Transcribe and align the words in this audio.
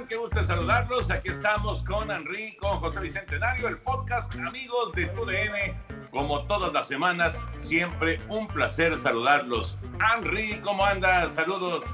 Están? 0.00 0.06
Qué 0.06 0.16
gusto 0.16 0.42
saludarlos. 0.42 1.10
Aquí 1.10 1.30
estamos 1.30 1.82
con 1.82 2.10
Henry, 2.10 2.56
con 2.56 2.78
José 2.80 3.00
Bicentenario, 3.00 3.68
el 3.68 3.78
podcast 3.78 4.32
Amigos 4.34 4.92
de 4.94 5.06
TUDN. 5.06 6.10
Como 6.10 6.44
todas 6.46 6.72
las 6.72 6.88
semanas, 6.88 7.42
siempre 7.60 8.20
un 8.28 8.46
placer 8.48 8.96
saludarlos. 8.98 9.78
Henry, 10.14 10.60
¿cómo 10.60 10.84
andas? 10.84 11.34
Saludos. 11.34 11.84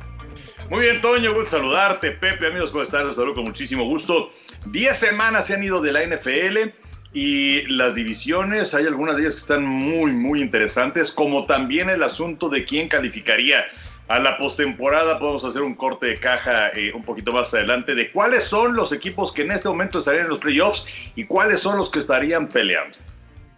Muy 0.70 0.80
bien, 0.80 1.00
Toño, 1.00 1.34
gusto 1.34 1.58
saludarte. 1.58 2.12
Pepe, 2.12 2.48
amigos, 2.48 2.70
¿cómo 2.70 2.82
están? 2.82 3.06
Los 3.06 3.16
saludo 3.16 3.34
con 3.34 3.44
muchísimo 3.44 3.84
gusto. 3.84 4.30
Diez 4.66 4.96
semanas 4.96 5.46
se 5.46 5.54
han 5.54 5.64
ido 5.64 5.80
de 5.80 5.92
la 5.92 6.04
NFL 6.04 6.72
y 7.12 7.62
las 7.68 7.94
divisiones, 7.94 8.74
hay 8.74 8.86
algunas 8.86 9.16
de 9.16 9.22
ellas 9.22 9.34
que 9.34 9.40
están 9.40 9.64
muy, 9.64 10.12
muy 10.12 10.42
interesantes, 10.42 11.10
como 11.10 11.46
también 11.46 11.88
el 11.88 12.02
asunto 12.02 12.48
de 12.48 12.64
quién 12.64 12.88
calificaría 12.88 13.64
a 14.08 14.18
la 14.18 14.36
postemporada. 14.36 15.18
Podemos 15.18 15.44
hacer 15.44 15.62
un 15.62 15.74
corte 15.74 16.06
de 16.06 16.20
caja 16.20 16.68
eh, 16.70 16.92
un 16.94 17.02
poquito 17.02 17.32
más 17.32 17.52
adelante 17.54 17.94
de 17.94 18.10
cuáles 18.10 18.44
son 18.44 18.74
los 18.76 18.92
equipos 18.92 19.32
que 19.32 19.42
en 19.42 19.52
este 19.52 19.68
momento 19.68 19.98
estarían 19.98 20.24
en 20.24 20.30
los 20.30 20.38
playoffs 20.38 20.86
y 21.14 21.24
cuáles 21.24 21.60
son 21.60 21.76
los 21.78 21.90
que 21.90 21.98
estarían 21.98 22.48
peleando. 22.48 22.96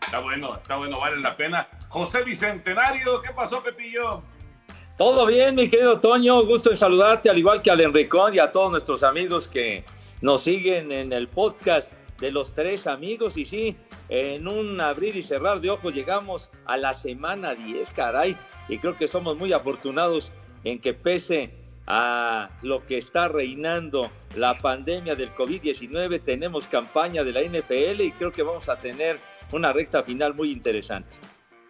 Está 0.01 0.21
bueno, 0.21 0.57
está 0.57 0.77
bueno, 0.77 0.99
vale 1.01 1.19
la 1.19 1.37
pena. 1.37 1.69
José 1.89 2.23
Bicentenario, 2.23 3.21
¿qué 3.21 3.31
pasó, 3.33 3.63
Pepillo? 3.63 4.23
Todo 4.97 5.27
bien, 5.27 5.55
mi 5.55 5.69
querido 5.69 6.01
Toño, 6.01 6.45
gusto 6.45 6.71
en 6.71 6.77
saludarte, 6.77 7.31
al 7.31 7.39
igual 7.39 7.63
que 7.63 7.71
al 7.71 7.81
Enricón 7.81 8.35
y 8.35 8.39
a 8.39 8.51
todos 8.51 8.71
nuestros 8.71 9.03
amigos 9.03 9.47
que 9.47 9.85
nos 10.23 10.43
siguen 10.43 10.91
en 10.91 11.13
el 11.13 11.29
podcast 11.29 11.93
de 12.19 12.31
los 12.33 12.53
tres 12.53 12.87
amigos. 12.87 13.37
Y 13.37 13.47
sí, 13.47 13.77
en 14.09 14.49
un 14.49 14.81
abrir 14.81 15.15
y 15.15 15.23
cerrar 15.23 15.61
de 15.61 15.71
ojos 15.71 15.95
llegamos 15.95 16.51
a 16.67 16.77
la 16.77 16.95
semana 16.95 17.55
10, 17.55 17.91
caray. 17.93 18.37
Y 18.69 18.79
creo 18.79 18.97
que 18.97 19.09
somos 19.09 19.37
muy 19.37 19.53
afortunados 19.53 20.33
en 20.65 20.79
que 20.79 20.95
pese 20.95 21.51
a 21.87 22.51
lo 22.63 22.85
que 22.85 22.99
está 22.99 23.29
reinando 23.29 24.11
la 24.37 24.59
pandemia 24.59 25.15
del 25.15 25.35
COVID-19, 25.35 26.23
tenemos 26.23 26.67
campaña 26.67 27.25
de 27.25 27.33
la 27.33 27.41
NFL 27.41 28.03
y 28.03 28.13
creo 28.13 28.31
que 28.31 28.43
vamos 28.43 28.69
a 28.69 28.77
tener 28.77 29.19
una 29.53 29.73
recta 29.73 30.03
final 30.03 30.35
muy 30.35 30.53
interesante. 30.53 31.17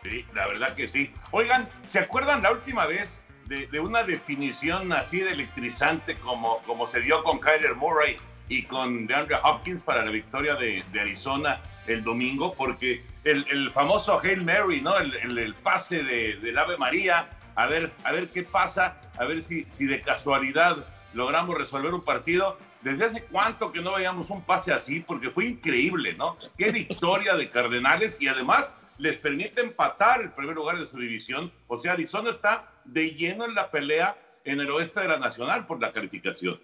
Sí, 0.02 0.24
la 0.34 0.48
verdad 0.48 0.74
que 0.74 0.88
sí. 0.88 1.12
Oigan, 1.30 1.68
¿se 1.86 2.00
acuerdan 2.00 2.42
la 2.42 2.50
última 2.50 2.86
vez 2.86 3.22
de, 3.46 3.80
una 3.80 4.02
definición 4.02 4.92
así 4.92 5.20
de 5.20 5.32
electrizante 5.32 6.16
como, 6.16 6.58
como 6.62 6.86
se 6.86 7.00
dio 7.00 7.22
con 7.22 7.40
Kyler 7.40 7.76
Murray 7.76 8.16
y 8.48 8.62
con 8.62 9.06
DeAndre 9.06 9.36
Hopkins 9.42 9.82
para 9.82 10.04
la 10.04 10.10
victoria 10.10 10.54
de, 10.54 10.82
de 10.92 11.00
Arizona 11.00 11.60
el 11.86 12.02
domingo? 12.02 12.54
Porque 12.54 13.04
el, 13.24 13.46
el 13.50 13.70
famoso 13.72 14.20
Hail 14.20 14.44
Mary, 14.44 14.80
¿no? 14.80 14.96
El, 14.98 15.14
el, 15.14 15.38
el 15.38 15.54
pase 15.54 16.02
de, 16.02 16.36
del 16.36 16.56
Ave 16.58 16.76
María, 16.76 17.28
a 17.54 17.66
ver, 17.66 17.92
a 18.04 18.12
ver 18.12 18.28
qué 18.28 18.42
pasa, 18.42 19.00
a 19.18 19.24
ver 19.24 19.42
si, 19.42 19.66
si 19.70 19.86
de 19.86 20.00
casualidad 20.00 20.76
logramos 21.14 21.56
resolver 21.56 21.92
un 21.92 22.02
partido. 22.02 22.58
¿Desde 22.82 23.06
hace 23.06 23.24
cuánto 23.24 23.72
que 23.72 23.80
no 23.80 23.94
veíamos 23.94 24.30
un 24.30 24.42
pase 24.42 24.72
así? 24.72 25.00
Porque 25.00 25.30
fue 25.30 25.46
increíble, 25.46 26.14
¿no? 26.14 26.36
Qué 26.56 26.70
victoria 26.72 27.34
de 27.34 27.50
Cardenales 27.50 28.20
y 28.20 28.28
además 28.28 28.74
les 28.98 29.16
permite 29.16 29.60
empatar 29.60 30.22
el 30.22 30.30
primer 30.30 30.54
lugar 30.54 30.78
de 30.78 30.86
su 30.86 30.98
división. 30.98 31.52
O 31.66 31.76
sea, 31.76 31.92
Arizona 31.92 32.30
está 32.30 32.70
de 32.84 33.10
lleno 33.10 33.44
en 33.44 33.54
la 33.54 33.70
pelea 33.70 34.16
en 34.44 34.60
el 34.60 34.70
oeste 34.70 35.00
de 35.00 35.08
la 35.08 35.18
Nacional 35.18 35.66
por 35.66 35.80
la 35.80 35.92
calificación. 35.92 36.60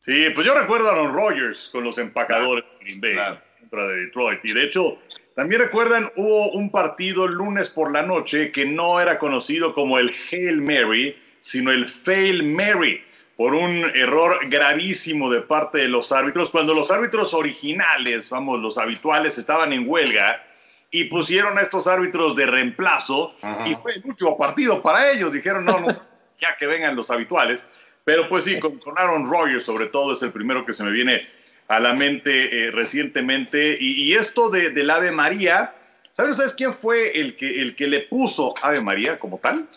Sí, 0.00 0.30
pues 0.34 0.46
yo 0.46 0.54
recuerdo 0.54 0.88
a 0.88 0.92
Aaron 0.92 1.14
Rodgers 1.14 1.68
con 1.72 1.84
los 1.84 1.98
empacadores 1.98 2.64
de 2.78 2.84
Green 2.84 3.00
Bay 3.00 3.12
Claro. 3.14 3.40
contra 3.60 3.88
de 3.88 4.04
Detroit. 4.04 4.40
Y 4.44 4.52
de 4.52 4.62
hecho, 4.64 4.98
también 5.34 5.62
recuerdan, 5.62 6.10
hubo 6.16 6.52
un 6.52 6.70
partido 6.70 7.24
el 7.24 7.32
lunes 7.32 7.70
por 7.70 7.90
la 7.92 8.02
noche 8.02 8.52
que 8.52 8.64
no 8.64 9.00
era 9.00 9.18
conocido 9.18 9.74
como 9.74 9.98
el 9.98 10.10
Hail 10.30 10.62
Mary, 10.62 11.16
sino 11.40 11.72
el 11.72 11.86
Fail 11.86 12.42
Mary, 12.44 13.02
por 13.36 13.54
un 13.54 13.84
error 13.94 14.48
gravísimo 14.48 15.30
de 15.30 15.42
parte 15.42 15.78
de 15.78 15.88
los 15.88 16.10
árbitros, 16.10 16.48
cuando 16.50 16.72
los 16.72 16.90
árbitros 16.90 17.34
originales, 17.34 18.30
vamos, 18.30 18.60
los 18.60 18.78
habituales, 18.78 19.36
estaban 19.36 19.72
en 19.74 19.88
huelga 19.88 20.42
y 20.90 21.04
pusieron 21.04 21.58
a 21.58 21.62
estos 21.62 21.86
árbitros 21.86 22.34
de 22.34 22.46
reemplazo 22.46 23.34
y 23.66 23.74
fue 23.74 23.94
el 23.96 24.02
último 24.06 24.38
partido 24.38 24.80
para 24.80 25.10
ellos. 25.10 25.32
Dijeron, 25.32 25.64
no, 25.66 25.80
no, 25.80 25.88
ya 26.38 26.56
que 26.58 26.66
vengan 26.66 26.96
los 26.96 27.10
habituales. 27.10 27.66
Pero 28.06 28.28
pues 28.28 28.44
sí, 28.44 28.60
con, 28.60 28.78
con 28.78 28.96
Aaron 28.96 29.26
Rodgers 29.26 29.64
sobre 29.64 29.86
todo 29.86 30.12
es 30.12 30.22
el 30.22 30.30
primero 30.30 30.64
que 30.64 30.72
se 30.72 30.84
me 30.84 30.92
viene 30.92 31.26
a 31.66 31.80
la 31.80 31.92
mente 31.92 32.68
eh, 32.68 32.70
recientemente. 32.70 33.76
Y, 33.80 34.04
y 34.04 34.14
esto 34.14 34.48
de, 34.48 34.70
del 34.70 34.88
Ave 34.90 35.10
María, 35.10 35.74
¿saben 36.12 36.30
ustedes 36.30 36.54
quién 36.54 36.72
fue 36.72 37.18
el 37.18 37.34
que, 37.34 37.60
el 37.60 37.74
que 37.74 37.88
le 37.88 38.02
puso 38.02 38.54
Ave 38.62 38.80
María 38.80 39.18
como 39.18 39.38
tal? 39.38 39.68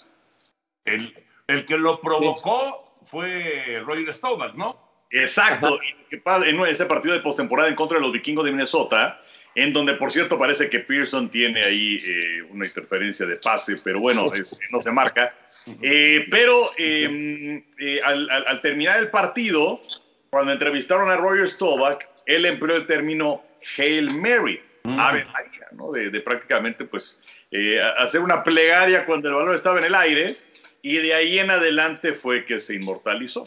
El, 0.85 1.11
el 1.47 1.65
que 1.65 1.75
lo 1.75 1.99
provocó 1.99 2.99
fue 3.03 3.81
Roger 3.83 4.13
Staubach, 4.13 4.53
¿no? 4.53 4.77
Exacto, 5.09 5.79
y 5.81 6.07
que 6.07 6.19
pasa 6.19 6.47
en 6.47 6.59
ese 6.67 6.85
partido 6.85 7.15
de 7.15 7.21
postemporada 7.21 7.67
en 7.67 7.73
contra 7.73 7.97
de 7.97 8.03
los 8.03 8.11
vikingos 8.11 8.45
de 8.45 8.51
Minnesota, 8.51 9.19
en 9.55 9.73
donde 9.73 9.93
por 9.95 10.11
cierto 10.11 10.37
parece 10.37 10.69
que 10.69 10.79
Pearson 10.79 11.29
tiene 11.29 11.61
ahí 11.63 11.97
eh, 12.05 12.41
una 12.49 12.65
interferencia 12.65 13.25
de 13.25 13.35
pase, 13.37 13.77
pero 13.83 13.99
bueno, 13.99 14.33
es- 14.33 14.55
no 14.71 14.79
se 14.81 14.91
marca. 14.91 15.35
Eh, 15.81 16.25
pero 16.29 16.69
eh, 16.77 17.63
eh, 17.79 17.99
al, 18.03 18.29
al- 18.29 18.47
al 18.47 18.61
terminar 18.61 18.99
el 18.99 19.09
partido, 19.09 19.81
cuando 20.29 20.51
entrevistaron 20.51 21.09
a 21.09 21.17
Roger 21.17 21.47
Staubach, 21.49 21.99
él 22.25 22.45
empleó 22.45 22.75
el 22.75 22.85
término 22.85 23.43
Hail 23.77 24.11
Mary, 24.11 24.61
Ave 24.83 25.25
María, 25.25 25.67
¿no? 25.71 25.91
De, 25.91 26.09
de 26.09 26.21
prácticamente 26.21 26.85
pues 26.85 27.21
eh, 27.51 27.81
a- 27.81 27.91
hacer 28.03 28.21
una 28.21 28.43
plegaria 28.43 29.05
cuando 29.05 29.27
el 29.29 29.35
balón 29.35 29.55
estaba 29.55 29.79
en 29.79 29.85
el 29.85 29.95
aire, 29.95 30.35
y 30.81 30.97
de 30.97 31.13
ahí 31.13 31.39
en 31.39 31.51
adelante 31.51 32.13
fue 32.13 32.45
que 32.45 32.59
se 32.59 32.75
inmortalizó. 32.75 33.43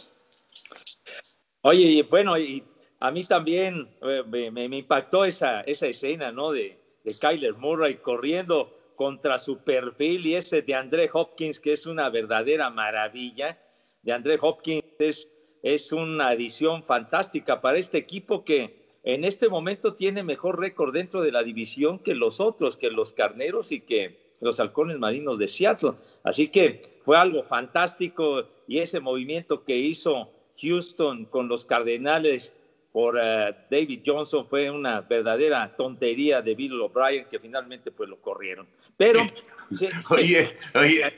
Oye, 1.61 1.81
y 1.83 2.01
bueno, 2.03 2.37
y 2.37 2.61
a 3.03 3.11
mí 3.11 3.25
también 3.25 3.89
eh, 4.01 4.23
me, 4.49 4.63
impactó 4.77 5.25
esa, 5.25 5.59
esa 5.63 5.87
escena, 5.87 6.31
¿no? 6.31 6.53
De, 6.53 6.77
de 7.03 7.19
Kyler 7.19 7.53
Murray 7.55 7.95
corriendo 7.95 8.71
contra 8.95 9.37
su 9.39 9.57
perfil 9.57 10.25
y 10.25 10.35
ese 10.35 10.61
de 10.61 10.73
André 10.73 11.09
Hopkins, 11.11 11.59
que 11.59 11.73
es 11.73 11.85
una 11.85 12.09
verdadera 12.09 12.69
maravilla. 12.69 13.59
De 14.03 14.13
André 14.13 14.37
Hopkins 14.39 14.85
es, 14.99 15.29
es 15.63 15.91
una 15.91 16.29
adición 16.29 16.81
fantástica 16.81 17.59
para 17.59 17.77
este 17.77 17.97
equipo 17.97 18.45
que 18.45 19.01
en 19.03 19.25
este 19.25 19.49
momento 19.49 19.95
tiene 19.95 20.23
mejor 20.23 20.57
récord 20.57 20.93
dentro 20.93 21.21
de 21.21 21.33
la 21.33 21.43
división 21.43 21.99
que 21.99 22.15
los 22.15 22.39
otros, 22.39 22.77
que 22.77 22.89
los 22.89 23.11
carneros 23.11 23.73
y 23.73 23.81
que 23.81 24.37
los 24.39 24.61
halcones 24.61 24.97
marinos 24.97 25.37
de 25.37 25.49
Seattle. 25.49 25.95
Así 26.23 26.47
que 26.47 26.81
fue 27.03 27.17
algo 27.17 27.43
fantástico 27.43 28.45
y 28.65 28.79
ese 28.79 29.01
movimiento 29.01 29.65
que 29.65 29.75
hizo 29.75 30.31
Houston 30.57 31.25
con 31.25 31.49
los 31.49 31.65
Cardenales 31.65 32.53
por 32.93 33.17
eh, 33.19 33.55
David 33.71 34.01
Johnson 34.05 34.47
fue 34.47 34.69
una 34.69 35.01
verdadera 35.01 35.75
tontería 35.75 36.43
de 36.43 36.53
Bill 36.53 36.79
O'Brien 36.79 37.25
que 37.25 37.39
finalmente 37.39 37.89
pues 37.89 38.07
lo 38.07 38.21
corrieron. 38.21 38.67
Pero 38.95 39.21
oye, 40.11 40.55
oye, 40.75 41.13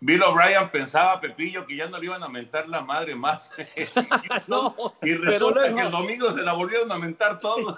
Bill 0.00 0.22
O'Brien 0.24 0.68
pensaba 0.72 1.20
Pepillo 1.20 1.64
que 1.64 1.76
ya 1.76 1.88
no 1.88 2.00
le 2.00 2.06
iban 2.06 2.22
a 2.22 2.28
mentar 2.28 2.68
la 2.68 2.80
madre 2.80 3.14
más. 3.14 3.52
y 5.02 5.14
resulta 5.14 5.72
que 5.72 5.80
el 5.80 5.90
domingo 5.92 6.32
se 6.32 6.42
la 6.42 6.52
volvieron 6.52 6.90
a 6.90 6.98
mentar 6.98 7.38
todos. 7.38 7.76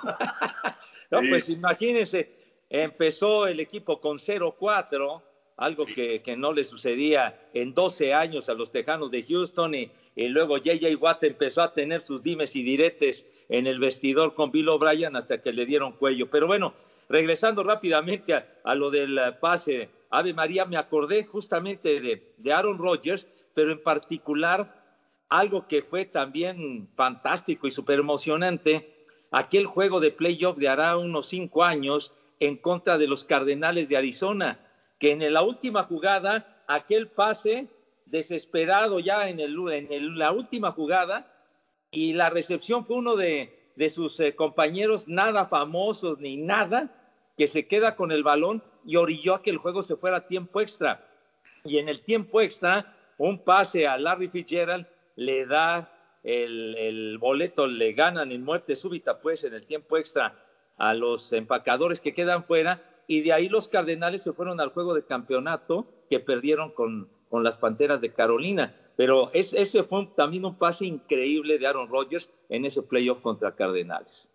no, 1.10 1.20
pues 1.28 1.50
imagínense, 1.50 2.32
empezó 2.70 3.46
el 3.46 3.60
equipo 3.60 4.00
con 4.00 4.16
0-4 4.16 5.22
algo 5.58 5.86
que, 5.86 6.22
que, 6.22 6.36
no 6.36 6.52
le 6.52 6.62
sucedía 6.62 7.36
en 7.52 7.74
12 7.74 8.14
años 8.14 8.48
a 8.48 8.54
los 8.54 8.70
Tejanos 8.70 9.10
de 9.10 9.24
Houston 9.24 9.74
y, 9.74 9.90
y 10.18 10.26
luego 10.26 10.58
JJ 10.58 10.96
Watt 10.96 11.22
empezó 11.22 11.62
a 11.62 11.72
tener 11.72 12.02
sus 12.02 12.20
dimes 12.24 12.56
y 12.56 12.64
diretes 12.64 13.24
en 13.48 13.68
el 13.68 13.78
vestidor 13.78 14.34
con 14.34 14.50
Bill 14.50 14.68
O'Brien 14.68 15.14
hasta 15.14 15.40
que 15.40 15.52
le 15.52 15.64
dieron 15.64 15.92
cuello. 15.92 16.28
Pero 16.28 16.48
bueno, 16.48 16.74
regresando 17.08 17.62
rápidamente 17.62 18.34
a, 18.34 18.44
a 18.64 18.74
lo 18.74 18.90
del 18.90 19.20
pase 19.40 19.90
Ave 20.10 20.34
María, 20.34 20.64
me 20.64 20.76
acordé 20.76 21.22
justamente 21.22 22.00
de, 22.00 22.34
de 22.36 22.52
Aaron 22.52 22.78
Rodgers, 22.78 23.28
pero 23.54 23.70
en 23.70 23.80
particular 23.80 24.74
algo 25.28 25.68
que 25.68 25.82
fue 25.82 26.04
también 26.04 26.88
fantástico 26.96 27.68
y 27.68 27.70
súper 27.70 28.00
emocionante, 28.00 29.06
aquel 29.30 29.66
juego 29.66 30.00
de 30.00 30.10
playoff 30.10 30.56
de 30.58 30.68
hará 30.68 30.96
unos 30.96 31.28
cinco 31.28 31.62
años 31.62 32.12
en 32.40 32.56
contra 32.56 32.98
de 32.98 33.06
los 33.06 33.24
Cardenales 33.24 33.88
de 33.88 33.96
Arizona 33.96 34.58
que 34.98 35.12
en 35.12 35.32
la 35.32 35.42
última 35.42 35.84
jugada, 35.84 36.64
aquel 36.66 37.06
pase 37.06 37.68
desesperado 38.10 38.98
ya 38.98 39.28
en, 39.28 39.40
el, 39.40 39.56
en 39.70 40.18
la 40.18 40.32
última 40.32 40.72
jugada, 40.72 41.32
y 41.90 42.12
la 42.12 42.30
recepción 42.30 42.84
fue 42.84 42.96
uno 42.96 43.16
de, 43.16 43.72
de 43.76 43.90
sus 43.90 44.18
eh, 44.20 44.34
compañeros, 44.34 45.08
nada 45.08 45.46
famosos 45.46 46.18
ni 46.18 46.36
nada, 46.36 46.90
que 47.36 47.46
se 47.46 47.66
queda 47.66 47.96
con 47.96 48.10
el 48.10 48.22
balón 48.22 48.62
y 48.84 48.96
orilló 48.96 49.36
a 49.36 49.42
que 49.42 49.50
el 49.50 49.58
juego 49.58 49.82
se 49.82 49.96
fuera 49.96 50.18
a 50.18 50.26
tiempo 50.26 50.60
extra. 50.60 51.06
Y 51.64 51.78
en 51.78 51.88
el 51.88 52.00
tiempo 52.00 52.40
extra, 52.40 52.94
un 53.16 53.38
pase 53.38 53.86
a 53.86 53.96
Larry 53.96 54.28
Fitzgerald 54.28 54.86
le 55.16 55.46
da 55.46 55.92
el, 56.24 56.74
el 56.76 57.18
boleto, 57.18 57.66
le 57.66 57.92
ganan 57.92 58.32
en 58.32 58.44
muerte 58.44 58.74
súbita, 58.74 59.20
pues 59.20 59.44
en 59.44 59.54
el 59.54 59.64
tiempo 59.64 59.96
extra 59.96 60.34
a 60.76 60.94
los 60.94 61.32
empacadores 61.32 62.00
que 62.00 62.14
quedan 62.14 62.44
fuera 62.44 62.82
y 63.06 63.22
de 63.22 63.32
ahí 63.32 63.48
los 63.48 63.68
Cardenales 63.68 64.22
se 64.22 64.32
fueron 64.32 64.60
al 64.60 64.70
juego 64.70 64.94
de 64.94 65.04
campeonato 65.04 65.86
que 66.10 66.20
perdieron 66.20 66.70
con, 66.70 67.08
con 67.28 67.44
las 67.44 67.56
Panteras 67.56 68.00
de 68.00 68.12
Carolina. 68.12 68.74
Pero 68.96 69.30
es, 69.32 69.52
ese 69.52 69.84
fue 69.84 70.06
también 70.16 70.44
un 70.44 70.58
pase 70.58 70.86
increíble 70.86 71.58
de 71.58 71.66
Aaron 71.66 71.88
Rodgers 71.88 72.30
en 72.48 72.64
ese 72.64 72.82
playoff 72.82 73.20
contra 73.20 73.54
Cardenales. 73.54 74.28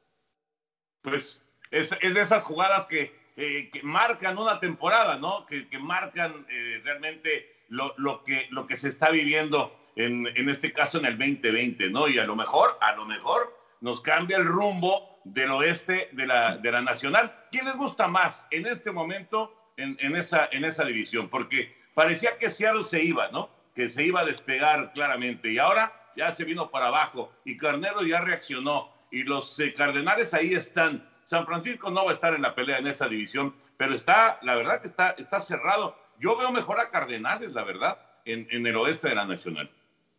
Pues 1.01 1.45
es, 1.69 1.95
es 2.01 2.13
de 2.13 2.21
esas 2.21 2.43
jugadas 2.43 2.85
que, 2.85 3.13
eh, 3.35 3.69
que, 3.71 3.83
marcan 3.83 4.37
una 4.37 4.59
temporada, 4.59 5.17
¿no? 5.17 5.45
Que, 5.45 5.67
que 5.67 5.79
marcan 5.79 6.45
eh, 6.49 6.81
realmente 6.83 7.65
lo, 7.67 7.93
lo, 7.97 8.23
que, 8.23 8.47
lo 8.51 8.67
que 8.67 8.77
se 8.77 8.89
está 8.89 9.09
viviendo 9.09 9.75
en, 9.95 10.27
en 10.35 10.49
este 10.49 10.71
caso 10.71 10.97
en 10.99 11.05
el 11.05 11.17
2020, 11.17 11.89
¿no? 11.89 12.07
Y 12.07 12.19
a 12.19 12.25
lo 12.25 12.35
mejor, 12.35 12.77
a 12.79 12.95
lo 12.95 13.05
mejor 13.05 13.57
nos 13.81 14.01
cambia 14.01 14.37
el 14.37 14.45
rumbo 14.45 15.19
del 15.25 15.51
oeste 15.51 16.09
de 16.13 16.25
la, 16.25 16.57
de 16.57 16.71
la 16.71 16.81
Nacional. 16.81 17.35
¿Quién 17.51 17.65
les 17.65 17.75
gusta 17.75 18.07
más 18.07 18.47
en 18.51 18.65
este 18.65 18.91
momento 18.91 19.53
en, 19.77 19.97
en, 19.99 20.15
esa, 20.15 20.47
en 20.51 20.65
esa 20.65 20.85
división? 20.85 21.29
Porque 21.29 21.75
parecía 21.93 22.37
que 22.37 22.49
Seattle 22.49 22.83
se 22.83 23.03
iba, 23.03 23.29
¿no? 23.29 23.49
Que 23.75 23.89
se 23.89 24.03
iba 24.03 24.21
a 24.21 24.25
despegar 24.25 24.91
claramente 24.93 25.51
y 25.51 25.57
ahora 25.57 25.91
ya 26.15 26.31
se 26.31 26.43
vino 26.43 26.69
para 26.69 26.87
abajo 26.87 27.31
y 27.45 27.57
Carnero 27.57 28.03
ya 28.03 28.21
reaccionó 28.21 28.91
y 29.11 29.23
los 29.23 29.59
eh, 29.59 29.73
Cardenales 29.73 30.33
ahí 30.33 30.53
están. 30.53 31.07
San 31.23 31.45
Francisco 31.45 31.89
no 31.89 32.05
va 32.05 32.11
a 32.11 32.13
estar 32.15 32.33
en 32.33 32.41
la 32.41 32.55
pelea 32.55 32.79
en 32.79 32.87
esa 32.87 33.07
división, 33.07 33.55
pero 33.77 33.93
está, 33.93 34.39
la 34.41 34.55
verdad 34.55 34.81
que 34.81 34.87
está, 34.87 35.11
está 35.11 35.39
cerrado. 35.39 35.97
Yo 36.19 36.35
veo 36.35 36.51
mejor 36.51 36.79
a 36.79 36.89
Cardenales, 36.89 37.53
la 37.53 37.63
verdad, 37.63 37.97
en, 38.25 38.47
en 38.51 38.67
el 38.67 38.75
oeste 38.75 39.09
de 39.09 39.15
la 39.15 39.25
Nacional. 39.25 39.69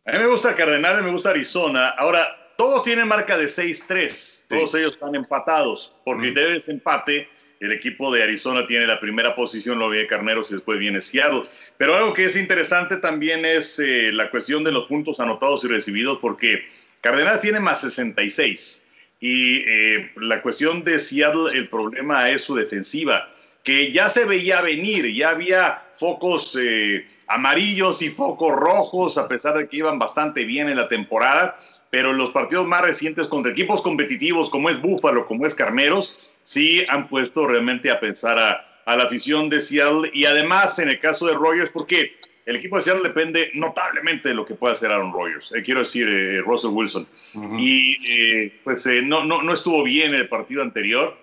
A 0.05 0.11
mí 0.11 0.19
me 0.19 0.27
gusta 0.27 0.55
Cardenales, 0.55 1.03
me 1.03 1.11
gusta 1.11 1.29
Arizona. 1.31 1.89
Ahora, 1.89 2.53
todos 2.57 2.83
tienen 2.83 3.07
marca 3.07 3.37
de 3.37 3.45
6-3. 3.45 4.47
Todos 4.47 4.71
sí. 4.71 4.77
ellos 4.77 4.93
están 4.93 5.15
empatados. 5.15 5.93
Por 6.05 6.19
criterio 6.19 6.59
de 6.59 6.71
empate, 6.71 7.29
el 7.59 7.71
equipo 7.71 8.11
de 8.13 8.23
Arizona 8.23 8.65
tiene 8.65 8.85
la 8.85 8.99
primera 8.99 9.35
posición, 9.35 9.79
lo 9.79 9.89
ve 9.89 10.07
Carneros 10.07 10.51
y 10.51 10.55
después 10.55 10.79
viene 10.79 11.01
Seattle. 11.01 11.43
Pero 11.77 11.95
algo 11.95 12.13
que 12.13 12.25
es 12.25 12.35
interesante 12.35 12.97
también 12.97 13.45
es 13.45 13.79
eh, 13.79 14.11
la 14.11 14.29
cuestión 14.29 14.63
de 14.63 14.71
los 14.71 14.85
puntos 14.85 15.19
anotados 15.19 15.63
y 15.63 15.67
recibidos, 15.67 16.19
porque 16.21 16.65
Cardenales 17.01 17.41
tiene 17.41 17.59
más 17.59 17.81
66. 17.81 18.83
Y 19.19 19.63
eh, 19.67 20.11
la 20.17 20.41
cuestión 20.41 20.83
de 20.83 20.99
Seattle, 20.99 21.57
el 21.57 21.69
problema 21.69 22.29
es 22.29 22.43
su 22.43 22.55
defensiva 22.55 23.31
que 23.65 23.91
ya 23.91 24.09
se 24.09 24.25
veía 24.25 24.61
venir, 24.61 25.11
ya 25.11 25.31
había 25.31 25.81
focos 25.93 26.55
eh, 26.61 27.07
amarillos 27.27 28.03
y 28.03 28.11
focos 28.11 28.53
rojos, 28.53 29.17
a 29.17 29.27
pesar 29.27 29.57
de 29.57 29.67
que 29.67 29.77
iban 29.77 29.97
bastante 29.97 30.45
bien 30.45 30.69
en 30.69 30.77
la 30.77 30.87
temporada, 30.87 31.57
pero 31.89 32.13
los 32.13 32.29
partidos 32.29 32.67
más 32.67 32.83
recientes 32.83 33.27
contra 33.27 33.51
equipos 33.51 33.81
competitivos 33.81 34.51
como 34.51 34.69
es 34.69 34.79
Búfalo, 34.79 35.25
como 35.25 35.47
es 35.47 35.55
Carneros, 35.55 36.15
sí 36.43 36.85
han 36.89 37.07
puesto 37.09 37.47
realmente 37.47 37.89
a 37.89 37.99
pensar 37.99 38.37
a, 38.37 38.83
a 38.85 38.95
la 38.95 39.05
afición 39.05 39.49
de 39.49 39.59
Seattle 39.59 40.11
y 40.13 40.25
además 40.25 40.77
en 40.77 40.89
el 40.89 40.99
caso 40.99 41.25
de 41.25 41.33
Rogers, 41.33 41.71
porque 41.71 42.17
el 42.45 42.57
equipo 42.57 42.75
de 42.75 42.83
Seattle 42.83 43.07
depende 43.07 43.49
notablemente 43.55 44.29
de 44.29 44.35
lo 44.35 44.45
que 44.45 44.53
pueda 44.53 44.73
hacer 44.73 44.91
Aaron 44.91 45.11
Rodgers, 45.11 45.51
eh, 45.55 45.63
quiero 45.63 45.79
decir, 45.79 46.07
eh, 46.07 46.39
Russell 46.41 46.69
Wilson. 46.69 47.07
Uh 47.33 47.39
-huh. 47.39 47.59
Y 47.59 47.97
eh, 48.11 48.59
pues 48.63 48.85
no, 49.01 49.23
no, 49.23 49.41
no 49.41 49.53
estuvo 49.53 49.81
bien 49.81 50.13
en 50.13 50.19
el 50.21 50.29
partido 50.29 50.61
anterior 50.61 51.17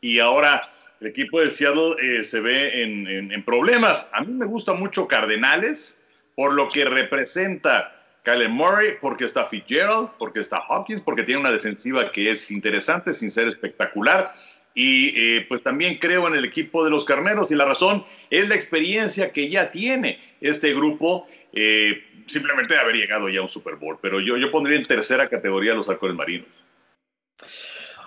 y 0.00 0.20
ahora 0.20 0.70
el 1.00 1.06
equipo 1.06 1.40
de 1.40 1.50
Seattle 1.50 1.94
eh, 2.02 2.24
se 2.24 2.40
ve 2.40 2.82
en, 2.82 3.44
problemas. 3.44 4.10
A 4.12 4.22
mí 4.22 4.32
me 4.32 4.46
gusta 4.46 4.72
mucho 4.74 5.06
Cardenales 5.06 6.02
por 6.34 6.52
lo 6.52 6.68
que 6.68 6.84
representa 6.84 7.94
Kyler 8.22 8.48
Murray, 8.48 8.94
porque 9.00 9.24
está 9.24 9.46
Fitzgerald, 9.46 10.10
porque 10.18 10.40
está 10.40 10.62
Hopkins, 10.68 11.00
porque 11.02 11.22
tiene 11.22 11.40
una 11.40 11.52
defensiva 11.52 12.10
que 12.10 12.30
es 12.30 12.50
interesante 12.50 13.12
sin 13.12 13.30
ser 13.30 13.48
espectacular. 13.48 14.32
Y 14.74 15.08
eh, 15.16 15.46
pues 15.48 15.62
también 15.62 15.98
creo 15.98 16.28
en 16.28 16.34
el 16.34 16.44
equipo 16.44 16.84
de 16.84 16.90
los 16.90 17.04
carneros 17.04 17.50
y 17.50 17.56
la 17.56 17.64
razón 17.64 18.04
es 18.30 18.48
la 18.48 18.54
experiencia 18.54 19.32
que 19.32 19.48
ya 19.48 19.72
tiene 19.72 20.20
este 20.40 20.74
grupo. 20.74 21.26
Eh, 21.52 22.04
simplemente 22.26 22.74
de 22.74 22.80
haber 22.80 22.94
llegado 22.94 23.28
ya 23.28 23.40
a 23.40 23.42
un 23.42 23.48
Super 23.48 23.76
Bowl, 23.76 23.98
pero 24.00 24.20
yo, 24.20 24.36
yo 24.36 24.50
pondría 24.50 24.76
en 24.76 24.84
tercera 24.84 25.28
categoría 25.28 25.72
a 25.72 25.76
los 25.76 25.88
halcones 25.88 26.16
marinos. 26.16 26.48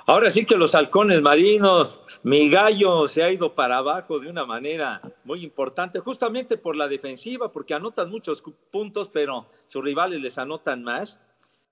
Ahora 0.06 0.30
sí 0.30 0.46
que 0.46 0.56
los 0.56 0.76
halcones 0.76 1.22
marinos, 1.22 2.02
mi 2.24 2.50
gallo 2.50 3.08
se 3.08 3.24
ha 3.24 3.32
ido 3.32 3.56
para 3.56 3.78
abajo 3.78 4.20
de 4.20 4.30
una 4.30 4.46
manera 4.46 5.02
muy 5.24 5.44
importante, 5.44 6.00
justamente 6.00 6.58
por 6.58 6.76
la 6.76 6.88
defensiva, 6.88 7.52
porque 7.52 7.74
anotan 7.74 8.12
muchos 8.12 8.44
puntos, 8.72 9.10
pero 9.10 9.48
sus 9.70 9.84
rivales 9.84 10.22
les 10.22 10.38
anotan 10.38 10.84
más. 10.84 11.20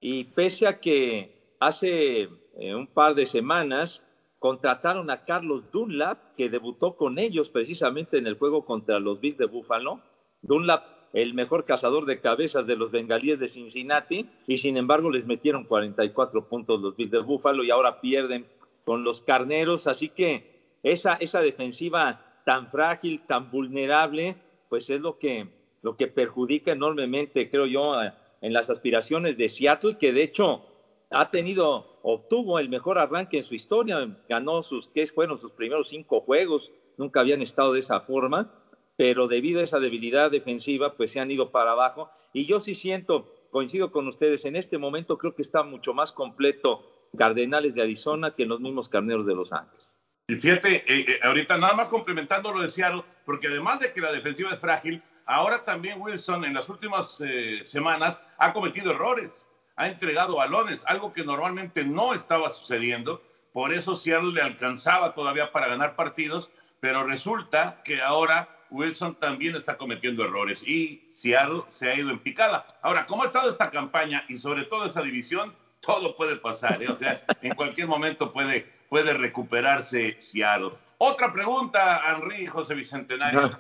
Y 0.02 0.24
pese 0.24 0.66
a 0.68 0.80
que 0.80 1.56
hace 1.60 2.30
eh, 2.58 2.74
un 2.74 2.88
par 2.88 3.16
de 3.16 3.26
semanas 3.26 4.04
contrataron 4.40 5.12
a 5.12 5.26
Carlos 5.26 5.64
Dunlap, 5.72 6.36
que 6.36 6.50
debutó 6.50 6.96
con 6.96 7.20
ellos 7.20 7.50
precisamente 7.50 8.18
en 8.18 8.26
el 8.26 8.38
juego 8.38 8.66
contra 8.66 9.00
los 9.00 9.20
Bills 9.20 9.38
de 9.38 9.46
Buffalo. 9.46 10.00
Dunlap 10.42 11.00
el 11.14 11.34
mejor 11.34 11.66
cazador 11.66 12.06
de 12.06 12.22
cabezas 12.22 12.68
de 12.68 12.76
los 12.76 12.92
bengalíes 12.92 13.40
de 13.40 13.50
Cincinnati 13.50 14.30
y 14.48 14.58
sin 14.60 14.78
embargo 14.78 15.10
les 15.10 15.26
metieron 15.26 15.64
44 15.64 16.46
puntos 16.46 16.80
los 16.82 16.96
Bills 16.96 17.12
de 17.12 17.20
Buffalo 17.20 17.64
y 17.64 17.72
ahora 17.72 18.00
pierden 18.00 18.46
con 18.86 19.04
los 19.04 19.22
carneros, 19.22 19.88
así 19.88 20.10
que 20.10 20.78
esa, 20.84 21.16
esa 21.16 21.42
defensiva 21.42 22.42
tan 22.46 22.70
frágil, 22.70 23.22
tan 23.28 23.52
vulnerable, 23.52 24.36
pues 24.70 24.90
es 24.90 25.02
lo 25.02 25.20
que, 25.20 25.48
lo 25.82 25.96
que 25.96 26.08
perjudica 26.08 26.72
enormemente, 26.72 27.50
creo 27.50 27.66
yo, 27.66 27.94
en 28.42 28.54
las 28.54 28.70
aspiraciones 28.70 29.38
de 29.38 29.50
Seattle, 29.50 29.98
que 29.98 30.14
de 30.14 30.24
hecho 30.24 30.66
ha 31.10 31.32
tenido, 31.32 32.00
obtuvo 32.04 32.60
el 32.60 32.70
mejor 32.70 32.98
arranque 32.98 33.38
en 33.38 33.44
su 33.44 33.56
historia, 33.56 34.18
ganó 34.28 34.62
sus, 34.62 34.88
que 34.88 35.06
fueron 35.08 35.40
sus 35.40 35.52
primeros 35.52 35.90
cinco 35.90 36.22
juegos, 36.22 36.72
nunca 36.98 37.20
habían 37.22 37.42
estado 37.42 37.74
de 37.74 37.80
esa 37.80 38.02
forma, 38.02 38.52
pero 38.96 39.28
debido 39.28 39.62
a 39.62 39.64
esa 39.64 39.80
debilidad 39.80 40.30
defensiva, 40.30 40.96
pues 40.96 41.12
se 41.12 41.20
han 41.20 41.32
ido 41.32 41.52
para 41.52 41.72
abajo. 41.72 42.10
Y 42.34 42.46
yo 42.46 42.60
sí 42.60 42.76
siento, 42.76 43.34
coincido 43.50 43.92
con 43.92 44.08
ustedes, 44.08 44.46
en 44.46 44.56
este 44.56 44.78
momento 44.78 45.18
creo 45.18 45.34
que 45.34 45.42
está 45.42 45.64
mucho 45.64 45.94
más 45.94 46.12
completo 46.12 46.99
Cardenales 47.18 47.74
de 47.74 47.82
Arizona 47.82 48.32
que 48.32 48.46
los 48.46 48.60
mismos 48.60 48.90
Carneros 48.90 49.26
de 49.26 49.36
Los 49.36 49.52
Ángeles. 49.52 49.90
Y 50.28 50.36
fíjate, 50.36 50.84
eh, 50.88 51.06
eh, 51.08 51.20
ahorita 51.24 51.58
nada 51.58 51.74
más 51.74 51.90
complementando 51.90 52.52
lo 52.52 52.62
de 52.62 52.70
Seattle, 52.70 53.04
porque 53.26 53.48
además 53.48 53.80
de 53.80 53.92
que 53.92 54.00
la 54.00 54.12
defensiva 54.12 54.52
es 54.52 54.60
frágil, 54.60 55.02
ahora 55.26 55.64
también 55.66 56.00
Wilson 56.00 56.46
en 56.46 56.54
las 56.54 56.70
últimas 56.70 57.18
eh, 57.26 57.62
semanas 57.66 58.22
ha 58.38 58.54
cometido 58.54 58.92
errores, 58.92 59.48
ha 59.76 59.88
entregado 59.88 60.36
balones, 60.36 60.84
algo 60.86 61.14
que 61.14 61.24
normalmente 61.24 61.84
no 61.84 62.14
estaba 62.14 62.52
sucediendo. 62.52 63.24
Por 63.54 63.74
eso 63.74 63.96
Seattle 63.96 64.34
le 64.34 64.42
alcanzaba 64.42 65.16
todavía 65.16 65.52
para 65.52 65.68
ganar 65.68 65.96
partidos, 65.96 66.52
pero 66.80 67.04
resulta 67.06 67.82
que 67.84 68.00
ahora 68.00 68.50
Wilson 68.70 69.16
también 69.16 69.56
está 69.56 69.78
cometiendo 69.78 70.24
errores 70.24 70.62
y 70.62 71.08
Seattle 71.10 71.64
se 71.68 71.90
ha 71.90 71.96
ido 71.96 72.12
en 72.12 72.20
picada. 72.20 72.68
Ahora, 72.82 73.06
¿cómo 73.08 73.24
ha 73.24 73.26
estado 73.26 73.50
esta 73.50 73.72
campaña 73.72 74.26
y 74.30 74.38
sobre 74.38 74.66
todo 74.66 74.86
esa 74.86 75.02
división? 75.02 75.56
Todo 75.82 76.16
puede 76.16 76.36
pasar, 76.36 76.82
¿eh? 76.84 76.90
o 76.90 76.98
sea, 76.98 77.24
en 77.42 77.56
cualquier 77.56 77.88
momento 77.88 78.34
puede, 78.34 78.68
puede 78.90 79.14
recuperarse 79.14 80.18
Seattle. 80.20 80.72
Otra 80.98 81.32
pregunta, 81.32 82.02
Henry 82.08 82.46
José 82.46 82.76
Bicentenario. 82.76 83.58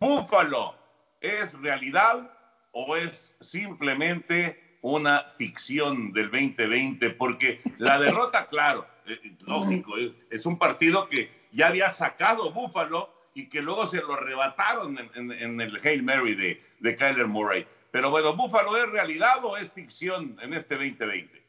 ¿Búfalo 0.00 0.74
es 1.20 1.58
realidad 1.60 2.30
o 2.72 2.96
es 2.96 3.36
simplemente 3.40 4.78
una 4.80 5.24
ficción 5.36 6.12
del 6.12 6.30
2020? 6.30 7.10
Porque 7.10 7.60
la 7.78 7.98
derrota, 7.98 8.48
claro, 8.48 8.86
eh, 9.06 9.36
lógico, 9.40 9.94
es 10.30 10.46
un 10.46 10.58
partido 10.58 11.08
que 11.08 11.30
ya 11.52 11.68
había 11.68 11.90
sacado 11.90 12.50
Búfalo 12.50 13.10
y 13.34 13.48
que 13.48 13.60
luego 13.60 13.86
se 13.86 13.98
lo 13.98 14.14
arrebataron 14.14 14.98
en, 15.14 15.60
el 15.60 15.80
Hail 15.84 16.02
Mary 16.02 16.34
de, 16.34 16.62
de 16.80 16.96
Kyler 16.96 17.26
Murray. 17.26 17.66
Pero 17.94 18.10
bueno, 18.10 18.34
¿Búfalo 18.34 18.76
es 18.76 18.90
realidad 18.90 19.36
o 19.44 19.56
es 19.56 19.70
ficción 19.70 20.36
en 20.42 20.52
este 20.52 20.74
2020? 20.74 21.40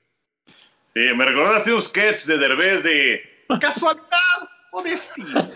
Sí, 0.94 1.00
me 1.16 1.26
recordaste 1.26 1.74
un 1.74 1.82
sketch 1.82 2.26
de 2.26 2.38
Derbez 2.38 2.84
de 2.84 3.48
casualidad 3.60 4.06
o 4.72 4.84
destino. 4.84 5.52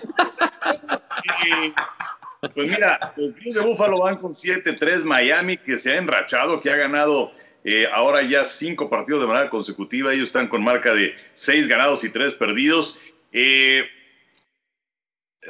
pues 2.56 2.72
mira, 2.72 3.14
los 3.16 3.36
Bills 3.36 3.54
de 3.54 3.62
Búfalo 3.62 4.00
van 4.00 4.18
con 4.18 4.34
7-3 4.34 5.04
Miami, 5.04 5.58
que 5.58 5.78
se 5.78 5.92
ha 5.92 5.98
enrachado, 5.98 6.60
que 6.60 6.72
ha 6.72 6.76
ganado 6.76 7.34
eh, 7.64 7.86
ahora 7.94 8.24
ya 8.24 8.44
cinco 8.44 8.90
partidos 8.90 9.22
de 9.22 9.28
manera 9.28 9.52
consecutiva. 9.52 10.12
Ellos 10.12 10.30
están 10.30 10.48
con 10.48 10.64
marca 10.64 10.96
de 10.96 11.14
seis 11.36 11.68
ganados 11.68 12.04
y 12.04 12.10
tres 12.10 12.34
perdidos. 12.34 12.98
eh, 13.32 13.88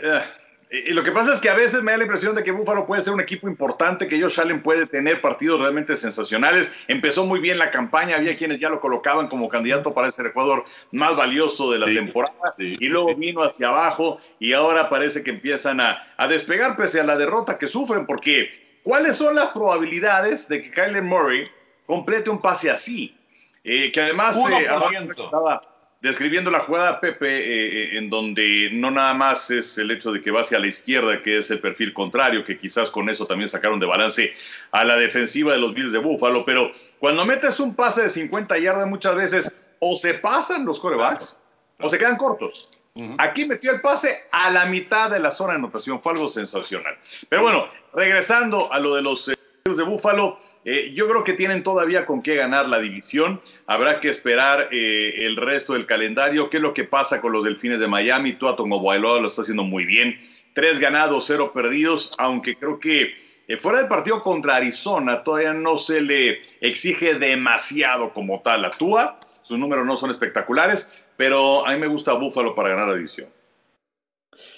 eh 0.03 0.21
y 0.71 0.93
lo 0.93 1.01
que 1.01 1.11
pasa 1.11 1.33
es 1.33 1.39
que 1.39 1.49
a 1.49 1.55
veces 1.55 1.81
me 1.81 1.91
da 1.91 1.97
la 1.97 2.03
impresión 2.03 2.35
de 2.35 2.43
que 2.43 2.51
Buffalo 2.51 2.85
puede 2.85 3.01
ser 3.01 3.13
un 3.13 3.19
equipo 3.19 3.47
importante, 3.49 4.07
que 4.07 4.21
Josh 4.21 4.39
Allen 4.39 4.61
puede 4.61 4.85
tener 4.85 5.19
partidos 5.19 5.59
realmente 5.59 5.95
sensacionales. 5.95 6.71
Empezó 6.87 7.25
muy 7.25 7.39
bien 7.39 7.57
la 7.57 7.71
campaña, 7.71 8.17
había 8.17 8.37
quienes 8.37 8.59
ya 8.59 8.69
lo 8.69 8.79
colocaban 8.79 9.27
como 9.27 9.49
candidato 9.49 9.93
para 9.93 10.11
ser 10.11 10.27
el 10.27 10.31
jugador 10.31 10.65
más 10.91 11.15
valioso 11.15 11.71
de 11.71 11.79
la 11.79 11.87
temporada, 11.87 12.53
y 12.57 12.87
luego 12.87 13.15
vino 13.15 13.41
hacia 13.41 13.69
abajo 13.69 14.19
y 14.37 14.53
ahora 14.53 14.89
parece 14.89 15.23
que 15.23 15.31
empiezan 15.31 15.81
a, 15.81 16.03
a, 16.17 16.27
despegar 16.27 16.77
pese 16.77 16.99
a 16.99 17.03
la 17.03 17.17
derrota 17.17 17.57
que 17.57 17.67
sufren, 17.67 18.05
porque 18.05 18.51
¿cuáles 18.83 19.17
son 19.17 19.35
las 19.35 19.47
probabilidades 19.47 20.47
de 20.47 20.61
que 20.61 20.69
Kyler 20.69 21.01
Murray 21.01 21.45
complete 21.87 22.29
un 22.29 22.39
pase 22.39 22.69
así? 22.69 23.15
Eh, 23.63 23.91
que 23.91 24.01
además 24.01 24.37
eh, 24.37 24.67
estaba, 25.09 25.61
describiendo 26.01 26.49
la 26.49 26.59
jugada 26.59 26.99
Pepe, 26.99 27.39
eh, 27.39 27.83
eh, 27.83 27.97
en 27.97 28.09
donde 28.09 28.69
no 28.71 28.89
nada 28.89 29.13
más 29.13 29.51
es 29.51 29.77
el 29.77 29.91
hecho 29.91 30.11
de 30.11 30.21
que 30.21 30.31
va 30.31 30.41
hacia 30.41 30.59
la 30.59 30.67
izquierda, 30.67 31.21
que 31.21 31.37
es 31.37 31.51
el 31.51 31.59
perfil 31.59 31.93
contrario, 31.93 32.43
que 32.43 32.55
quizás 32.55 32.89
con 32.89 33.09
eso 33.09 33.25
también 33.25 33.49
sacaron 33.49 33.79
de 33.79 33.85
balance 33.85 34.33
a 34.71 34.83
la 34.83 34.95
defensiva 34.95 35.51
de 35.51 35.59
los 35.59 35.73
Bills 35.73 35.91
de 35.91 35.99
Búfalo, 35.99 36.45
pero 36.45 36.71
cuando 36.99 37.25
metes 37.25 37.59
un 37.59 37.75
pase 37.75 38.03
de 38.03 38.09
50 38.09 38.57
yardas 38.59 38.87
muchas 38.87 39.15
veces 39.15 39.65
o 39.79 39.95
se 39.97 40.13
pasan 40.15 40.65
los 40.65 40.79
corebacks 40.79 41.39
o 41.79 41.89
se 41.89 41.97
quedan 41.97 42.17
cortos. 42.17 42.69
Aquí 43.17 43.45
metió 43.45 43.71
el 43.71 43.79
pase 43.79 44.25
a 44.31 44.49
la 44.49 44.65
mitad 44.65 45.09
de 45.09 45.19
la 45.19 45.31
zona 45.31 45.53
de 45.53 45.59
anotación, 45.59 46.01
fue 46.01 46.13
algo 46.13 46.27
sensacional. 46.27 46.97
Pero 47.29 47.43
bueno, 47.43 47.69
regresando 47.93 48.71
a 48.73 48.79
lo 48.79 48.93
de 48.93 49.01
los 49.01 49.29
eh, 49.29 49.38
de 49.63 49.83
Búfalo, 49.83 50.39
eh, 50.65 50.91
yo 50.93 51.07
creo 51.07 51.23
que 51.23 51.33
tienen 51.33 51.63
todavía 51.63 52.05
con 52.05 52.21
qué 52.21 52.35
ganar 52.35 52.67
la 52.67 52.79
división. 52.79 53.41
Habrá 53.67 53.99
que 53.99 54.09
esperar 54.09 54.69
eh, 54.71 55.25
el 55.25 55.35
resto 55.35 55.73
del 55.73 55.85
calendario. 55.85 56.49
¿Qué 56.49 56.57
es 56.57 56.63
lo 56.63 56.73
que 56.73 56.83
pasa 56.83 57.21
con 57.21 57.31
los 57.31 57.43
Delfines 57.43 57.79
de 57.79 57.87
Miami? 57.87 58.33
Tua 58.33 58.55
Bailoa 58.57 59.19
lo 59.19 59.27
está 59.27 59.41
haciendo 59.41 59.63
muy 59.63 59.85
bien. 59.85 60.17
Tres 60.53 60.79
ganados, 60.79 61.25
cero 61.27 61.51
perdidos, 61.53 62.13
aunque 62.17 62.55
creo 62.55 62.79
que 62.79 63.13
eh, 63.47 63.57
fuera 63.57 63.79
del 63.79 63.87
partido 63.87 64.21
contra 64.21 64.55
Arizona 64.55 65.23
todavía 65.23 65.53
no 65.53 65.77
se 65.77 66.01
le 66.01 66.41
exige 66.61 67.15
demasiado 67.15 68.11
como 68.13 68.41
tal 68.41 68.65
a 68.65 68.71
Tua. 68.71 69.19
Sus 69.43 69.57
números 69.57 69.85
no 69.85 69.97
son 69.97 70.09
espectaculares, 70.09 70.91
pero 71.17 71.65
a 71.65 71.73
mí 71.73 71.79
me 71.79 71.87
gusta 71.87 72.13
Búfalo 72.13 72.53
para 72.53 72.69
ganar 72.69 72.87
la 72.87 72.95
división. 72.95 73.29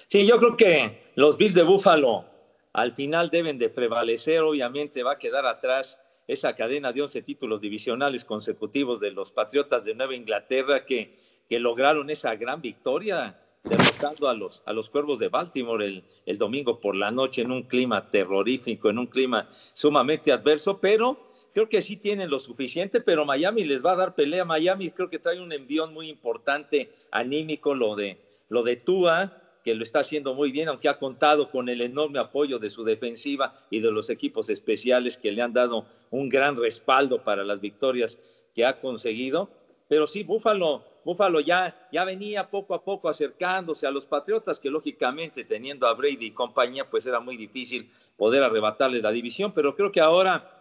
Sí, 0.08 0.26
yo 0.26 0.38
creo 0.40 0.58
que 0.58 1.12
los 1.16 1.38
Bills 1.38 1.54
de 1.54 1.64
Búfalo 1.64 2.26
al 2.74 2.94
final 2.94 3.30
deben 3.30 3.58
de 3.58 3.70
prevalecer, 3.70 4.42
obviamente 4.42 5.04
va 5.04 5.14
a 5.14 5.20
quedar 5.20 5.46
atrás 5.46 6.00
esa 6.28 6.56
cadena 6.56 6.94
de 6.94 7.02
11 7.02 7.22
títulos 7.24 7.60
divisionales 7.60 8.24
consecutivos 8.24 9.00
de 9.00 9.12
los 9.12 9.32
Patriotas 9.32 9.84
de 9.84 9.96
Nueva 9.96 10.16
Inglaterra 10.16 10.86
que, 10.86 11.18
que 11.50 11.60
lograron 11.60 12.10
esa 12.10 12.36
gran 12.36 12.62
victoria 12.62 13.38
derrotando 13.64 14.30
a 14.30 14.34
los, 14.34 14.64
a 14.66 14.74
los 14.74 14.90
Cuervos 14.90 15.20
de 15.20 15.28
Baltimore 15.28 15.86
el, 15.86 16.04
el 16.26 16.38
domingo 16.38 16.80
por 16.80 16.96
la 16.96 17.12
noche 17.12 17.42
en 17.42 17.52
un 17.52 17.64
clima 17.64 18.10
terrorífico, 18.10 18.90
en 18.90 19.00
un 19.00 19.08
clima 19.08 19.50
sumamente 19.74 20.32
adverso, 20.32 20.80
pero 20.80 21.32
creo 21.54 21.70
que 21.70 21.82
sí 21.82 21.98
tienen 21.98 22.30
lo 22.30 22.40
suficiente, 22.40 23.02
pero 23.02 23.26
Miami 23.26 23.66
les 23.66 23.86
va 23.86 23.92
a 23.92 23.98
dar 23.98 24.16
pelea. 24.16 24.46
Miami 24.46 24.92
creo 24.92 25.10
que 25.10 25.20
trae 25.20 25.40
un 25.40 25.52
envión 25.52 25.94
muy 25.94 26.10
importante 26.10 26.92
anímico, 27.12 27.76
lo 27.76 27.96
de, 27.96 28.18
lo 28.50 28.64
de 28.64 28.78
Tua, 28.78 29.41
que 29.64 29.76
lo 29.76 29.84
está 29.84 30.00
haciendo 30.00 30.34
muy 30.34 30.52
bien, 30.52 30.68
aunque 30.68 30.90
ha 30.90 30.98
contado 30.98 31.50
con 31.52 31.70
el 31.70 31.82
enorme 31.82 32.20
apoyo 32.20 32.60
de 32.60 32.70
su 32.70 32.84
defensiva 32.84 33.60
y 33.70 33.80
de 33.80 33.92
los 33.92 34.10
equipos 34.10 34.50
especiales 34.50 35.18
que 35.18 35.32
le 35.32 35.42
han 35.42 35.54
dado 35.54 35.86
un 36.10 36.30
gran 36.30 36.58
respaldo 36.58 37.24
para 37.24 37.44
las 37.44 37.62
victorias 37.62 38.18
que 38.56 38.66
ha 38.66 38.80
conseguido. 38.80 39.50
Pero 39.88 40.08
sí, 40.08 40.24
Búfalo, 40.24 40.84
Búfalo 41.04 41.40
ya, 41.40 41.88
ya 41.92 42.06
venía 42.06 42.50
poco 42.50 42.74
a 42.74 42.84
poco 42.84 43.10
acercándose 43.10 43.86
a 43.86 43.92
los 43.92 44.06
Patriotas, 44.06 44.60
que 44.60 44.70
lógicamente 44.70 45.44
teniendo 45.44 45.88
a 45.88 45.94
Brady 45.94 46.28
y 46.28 46.32
compañía, 46.32 46.90
pues 46.90 47.06
era 47.06 47.20
muy 47.20 47.38
difícil 47.38 47.92
poder 48.18 48.44
arrebatarle 48.44 49.02
la 49.02 49.12
división, 49.12 49.52
pero 49.54 49.76
creo 49.76 49.92
que 49.92 50.02
ahora 50.02 50.58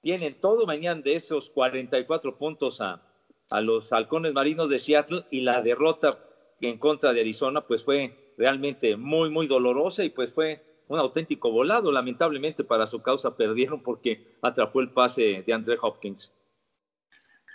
tienen 0.00 0.40
todo, 0.40 0.66
mañana 0.66 1.00
de 1.02 1.14
esos 1.14 1.50
44 1.50 2.38
puntos 2.38 2.80
a, 2.80 3.02
a 3.50 3.60
los 3.60 3.92
halcones 3.92 4.32
marinos 4.32 4.70
de 4.70 4.78
Seattle 4.78 5.24
y 5.30 5.40
la 5.42 5.60
derrota 5.60 6.18
en 6.60 6.78
contra 6.78 7.12
de 7.12 7.20
Arizona, 7.20 7.60
pues 7.62 7.82
fue 7.82 8.29
realmente 8.40 8.96
muy, 8.96 9.28
muy 9.28 9.46
dolorosa 9.46 10.02
y 10.02 10.08
pues 10.08 10.32
fue 10.32 10.64
un 10.88 10.98
auténtico 10.98 11.52
volado. 11.52 11.92
Lamentablemente 11.92 12.64
para 12.64 12.86
su 12.86 13.02
causa 13.02 13.36
perdieron 13.36 13.82
porque 13.82 14.38
atrapó 14.40 14.80
el 14.80 14.90
pase 14.90 15.44
de 15.46 15.52
André 15.52 15.76
Hopkins. 15.80 16.32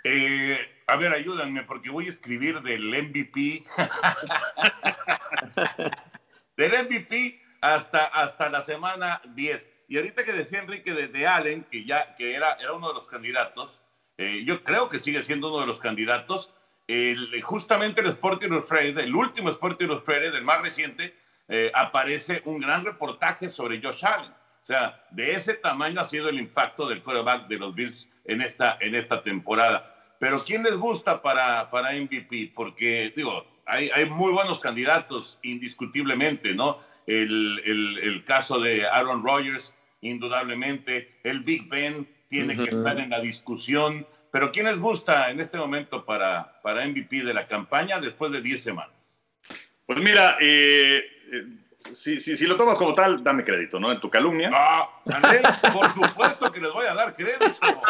Eh, 0.04 0.56
a 0.86 0.96
ver, 0.96 1.12
ayúdanme 1.12 1.64
porque 1.64 1.90
voy 1.90 2.06
a 2.06 2.10
escribir 2.10 2.62
del 2.62 2.86
MVP. 2.86 3.64
del 6.56 6.84
MVP 6.84 7.42
hasta, 7.60 8.04
hasta 8.04 8.48
la 8.48 8.62
semana 8.62 9.20
10. 9.34 9.68
Y 9.88 9.96
ahorita 9.96 10.24
que 10.24 10.32
decía 10.32 10.60
Enrique 10.60 10.94
de, 10.94 11.26
Allen, 11.26 11.64
que 11.64 11.84
ya 11.84 12.14
que 12.14 12.32
era, 12.32 12.52
era 12.54 12.74
uno 12.74 12.88
de 12.88 12.94
los 12.94 13.08
candidatos, 13.08 13.80
eh, 14.18 14.44
yo 14.44 14.62
creo 14.62 14.88
que 14.88 15.00
sigue 15.00 15.24
siendo 15.24 15.48
uno 15.48 15.62
de 15.62 15.66
los 15.66 15.80
candidatos, 15.80 16.54
el, 16.86 17.42
justamente 17.42 18.00
el 18.00 18.08
Sport 18.08 18.42
Illustrated, 18.44 18.98
el 18.98 19.14
último 19.14 19.50
Sport 19.50 19.80
Illustrated, 19.82 20.34
el 20.34 20.44
más 20.44 20.62
reciente, 20.62 21.14
eh, 21.48 21.70
aparece 21.74 22.42
un 22.44 22.60
gran 22.60 22.84
reportaje 22.84 23.48
sobre 23.48 23.80
Josh 23.80 24.04
Allen. 24.04 24.30
O 24.30 24.66
sea, 24.66 25.00
de 25.10 25.32
ese 25.32 25.54
tamaño 25.54 26.00
ha 26.00 26.04
sido 26.08 26.28
el 26.28 26.38
impacto 26.38 26.88
del 26.88 27.02
quarterback 27.02 27.46
de 27.46 27.56
los 27.56 27.74
Bills 27.74 28.10
en 28.24 28.42
esta, 28.42 28.76
en 28.80 28.94
esta 28.96 29.22
temporada. 29.22 29.94
Pero 30.18 30.42
¿quién 30.44 30.62
les 30.64 30.74
gusta 30.76 31.22
para, 31.22 31.70
para 31.70 31.92
MVP? 31.92 32.52
Porque, 32.54 33.12
digo, 33.14 33.46
hay, 33.66 33.90
hay 33.90 34.06
muy 34.06 34.32
buenos 34.32 34.58
candidatos, 34.58 35.38
indiscutiblemente, 35.42 36.54
¿no? 36.54 36.80
El, 37.06 37.62
el, 37.64 37.98
el, 37.98 38.24
caso 38.24 38.58
de 38.58 38.86
Aaron 38.86 39.24
Rodgers, 39.24 39.72
indudablemente. 40.00 41.20
El 41.22 41.40
Big 41.40 41.68
Ben 41.68 42.08
tiene 42.28 42.56
que 42.56 42.70
estar 42.70 42.98
en 42.98 43.10
la 43.10 43.20
discusión. 43.20 44.06
Pero 44.36 44.52
¿quién 44.52 44.66
les 44.66 44.78
gusta 44.78 45.30
en 45.30 45.40
este 45.40 45.56
momento 45.56 46.04
para, 46.04 46.60
para 46.60 46.86
MVP 46.86 47.24
de 47.24 47.32
la 47.32 47.46
campaña 47.46 47.98
después 47.98 48.30
de 48.30 48.42
10 48.42 48.62
semanas? 48.62 48.92
Pues 49.86 49.98
mira, 49.98 50.36
eh, 50.38 51.06
eh, 51.32 51.46
si, 51.94 52.20
si, 52.20 52.36
si, 52.36 52.46
lo 52.46 52.54
tomas 52.54 52.76
como 52.76 52.92
tal, 52.92 53.24
dame 53.24 53.44
crédito, 53.44 53.80
¿no? 53.80 53.90
En 53.90 53.98
tu 53.98 54.10
calumnia. 54.10 54.50
Ah, 54.52 54.90
Andrés, 55.06 55.40
por 55.72 55.90
supuesto 55.90 56.52
que 56.52 56.60
les 56.60 56.70
voy 56.70 56.84
a 56.84 56.92
dar 56.92 57.14
crédito, 57.14 57.46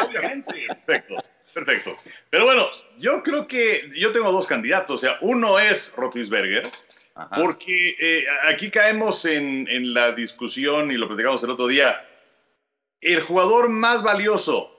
obviamente. 0.06 0.68
Perfecto, 0.68 1.16
perfecto. 1.52 1.96
Pero 2.30 2.44
bueno, 2.44 2.66
yo 2.96 3.24
creo 3.24 3.48
que 3.48 3.90
yo 3.96 4.12
tengo 4.12 4.30
dos 4.30 4.46
candidatos. 4.46 5.02
O 5.02 5.04
sea, 5.04 5.18
uno 5.22 5.58
es 5.58 5.92
Rotisberger, 5.96 6.62
porque 7.34 7.96
eh, 7.98 8.24
aquí 8.44 8.70
caemos 8.70 9.24
en, 9.24 9.66
en 9.66 9.92
la 9.92 10.12
discusión, 10.12 10.92
y 10.92 10.96
lo 10.96 11.08
platicamos 11.08 11.42
el 11.42 11.50
otro 11.50 11.66
día, 11.66 12.06
el 13.00 13.20
jugador 13.20 13.68
más 13.68 14.04
valioso 14.04 14.75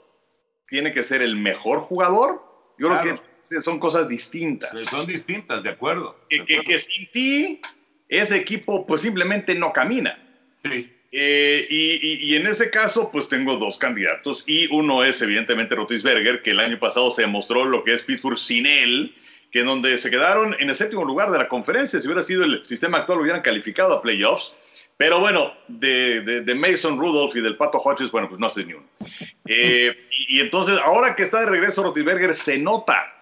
tiene 0.69 0.93
que 0.93 1.03
ser 1.03 1.21
el 1.21 1.35
mejor 1.35 1.79
jugador. 1.79 2.41
Yo 2.77 2.89
creo 2.89 3.01
que 3.49 3.61
son 3.61 3.79
cosas 3.79 4.07
distintas. 4.07 4.79
Son 4.89 5.05
distintas, 5.07 5.63
de 5.63 5.69
acuerdo. 5.69 6.19
Que, 6.29 6.43
que, 6.45 6.61
que 6.61 6.79
sin 6.79 7.09
ti, 7.11 7.61
ese 8.09 8.35
equipo 8.37 8.85
pues 8.85 9.01
simplemente 9.01 9.55
no 9.55 9.71
camina. 9.73 10.17
Sí. 10.63 10.93
Eh, 11.11 11.65
y, 11.69 12.05
y- 12.05 12.31
y 12.31 12.35
en 12.35 12.47
ese 12.47 12.69
caso, 12.69 13.09
pues 13.11 13.29
tengo 13.29 13.55
dos 13.57 13.77
candidatos. 13.77 14.43
Y 14.45 14.67
uno 14.75 15.03
es, 15.05 15.21
evidentemente, 15.21 15.73
Rotisberger, 15.75 16.41
que 16.41 16.51
el 16.51 16.59
año 16.59 16.77
pasado 16.77 17.09
se 17.11 17.21
demostró 17.21 17.63
lo 17.65 17.83
que 17.83 17.93
es 17.93 18.03
Pittsburgh 18.03 18.37
sin 18.37 18.65
él, 18.65 19.15
que 19.49 19.61
en 19.61 19.67
donde 19.67 19.97
se 19.97 20.09
quedaron 20.09 20.55
en 20.59 20.69
el 20.69 20.75
séptimo 20.75 21.05
lugar 21.05 21.31
de 21.31 21.37
la 21.37 21.47
conferencia. 21.47 21.99
Si 22.01 22.07
hubiera 22.07 22.23
sido 22.23 22.43
el 22.43 22.63
sistema 22.65 22.99
actual, 22.99 23.21
hubieran 23.21 23.41
calificado 23.41 23.93
a 23.93 24.01
playoffs. 24.01 24.53
Pero 24.97 25.19
bueno, 25.19 25.53
de, 25.67 26.21
de- 26.21 26.41
de 26.41 26.55
Mason 26.55 26.99
Rudolph 26.99 27.35
y 27.35 27.41
del 27.41 27.55
Pato 27.55 27.77
Hodges, 27.77 28.09
bueno, 28.11 28.27
pues 28.27 28.39
no 28.39 28.47
hace 28.47 28.65
ni 28.65 28.73
uno. 28.73 28.85
Eh, 29.45 29.95
y, 30.29 30.37
y 30.37 30.39
entonces, 30.41 30.79
ahora 30.83 31.15
que 31.15 31.23
está 31.23 31.41
de 31.41 31.45
regreso 31.45 31.83
Rotisberger, 31.83 32.33
se 32.33 32.57
nota. 32.57 33.13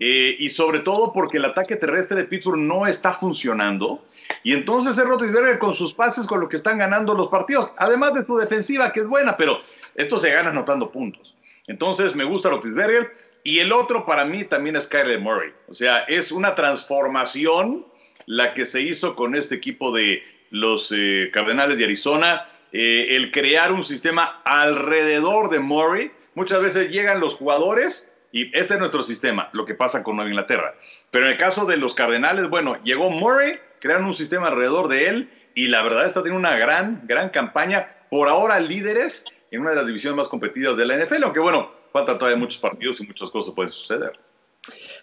Eh, 0.00 0.36
y 0.40 0.48
sobre 0.48 0.80
todo 0.80 1.12
porque 1.12 1.36
el 1.38 1.44
ataque 1.44 1.76
terrestre 1.76 2.16
de 2.16 2.24
Pittsburgh 2.24 2.58
no 2.58 2.86
está 2.86 3.12
funcionando. 3.12 4.04
Y 4.42 4.52
entonces 4.52 4.96
es 4.98 5.04
Rotisberger 5.04 5.58
con 5.58 5.74
sus 5.74 5.92
pases 5.94 6.26
con 6.26 6.40
lo 6.40 6.48
que 6.48 6.56
están 6.56 6.78
ganando 6.78 7.14
los 7.14 7.28
partidos. 7.28 7.70
Además 7.78 8.14
de 8.14 8.24
su 8.24 8.36
defensiva, 8.36 8.92
que 8.92 9.00
es 9.00 9.06
buena, 9.06 9.36
pero 9.36 9.60
esto 9.94 10.18
se 10.18 10.30
gana 10.32 10.50
anotando 10.50 10.90
puntos. 10.90 11.36
Entonces 11.66 12.14
me 12.16 12.24
gusta 12.24 12.48
Rotisberger. 12.50 13.12
Y 13.44 13.58
el 13.58 13.72
otro 13.72 14.06
para 14.06 14.24
mí 14.24 14.44
también 14.44 14.74
es 14.76 14.88
Kyler 14.88 15.20
Murray. 15.20 15.52
O 15.68 15.74
sea, 15.74 16.00
es 16.04 16.32
una 16.32 16.54
transformación 16.54 17.86
la 18.26 18.54
que 18.54 18.64
se 18.66 18.80
hizo 18.80 19.14
con 19.14 19.34
este 19.34 19.54
equipo 19.54 19.92
de 19.92 20.22
los 20.54 20.92
eh, 20.94 21.30
Cardenales 21.32 21.76
de 21.78 21.84
Arizona. 21.84 22.46
Eh, 22.72 23.16
el 23.16 23.30
crear 23.30 23.72
un 23.72 23.84
sistema 23.84 24.40
alrededor 24.44 25.50
de 25.50 25.60
Murray. 25.60 26.10
Muchas 26.34 26.60
veces 26.60 26.90
llegan 26.90 27.20
los 27.20 27.34
jugadores 27.34 28.12
y 28.32 28.56
este 28.56 28.74
es 28.74 28.80
nuestro 28.80 29.02
sistema, 29.02 29.50
lo 29.52 29.64
que 29.64 29.74
pasa 29.74 30.02
con 30.02 30.16
Nueva 30.16 30.30
Inglaterra. 30.30 30.74
Pero 31.10 31.26
en 31.26 31.32
el 31.32 31.38
caso 31.38 31.66
de 31.66 31.76
los 31.76 31.94
Cardenales, 31.94 32.48
bueno, 32.48 32.82
llegó 32.82 33.10
Murray, 33.10 33.58
crearon 33.80 34.06
un 34.06 34.14
sistema 34.14 34.48
alrededor 34.48 34.88
de 34.88 35.08
él 35.08 35.30
y 35.54 35.68
la 35.68 35.82
verdad 35.82 36.06
está 36.06 36.22
teniendo 36.22 36.48
una 36.48 36.56
gran, 36.56 37.02
gran 37.06 37.28
campaña. 37.28 37.88
Por 38.10 38.28
ahora 38.28 38.58
líderes 38.60 39.24
en 39.50 39.60
una 39.60 39.70
de 39.70 39.76
las 39.76 39.86
divisiones 39.86 40.16
más 40.16 40.28
competidas 40.28 40.76
de 40.76 40.84
la 40.84 40.96
NFL, 40.96 41.22
aunque 41.24 41.40
bueno, 41.40 41.70
faltan 41.92 42.18
todavía 42.18 42.38
muchos 42.38 42.58
partidos 42.58 43.00
y 43.00 43.06
muchas 43.06 43.30
cosas 43.30 43.54
pueden 43.54 43.70
suceder. 43.70 44.18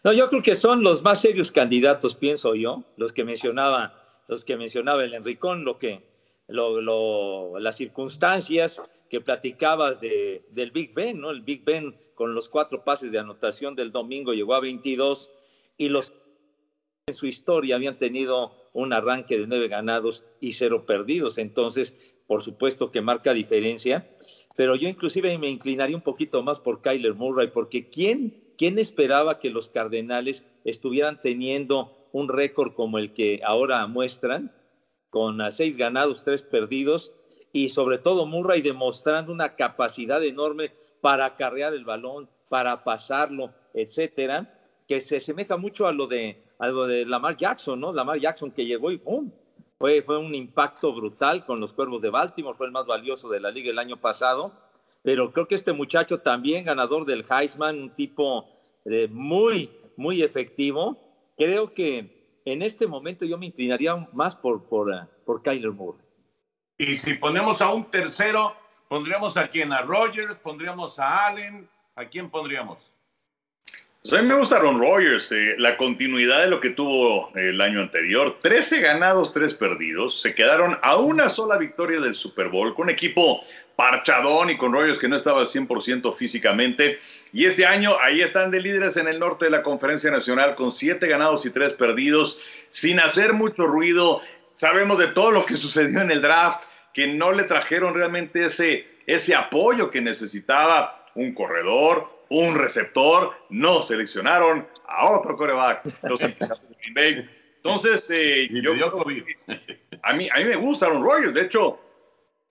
No, 0.03 0.11
yo 0.11 0.29
creo 0.29 0.41
que 0.41 0.55
son 0.55 0.83
los 0.83 1.03
más 1.03 1.21
serios 1.21 1.51
candidatos, 1.51 2.15
pienso 2.15 2.55
yo, 2.55 2.83
los 2.97 3.13
que 3.13 3.23
mencionaba, 3.23 4.00
los 4.31 4.45
que 4.45 4.55
mencionaba 4.55 5.03
el 5.03 5.13
Enricón, 5.13 5.65
lo 5.65 5.77
que, 5.77 6.05
lo, 6.47 7.59
las 7.59 7.75
circunstancias 7.75 8.81
que 9.09 9.19
platicabas 9.19 9.99
de, 9.99 10.45
del 10.51 10.71
Big 10.71 10.93
Ben, 10.93 11.19
¿no? 11.19 11.31
El 11.31 11.41
Big 11.41 11.65
Ben 11.65 11.93
con 12.15 12.33
los 12.33 12.47
cuatro 12.47 12.81
pases 12.85 13.11
de 13.11 13.19
anotación 13.19 13.75
del 13.75 13.91
domingo 13.91 14.33
llegó 14.33 14.55
a 14.55 14.61
22 14.61 15.29
y 15.77 15.89
los 15.89 16.13
en 17.07 17.13
su 17.13 17.27
historia 17.27 17.75
habían 17.75 17.97
tenido 17.97 18.53
un 18.71 18.93
arranque 18.93 19.37
de 19.37 19.47
nueve 19.47 19.67
ganados 19.67 20.23
y 20.39 20.53
cero 20.53 20.85
perdidos. 20.85 21.37
Entonces, 21.37 21.97
por 22.25 22.41
supuesto 22.41 22.89
que 22.89 23.01
marca 23.01 23.33
diferencia. 23.33 24.09
Pero 24.55 24.77
yo 24.77 24.87
inclusive 24.87 25.37
me 25.39 25.49
inclinaría 25.49 25.97
un 25.97 26.03
poquito 26.03 26.41
más 26.41 26.61
por 26.61 26.81
Kyler 26.81 27.15
Murray, 27.15 27.47
porque 27.47 27.89
¿quién, 27.89 28.53
quién 28.57 28.79
esperaba 28.79 29.39
que 29.39 29.49
los 29.49 29.67
Cardenales 29.67 30.45
estuvieran 30.63 31.21
teniendo 31.21 32.00
un 32.13 32.29
récord 32.29 32.73
como 32.73 32.97
el 32.97 33.13
que 33.13 33.41
ahora 33.43 33.85
muestran, 33.87 34.51
con 35.09 35.39
seis 35.51 35.77
ganados, 35.77 36.23
tres 36.23 36.41
perdidos, 36.41 37.11
y 37.53 37.69
sobre 37.69 37.97
todo 37.97 38.25
Murray 38.25 38.61
demostrando 38.61 39.31
una 39.31 39.55
capacidad 39.55 40.23
enorme 40.23 40.71
para 41.01 41.25
acarrear 41.25 41.73
el 41.73 41.83
balón, 41.83 42.29
para 42.47 42.83
pasarlo, 42.83 43.53
etcétera, 43.73 44.53
que 44.87 45.01
se 45.01 45.17
asemeja 45.17 45.57
mucho 45.57 45.87
a 45.87 45.91
lo 45.91 46.07
de, 46.07 46.43
a 46.59 46.67
lo 46.67 46.85
de 46.85 47.05
Lamar 47.05 47.35
Jackson, 47.35 47.79
¿no? 47.79 47.91
Lamar 47.93 48.19
Jackson 48.19 48.51
que 48.51 48.65
llegó 48.65 48.91
y 48.91 48.97
¡pum! 48.97 49.31
Fue, 49.77 50.01
fue 50.03 50.17
un 50.17 50.35
impacto 50.35 50.93
brutal 50.93 51.45
con 51.45 51.59
los 51.59 51.73
Cuervos 51.73 52.01
de 52.01 52.09
Baltimore, 52.09 52.55
fue 52.55 52.67
el 52.67 52.71
más 52.71 52.85
valioso 52.85 53.29
de 53.29 53.39
la 53.39 53.49
liga 53.49 53.71
el 53.71 53.79
año 53.79 53.97
pasado, 53.97 54.51
pero 55.01 55.31
creo 55.31 55.47
que 55.47 55.55
este 55.55 55.73
muchacho 55.73 56.19
también 56.19 56.65
ganador 56.65 57.05
del 57.05 57.25
Heisman, 57.27 57.79
un 57.79 57.89
tipo 57.89 58.45
eh, 58.85 59.07
muy, 59.09 59.71
muy 59.97 60.21
efectivo, 60.21 60.97
creo 61.37 61.73
que 61.73 62.39
en 62.45 62.61
este 62.61 62.87
momento 62.87 63.25
yo 63.25 63.37
me 63.37 63.47
inclinaría 63.47 63.95
más 64.13 64.35
por, 64.35 64.63
por, 64.63 64.93
ah, 64.93 65.07
por 65.25 65.41
Kyler 65.41 65.71
Moore. 65.71 65.99
Y 66.77 66.97
si 66.97 67.13
ponemos 67.13 67.61
a 67.61 67.71
un 67.71 67.89
tercero, 67.91 68.55
pondríamos 68.87 69.37
a 69.37 69.47
quién, 69.47 69.71
a 69.71 69.81
Rogers, 69.81 70.35
pondríamos 70.37 70.97
a 70.99 71.27
Allen, 71.27 71.69
¿a 71.95 72.05
quién 72.05 72.29
pondríamos? 72.29 72.91
Pues 74.01 74.13
a 74.15 74.21
mí 74.23 74.27
me 74.27 74.33
gusta 74.33 74.55
Aaron 74.55 74.79
Rodgers, 74.79 75.31
eh, 75.31 75.53
la 75.59 75.77
continuidad 75.77 76.39
de 76.39 76.47
lo 76.47 76.59
que 76.59 76.71
tuvo 76.71 77.29
eh, 77.37 77.49
el 77.49 77.61
año 77.61 77.81
anterior. 77.81 78.39
13 78.41 78.81
ganados, 78.81 79.31
3 79.31 79.53
perdidos. 79.53 80.19
Se 80.19 80.33
quedaron 80.33 80.79
a 80.81 80.97
una 80.97 81.29
sola 81.29 81.55
victoria 81.59 81.99
del 81.99 82.15
Super 82.15 82.47
Bowl 82.47 82.73
con 82.73 82.85
un 82.85 82.89
equipo 82.89 83.41
parchadón 83.75 84.49
y 84.49 84.57
con 84.57 84.73
Rodgers 84.73 84.99
que 84.99 85.07
no 85.07 85.15
estaba 85.15 85.41
al 85.41 85.47
100% 85.47 86.15
físicamente. 86.15 86.99
Y 87.33 87.45
este 87.45 87.65
año 87.65 87.95
ahí 88.01 88.21
están 88.21 88.51
de 88.51 88.61
líderes 88.61 88.97
en 88.97 89.07
el 89.07 89.19
norte 89.19 89.45
de 89.45 89.51
la 89.51 89.63
Conferencia 89.63 90.11
Nacional 90.11 90.55
con 90.55 90.71
7 90.71 91.07
ganados 91.07 91.45
y 91.45 91.49
3 91.49 91.73
perdidos, 91.73 92.39
sin 92.69 92.99
hacer 92.99 93.33
mucho 93.33 93.65
ruido. 93.65 94.21
Sabemos 94.55 94.97
de 94.99 95.07
todo 95.07 95.31
lo 95.31 95.45
que 95.45 95.57
sucedió 95.57 96.01
en 96.01 96.11
el 96.11 96.21
draft, 96.21 96.65
que 96.93 97.07
no 97.07 97.31
le 97.31 97.43
trajeron 97.43 97.93
realmente 97.93 98.45
ese, 98.45 98.85
ese 99.07 99.33
apoyo 99.35 99.89
que 99.89 100.01
necesitaba 100.01 101.05
un 101.15 101.33
corredor, 101.33 102.09
un 102.29 102.55
receptor, 102.55 103.33
no 103.49 103.81
seleccionaron 103.81 104.67
a 104.87 105.09
otro 105.09 105.35
coreback. 105.35 105.85
Los 106.03 106.19
Gigantes 106.19 106.49
de 106.49 106.75
Green 106.79 106.93
Bay. 106.93 107.29
Entonces, 107.57 108.09
eh, 108.15 108.49
yo 108.51 108.73
que 108.73 109.23
a 110.03 110.13
mí, 110.13 110.29
a 110.33 110.37
mí 110.39 110.45
me 110.45 110.55
gusta 110.55 110.87
Aaron 110.87 111.03
Rodgers. 111.03 111.33
De 111.33 111.41
hecho, 111.41 111.79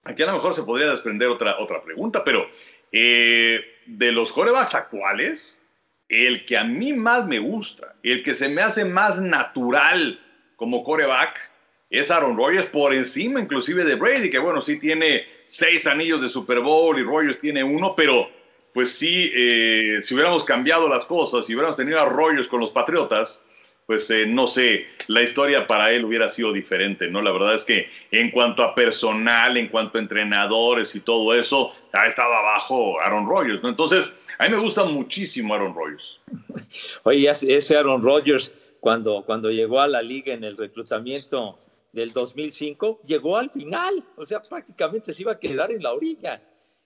aquí 0.04 0.22
a 0.22 0.26
lo 0.26 0.34
mejor 0.34 0.54
se 0.54 0.62
podría 0.62 0.90
desprender 0.90 1.28
otra, 1.28 1.58
otra 1.58 1.82
pregunta, 1.82 2.24
pero 2.24 2.46
eh, 2.92 3.60
de 3.86 4.12
los 4.12 4.32
corebacks 4.32 4.74
actuales, 4.74 5.62
el 6.08 6.44
que 6.44 6.56
a 6.56 6.64
mí 6.64 6.92
más 6.92 7.26
me 7.26 7.38
gusta, 7.38 7.94
el 8.02 8.22
que 8.22 8.34
se 8.34 8.48
me 8.48 8.62
hace 8.62 8.84
más 8.84 9.20
natural 9.20 10.20
como 10.56 10.82
coreback, 10.82 11.50
es 11.90 12.10
Aaron 12.10 12.36
Rodgers 12.36 12.66
por 12.66 12.94
encima 12.94 13.40
inclusive 13.40 13.84
de 13.84 13.96
Brady, 13.96 14.30
que 14.30 14.38
bueno, 14.38 14.62
sí 14.62 14.78
tiene 14.78 15.26
seis 15.46 15.86
anillos 15.86 16.20
de 16.20 16.28
Super 16.28 16.60
Bowl 16.60 16.98
y 16.98 17.02
Rodgers 17.02 17.38
tiene 17.38 17.64
uno, 17.64 17.94
pero 17.96 18.28
pues 18.72 18.92
sí, 18.92 19.32
eh, 19.34 19.98
si 20.00 20.14
hubiéramos 20.14 20.44
cambiado 20.44 20.88
las 20.88 21.04
cosas, 21.04 21.46
si 21.46 21.54
hubiéramos 21.54 21.76
tenido 21.76 22.00
a 22.00 22.04
Rodgers 22.04 22.46
con 22.46 22.60
los 22.60 22.70
Patriotas, 22.70 23.42
pues 23.90 24.08
eh, 24.10 24.24
no 24.24 24.46
sé, 24.46 24.86
la 25.08 25.20
historia 25.20 25.66
para 25.66 25.90
él 25.90 26.04
hubiera 26.04 26.28
sido 26.28 26.52
diferente, 26.52 27.08
¿no? 27.08 27.20
La 27.20 27.32
verdad 27.32 27.56
es 27.56 27.64
que 27.64 27.88
en 28.12 28.30
cuanto 28.30 28.62
a 28.62 28.72
personal, 28.72 29.56
en 29.56 29.66
cuanto 29.66 29.98
a 29.98 30.00
entrenadores 30.00 30.94
y 30.94 31.00
todo 31.00 31.34
eso, 31.34 31.72
ya 31.92 32.06
estaba 32.06 32.38
abajo 32.38 33.00
Aaron 33.00 33.28
Rodgers, 33.28 33.60
¿no? 33.64 33.68
Entonces, 33.68 34.14
a 34.38 34.44
mí 34.44 34.50
me 34.50 34.60
gusta 34.60 34.84
muchísimo 34.84 35.54
Aaron 35.54 35.74
Rodgers. 35.74 36.20
Oye, 37.02 37.28
ese 37.28 37.76
Aaron 37.76 38.00
Rodgers, 38.00 38.54
cuando, 38.78 39.24
cuando 39.26 39.50
llegó 39.50 39.80
a 39.80 39.88
la 39.88 40.02
liga 40.02 40.34
en 40.34 40.44
el 40.44 40.56
reclutamiento 40.56 41.58
del 41.92 42.12
2005, 42.12 43.00
llegó 43.04 43.38
al 43.38 43.50
final, 43.50 44.04
o 44.14 44.24
sea, 44.24 44.40
prácticamente 44.40 45.12
se 45.12 45.22
iba 45.22 45.32
a 45.32 45.40
quedar 45.40 45.72
en 45.72 45.82
la 45.82 45.92
orilla. 45.92 46.40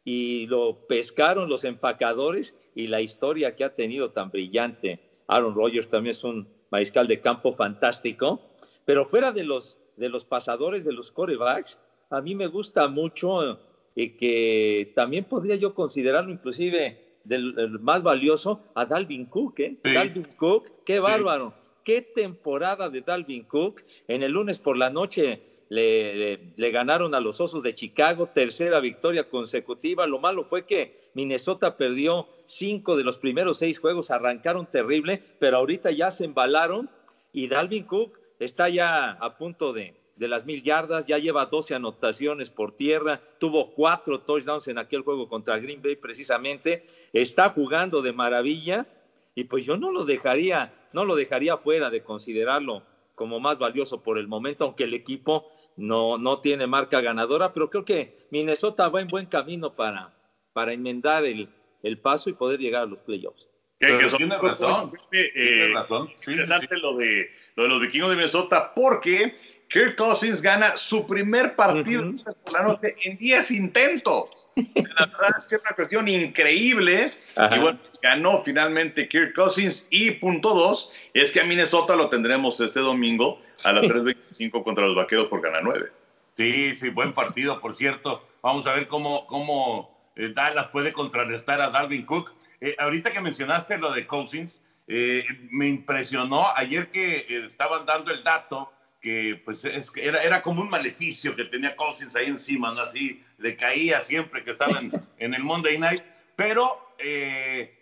Y 0.06 0.46
lo 0.46 0.86
pescaron 0.86 1.50
los 1.50 1.64
empacadores 1.64 2.54
y 2.74 2.86
la 2.86 3.02
historia 3.02 3.54
que 3.54 3.64
ha 3.64 3.74
tenido 3.74 4.10
tan 4.10 4.30
brillante. 4.30 5.00
Aaron 5.26 5.54
Rodgers 5.54 5.90
también 5.90 6.12
es 6.12 6.24
un 6.24 6.48
mariscal 6.70 7.06
de 7.06 7.20
campo 7.20 7.52
fantástico, 7.54 8.40
pero 8.84 9.04
fuera 9.06 9.32
de 9.32 9.44
los, 9.44 9.78
de 9.96 10.08
los 10.08 10.24
pasadores, 10.24 10.84
de 10.84 10.92
los 10.92 11.12
corebacks, 11.12 11.78
a 12.10 12.20
mí 12.20 12.34
me 12.34 12.46
gusta 12.46 12.88
mucho 12.88 13.58
y 13.94 14.10
que 14.10 14.92
también 14.94 15.24
podría 15.24 15.56
yo 15.56 15.74
considerarlo 15.74 16.30
inclusive 16.32 17.18
del, 17.24 17.54
del 17.54 17.78
más 17.80 18.02
valioso 18.02 18.60
a 18.74 18.84
Dalvin 18.86 19.26
Cook, 19.26 19.60
¿eh? 19.60 19.76
Sí. 19.84 19.92
Dalvin 19.94 20.26
Cook, 20.36 20.70
qué 20.84 20.96
Sí. 20.96 21.00
bárbaro, 21.02 21.54
qué 21.84 22.02
temporada 22.02 22.88
de 22.90 23.00
Dalvin 23.02 23.44
Cook. 23.44 23.82
En 24.08 24.22
el 24.22 24.32
lunes 24.32 24.58
por 24.58 24.76
la 24.76 24.90
noche 24.90 25.40
le, 25.70 26.14
le- 26.14 26.40
le 26.56 26.70
ganaron 26.70 27.14
a 27.14 27.20
los 27.20 27.40
Osos 27.40 27.62
de 27.62 27.74
Chicago, 27.74 28.28
tercera 28.34 28.80
victoria 28.80 29.28
consecutiva. 29.30 30.06
Lo 30.06 30.18
malo 30.18 30.44
fue 30.44 30.66
que 30.66 31.08
Minnesota 31.14 31.76
perdió 31.76 32.26
cinco 32.46 32.96
de 32.96 33.04
los 33.04 33.18
primeros 33.18 33.58
seis 33.58 33.78
juegos, 33.78 34.10
arrancaron 34.10 34.66
terrible, 34.66 35.22
pero 35.38 35.58
ahorita 35.58 35.90
ya 35.90 36.10
se 36.10 36.24
embalaron 36.24 36.90
y 37.32 37.48
Dalvin 37.48 37.84
Cook 37.84 38.18
está 38.38 38.68
ya 38.68 39.12
a 39.12 39.36
punto 39.36 39.72
de, 39.72 39.94
de 40.16 40.28
las 40.28 40.46
mil 40.46 40.62
yardas, 40.62 41.06
ya 41.06 41.18
lleva 41.18 41.46
12 41.46 41.74
anotaciones 41.74 42.50
por 42.50 42.76
tierra, 42.76 43.20
tuvo 43.38 43.72
cuatro 43.72 44.20
touchdowns 44.20 44.68
en 44.68 44.78
aquel 44.78 45.02
juego 45.02 45.28
contra 45.28 45.58
Green 45.58 45.82
Bay 45.82 45.96
precisamente, 45.96 46.84
está 47.12 47.50
jugando 47.50 48.02
de 48.02 48.12
maravilla 48.12 48.86
y 49.34 49.44
pues 49.44 49.64
yo 49.64 49.76
no 49.76 49.90
lo 49.90 50.04
dejaría, 50.04 50.72
no 50.92 51.04
lo 51.04 51.16
dejaría 51.16 51.56
fuera 51.56 51.90
de 51.90 52.02
considerarlo 52.02 52.82
como 53.14 53.40
más 53.40 53.58
valioso 53.58 54.02
por 54.02 54.18
el 54.18 54.28
momento, 54.28 54.64
aunque 54.64 54.84
el 54.84 54.94
equipo 54.94 55.50
no, 55.76 56.18
no 56.18 56.40
tiene 56.40 56.66
marca 56.66 57.00
ganadora, 57.00 57.52
pero 57.52 57.70
creo 57.70 57.84
que 57.84 58.16
Minnesota 58.30 58.88
va 58.88 59.00
en 59.00 59.08
buen 59.08 59.26
camino 59.26 59.74
para, 59.74 60.14
para 60.52 60.72
enmendar 60.72 61.24
el, 61.24 61.48
el 61.84 61.98
paso 61.98 62.28
y 62.30 62.32
poder 62.32 62.58
llegar 62.58 62.82
a 62.82 62.86
los 62.86 62.98
playoffs. 63.00 63.46
Que, 63.78 64.08
son 64.08 64.16
tiene 64.16 64.38
cosas, 64.38 64.60
razón, 64.60 64.92
eh, 65.12 65.30
tiene 65.34 65.74
razón. 65.74 66.08
Sí, 66.08 66.24
sí, 66.24 66.30
interesante 66.30 66.76
Lo, 66.78 66.96
de, 66.96 67.30
lo 67.54 67.64
de 67.64 67.68
los 67.68 67.80
vikingos 67.80 68.10
de 68.10 68.16
Minnesota 68.16 68.72
porque 68.74 69.36
Kirk 69.68 69.96
Cousins 69.96 70.40
gana 70.40 70.76
su 70.76 71.06
primer 71.06 71.54
partido 71.54 72.12
por 72.44 72.52
la 72.52 72.62
noche 72.62 72.96
en 73.02 73.18
10 73.18 73.50
intentos. 73.50 74.50
La 74.56 75.06
verdad 75.06 75.34
es 75.36 75.46
que 75.46 75.56
es 75.56 75.60
una 75.60 75.74
cuestión 75.74 76.08
increíble. 76.08 77.10
Ajá. 77.36 77.56
Y 77.56 77.60
bueno, 77.60 77.78
ganó 78.00 78.38
finalmente 78.38 79.08
Kirk 79.08 79.34
Cousins. 79.34 79.86
Y 79.90 80.12
punto 80.12 80.54
dos 80.54 80.92
es 81.12 81.32
que 81.32 81.40
a 81.40 81.44
Minnesota 81.44 81.96
lo 81.96 82.08
tendremos 82.08 82.60
este 82.60 82.80
domingo 82.80 83.40
a 83.64 83.72
las 83.72 83.84
3.25 83.84 84.62
contra 84.62 84.86
los 84.86 84.94
vaqueros 84.96 85.28
por 85.28 85.42
ganar 85.42 85.62
9. 85.64 85.90
Sí, 86.36 86.76
sí, 86.76 86.90
buen 86.90 87.12
partido, 87.12 87.60
por 87.60 87.74
cierto. 87.74 88.26
Vamos 88.42 88.66
a 88.66 88.74
ver 88.74 88.86
cómo, 88.88 89.26
cómo 89.26 89.93
eh, 90.16 90.32
Dallas 90.34 90.68
puede 90.68 90.92
contrarrestar 90.92 91.60
a 91.60 91.70
Dalvin 91.70 92.04
Cook. 92.06 92.32
Eh, 92.60 92.74
ahorita 92.78 93.12
que 93.12 93.20
mencionaste 93.20 93.78
lo 93.78 93.92
de 93.92 94.06
Cousins, 94.06 94.60
eh, 94.86 95.24
me 95.50 95.66
impresionó 95.68 96.46
ayer 96.56 96.90
que 96.90 97.26
eh, 97.28 97.46
estaban 97.46 97.86
dando 97.86 98.12
el 98.12 98.22
dato 98.22 98.70
que 99.00 99.40
pues 99.44 99.64
es 99.64 99.92
era, 99.96 100.22
era 100.22 100.40
como 100.40 100.62
un 100.62 100.70
maleficio 100.70 101.36
que 101.36 101.44
tenía 101.44 101.76
Cousins 101.76 102.16
ahí 102.16 102.26
encima, 102.26 102.72
¿no? 102.72 102.80
Así 102.80 103.22
le 103.38 103.54
caía 103.54 104.02
siempre 104.02 104.42
que 104.42 104.52
estaba 104.52 104.78
en, 104.80 104.90
en 105.18 105.34
el 105.34 105.42
Monday 105.42 105.78
Night. 105.78 106.02
Pero 106.36 106.94
eh, 106.98 107.74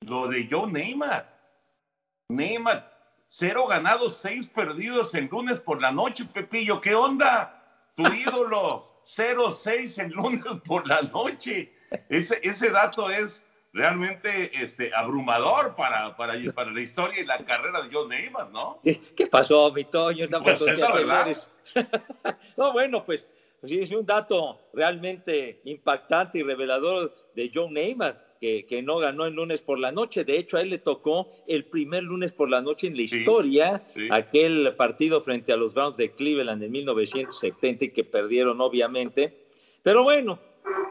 lo 0.00 0.28
de 0.28 0.46
Joe 0.50 0.70
Neymar, 0.70 1.34
Neymar, 2.28 2.92
cero 3.28 3.66
ganados, 3.66 4.18
seis 4.18 4.46
perdidos 4.46 5.14
en 5.14 5.28
lunes 5.28 5.60
por 5.60 5.80
la 5.80 5.92
noche, 5.92 6.24
Pepillo, 6.26 6.80
¿qué 6.80 6.94
onda? 6.94 7.90
Tu 7.96 8.02
ídolo, 8.14 8.95
0-6 9.06 10.02
en 10.02 10.10
lunes 10.10 10.44
por 10.66 10.86
la 10.86 11.02
noche. 11.02 11.72
Ese, 12.08 12.40
ese 12.42 12.70
dato 12.70 13.08
es 13.08 13.42
realmente 13.72 14.50
este, 14.62 14.92
abrumador 14.94 15.76
para, 15.76 16.16
para, 16.16 16.34
para 16.52 16.72
la 16.72 16.80
historia 16.80 17.20
y 17.20 17.24
la 17.24 17.38
carrera 17.38 17.82
de 17.82 17.90
John 17.92 18.08
Neymar, 18.08 18.50
¿no? 18.50 18.80
¿Qué, 18.82 19.26
pasó, 19.30 19.70
mi 19.72 19.84
Toño? 19.84 20.26
No, 20.28 20.42
Pues 20.42 20.60
es 20.62 20.78
la 20.78 20.92
verdad. 20.92 21.36
no, 22.56 22.72
bueno, 22.72 23.04
pues 23.04 23.28
sí, 23.64 23.80
es 23.80 23.90
un 23.92 24.04
dato 24.04 24.68
realmente 24.72 25.60
impactante 25.64 26.38
y 26.38 26.42
revelador 26.42 27.14
de 27.34 27.50
Joe 27.52 27.70
Neymar, 27.70 28.25
que, 28.40 28.66
que, 28.66 28.82
no 28.82 28.98
ganó 28.98 29.26
el 29.26 29.34
lunes 29.34 29.62
por 29.62 29.78
la 29.78 29.92
noche. 29.92 30.24
De 30.24 30.36
hecho, 30.38 30.56
a 30.56 30.62
él 30.62 30.70
le 30.70 30.78
tocó 30.78 31.30
el 31.46 31.64
primer 31.64 32.02
lunes 32.02 32.32
por 32.32 32.48
la 32.50 32.60
noche 32.60 32.86
en 32.86 32.96
la 32.96 33.06
Sí, 33.06 33.18
historia, 33.20 33.82
sí. 33.94 34.08
aquel 34.10 34.74
partido 34.76 35.20
frente 35.22 35.52
a 35.52 35.56
los 35.56 35.74
Browns 35.74 35.96
de 35.96 36.12
Cleveland 36.12 36.62
en 36.62 36.72
1970 36.72 37.84
y 37.86 37.90
que 37.90 38.04
perdieron, 38.04 38.60
obviamente. 38.60 39.46
Pero 39.82 40.02
bueno, 40.02 40.38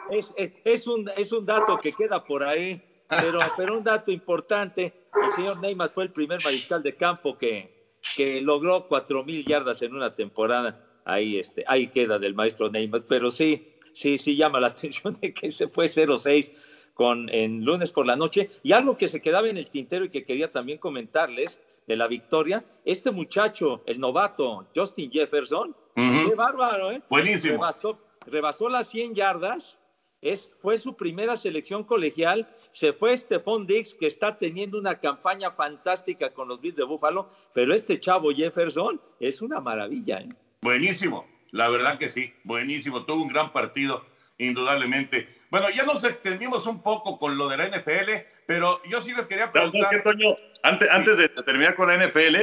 es, 0.09 0.33
es, 0.37 0.51
es 0.63 0.87
un, 0.87 1.09
es 1.17 1.31
un 1.31 1.45
dato 1.45 1.79
que 1.79 1.91
queda 1.93 2.23
por 2.23 2.43
ahí, 2.43 2.81
pero, 3.09 3.39
pero 3.57 3.77
un 3.77 3.83
dato 3.83 4.11
importante, 4.11 4.93
el 5.25 5.31
señor 5.33 5.59
Neymar 5.59 5.91
fue 5.91 6.05
el 6.05 6.11
primer 6.11 6.43
mariscal 6.43 6.81
de 6.83 6.95
campo 6.95 7.37
que, 7.37 7.91
que 8.15 8.41
logró 8.41 8.87
cuatro 8.87 9.23
mil 9.23 9.43
yardas 9.45 9.81
en 9.81 9.93
una 9.93 10.15
temporada. 10.15 10.81
Ahí, 11.03 11.37
este, 11.37 11.63
ahí 11.67 11.87
queda 11.87 12.17
del 12.17 12.33
maestro 12.33 12.69
Neymar, 12.69 13.03
pero 13.07 13.29
sí, 13.29 13.75
sí, 13.93 14.17
sí 14.17 14.35
llama 14.35 14.59
la 14.59 14.67
atención 14.75 15.17
de 15.21 15.33
que 15.33 15.51
se 15.51 15.67
fue 15.67 15.85
0-6 15.85 16.51
con 16.95 17.29
en 17.29 17.63
lunes 17.63 17.91
por 17.91 18.07
la 18.07 18.15
noche. 18.15 18.49
Y 18.63 18.71
algo 18.71 18.97
que 18.97 19.07
se 19.07 19.21
quedaba 19.21 19.47
en 19.47 19.57
el 19.57 19.69
tintero 19.69 20.05
y 20.05 20.09
que 20.09 20.25
quería 20.25 20.51
también 20.51 20.79
comentarles 20.79 21.61
de 21.85 21.95
la 21.95 22.07
victoria, 22.07 22.65
este 22.83 23.11
muchacho, 23.11 23.83
el 23.85 23.99
novato 23.99 24.65
Justin 24.75 25.11
Jefferson, 25.11 25.75
Ujú. 25.95 26.29
qué 26.29 26.35
bárbaro, 26.35 26.91
¿eh? 26.91 27.01
Buenísimo. 27.09 27.53
Rebasó, 27.53 27.99
rebasó 28.25 28.69
las 28.69 28.87
100 28.89 29.13
yardas, 29.13 29.77
es, 30.19 30.51
fue 30.63 30.79
su 30.79 30.95
primera 30.95 31.37
selección 31.37 31.83
colegial, 31.83 32.47
se 32.71 32.91
fue 32.91 33.15
Stephon 33.15 33.67
Diggs, 33.67 33.93
que 33.93 34.07
está 34.07 34.35
teniendo 34.39 34.79
una 34.79 34.99
campaña 34.99 35.51
fantástica 35.51 36.33
con 36.33 36.47
los 36.47 36.59
Bills 36.59 36.75
de 36.77 36.85
Buffalo, 36.85 37.29
pero 37.53 37.71
este 37.71 37.99
chavo 37.99 38.31
Jefferson 38.31 38.99
es 39.19 39.43
una 39.43 39.59
maravilla. 39.59 40.21
¿eh? 40.21 40.29
Buenísimo, 40.63 41.27
la 41.51 41.69
verdad 41.69 41.99
que 41.99 42.09
sí, 42.09 42.33
buenísimo, 42.43 43.05
tuvo 43.05 43.21
un 43.21 43.27
gran 43.29 43.53
partido, 43.53 44.03
indudablemente. 44.39 45.27
Bueno, 45.49 45.69
ya 45.69 45.83
nos 45.83 46.03
extendimos 46.03 46.65
un 46.67 46.81
poco 46.81 47.17
con 47.19 47.37
lo 47.37 47.47
de 47.47 47.57
la 47.57 47.67
NFL, 47.67 48.11
pero 48.45 48.81
yo 48.89 48.99
sí 49.01 49.13
les 49.13 49.27
quería 49.27 49.51
Pero, 49.51 49.71
¿sabes 49.71 49.87
preguntar. 49.87 50.13
Toño? 50.13 50.35
Antes, 50.63 50.89
antes 50.89 51.17
de 51.17 51.29
terminar 51.29 51.75
con 51.75 51.87
la 51.87 51.95
NFL, 52.07 52.35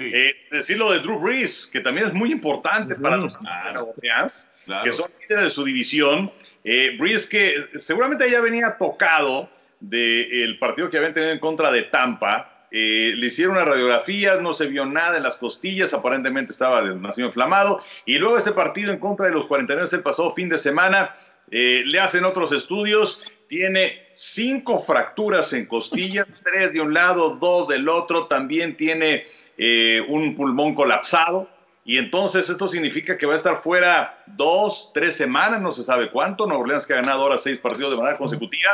eh, 0.00 0.34
decir 0.50 0.78
lo 0.78 0.90
de 0.92 0.98
Drew 1.00 1.18
Brees, 1.18 1.68
que 1.72 1.80
también 1.80 2.08
es 2.08 2.12
muy 2.12 2.32
importante 2.32 2.94
para 2.96 3.16
los 3.18 3.34
Rams, 4.02 4.50
Claro. 4.64 4.84
que 4.84 4.92
son 4.92 5.10
líderes 5.20 5.44
de 5.44 5.50
su 5.50 5.64
división. 5.64 6.30
Eh, 6.64 6.96
Brees, 6.98 7.26
que 7.28 7.54
seguramente 7.76 8.30
ya 8.30 8.40
venía 8.40 8.76
tocado 8.76 9.48
del 9.80 10.58
partido 10.58 10.90
que 10.90 10.96
habían 10.98 11.14
tenido 11.14 11.32
en 11.32 11.38
contra 11.38 11.70
de 11.70 11.84
Tampa. 11.84 12.66
Eh, 12.70 13.12
le 13.16 13.26
hicieron 13.28 13.56
unas 13.56 13.68
radiografías, 13.68 14.42
no 14.42 14.52
se 14.52 14.66
vio 14.66 14.84
nada 14.84 15.16
en 15.16 15.22
las 15.22 15.36
costillas, 15.36 15.94
aparentemente 15.94 16.52
estaba 16.52 16.82
demasiado 16.82 17.28
inflamado. 17.28 17.80
Y 18.04 18.18
luego 18.18 18.36
este 18.36 18.52
partido 18.52 18.92
en 18.92 18.98
contra 18.98 19.26
de 19.26 19.32
los 19.32 19.46
49 19.46 19.88
el 19.90 20.02
pasado 20.02 20.34
fin 20.34 20.50
de 20.50 20.58
semana, 20.58 21.14
eh, 21.50 21.82
le 21.86 22.00
hacen 22.00 22.24
otros 22.24 22.52
estudios, 22.52 23.22
tiene 23.48 24.08
cinco 24.14 24.78
fracturas 24.78 25.52
en 25.52 25.66
costillas, 25.66 26.26
tres 26.44 26.72
de 26.72 26.80
un 26.80 26.92
lado, 26.94 27.36
dos 27.40 27.68
del 27.68 27.88
otro, 27.88 28.26
también 28.26 28.76
tiene 28.76 29.24
eh, 29.56 30.04
un 30.08 30.36
pulmón 30.36 30.74
colapsado. 30.74 31.48
Y 31.84 31.96
entonces 31.96 32.50
esto 32.50 32.68
significa 32.68 33.16
que 33.16 33.24
va 33.24 33.32
a 33.32 33.36
estar 33.36 33.56
fuera 33.56 34.22
dos, 34.26 34.90
tres 34.92 35.16
semanas, 35.16 35.62
no 35.62 35.72
se 35.72 35.82
sabe 35.82 36.10
cuánto. 36.10 36.46
Nueva 36.46 36.62
Orleans 36.62 36.86
que 36.86 36.92
ha 36.92 36.96
ganado 36.96 37.22
ahora 37.22 37.38
seis 37.38 37.56
partidos 37.56 37.92
de 37.92 37.96
manera 37.96 38.18
consecutiva. 38.18 38.72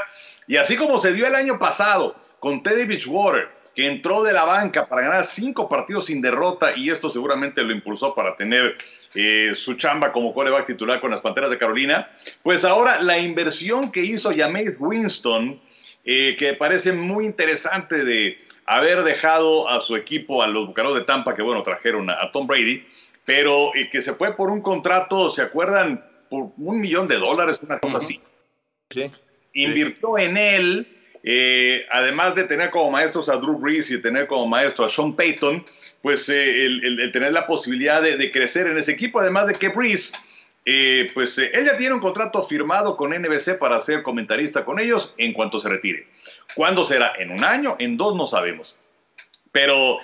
Y 0.48 0.56
así 0.56 0.76
como 0.76 0.98
se 0.98 1.12
dio 1.12 1.24
el 1.24 1.36
año 1.36 1.56
pasado 1.56 2.16
con 2.40 2.64
Teddy 2.64 2.86
Bridgewater, 2.86 3.48
que 3.74 3.86
entró 3.86 4.22
de 4.22 4.32
la 4.32 4.44
banca 4.44 4.86
para 4.86 5.02
ganar 5.02 5.24
cinco 5.24 5.68
partidos 5.68 6.06
sin 6.06 6.20
derrota 6.20 6.76
y 6.76 6.90
esto 6.90 7.08
seguramente 7.08 7.62
lo 7.62 7.72
impulsó 7.72 8.14
para 8.14 8.36
tener 8.36 8.76
eh, 9.14 9.52
su 9.54 9.74
chamba 9.74 10.12
como 10.12 10.32
coreback 10.32 10.66
titular 10.66 11.00
con 11.00 11.10
las 11.10 11.20
Panteras 11.20 11.50
de 11.50 11.58
Carolina, 11.58 12.08
pues 12.42 12.64
ahora 12.64 13.00
la 13.00 13.18
inversión 13.18 13.90
que 13.90 14.00
hizo 14.00 14.30
Jameis 14.32 14.74
Winston, 14.78 15.60
eh, 16.04 16.36
que 16.38 16.54
parece 16.54 16.92
muy 16.92 17.26
interesante 17.26 18.04
de 18.04 18.38
haber 18.66 19.02
dejado 19.02 19.68
a 19.68 19.80
su 19.80 19.96
equipo, 19.96 20.42
a 20.42 20.46
los 20.46 20.68
Bucaros 20.68 20.94
de 20.94 21.04
Tampa, 21.04 21.34
que 21.34 21.42
bueno, 21.42 21.62
trajeron 21.62 22.10
a, 22.10 22.22
a 22.22 22.30
Tom 22.30 22.46
Brady, 22.46 22.84
pero 23.24 23.74
eh, 23.74 23.88
que 23.90 24.02
se 24.02 24.14
fue 24.14 24.36
por 24.36 24.50
un 24.50 24.60
contrato, 24.60 25.30
¿se 25.30 25.42
acuerdan? 25.42 26.04
Por 26.28 26.50
un 26.56 26.80
millón 26.80 27.08
de 27.08 27.16
dólares, 27.16 27.60
una 27.62 27.78
cosa 27.78 27.98
así. 27.98 28.20
Sí. 28.90 29.10
Invirtió 29.54 30.18
en 30.18 30.36
él, 30.36 30.93
eh, 31.26 31.86
además 31.90 32.34
de 32.34 32.44
tener 32.44 32.68
como 32.68 32.90
maestros 32.90 33.30
a 33.30 33.36
Drew 33.36 33.56
Brees 33.56 33.90
y 33.90 34.00
tener 34.00 34.26
como 34.26 34.46
maestro 34.46 34.84
a 34.84 34.90
Sean 34.90 35.16
Payton, 35.16 35.64
pues 36.02 36.28
eh, 36.28 36.66
el, 36.66 37.10
tener 37.12 37.32
la 37.32 37.46
posibilidad 37.46 38.02
de, 38.02 38.30
crecer 38.30 38.66
en 38.66 38.76
ese 38.76 38.92
equipo, 38.92 39.20
además 39.20 39.46
de 39.46 39.54
que 39.54 39.70
Brees, 39.70 40.12
eh, 40.66 41.08
pues 41.14 41.38
él 41.38 41.64
ya 41.64 41.78
tiene 41.78 41.94
un 41.94 42.00
contrato 42.00 42.42
firmado 42.42 42.96
con 42.96 43.10
NBC 43.10 43.58
para 43.58 43.80
ser 43.80 44.02
comentarista 44.02 44.66
con 44.66 44.78
ellos 44.78 45.14
en 45.16 45.32
cuanto 45.32 45.58
se 45.58 45.70
retire. 45.70 46.06
¿Cuándo 46.54 46.84
será? 46.84 47.14
¿En 47.18 47.30
un 47.30 47.42
año? 47.42 47.76
¿En 47.78 47.96
dos? 47.96 48.14
No 48.14 48.26
sabemos 48.26 48.76
pero 49.52 50.00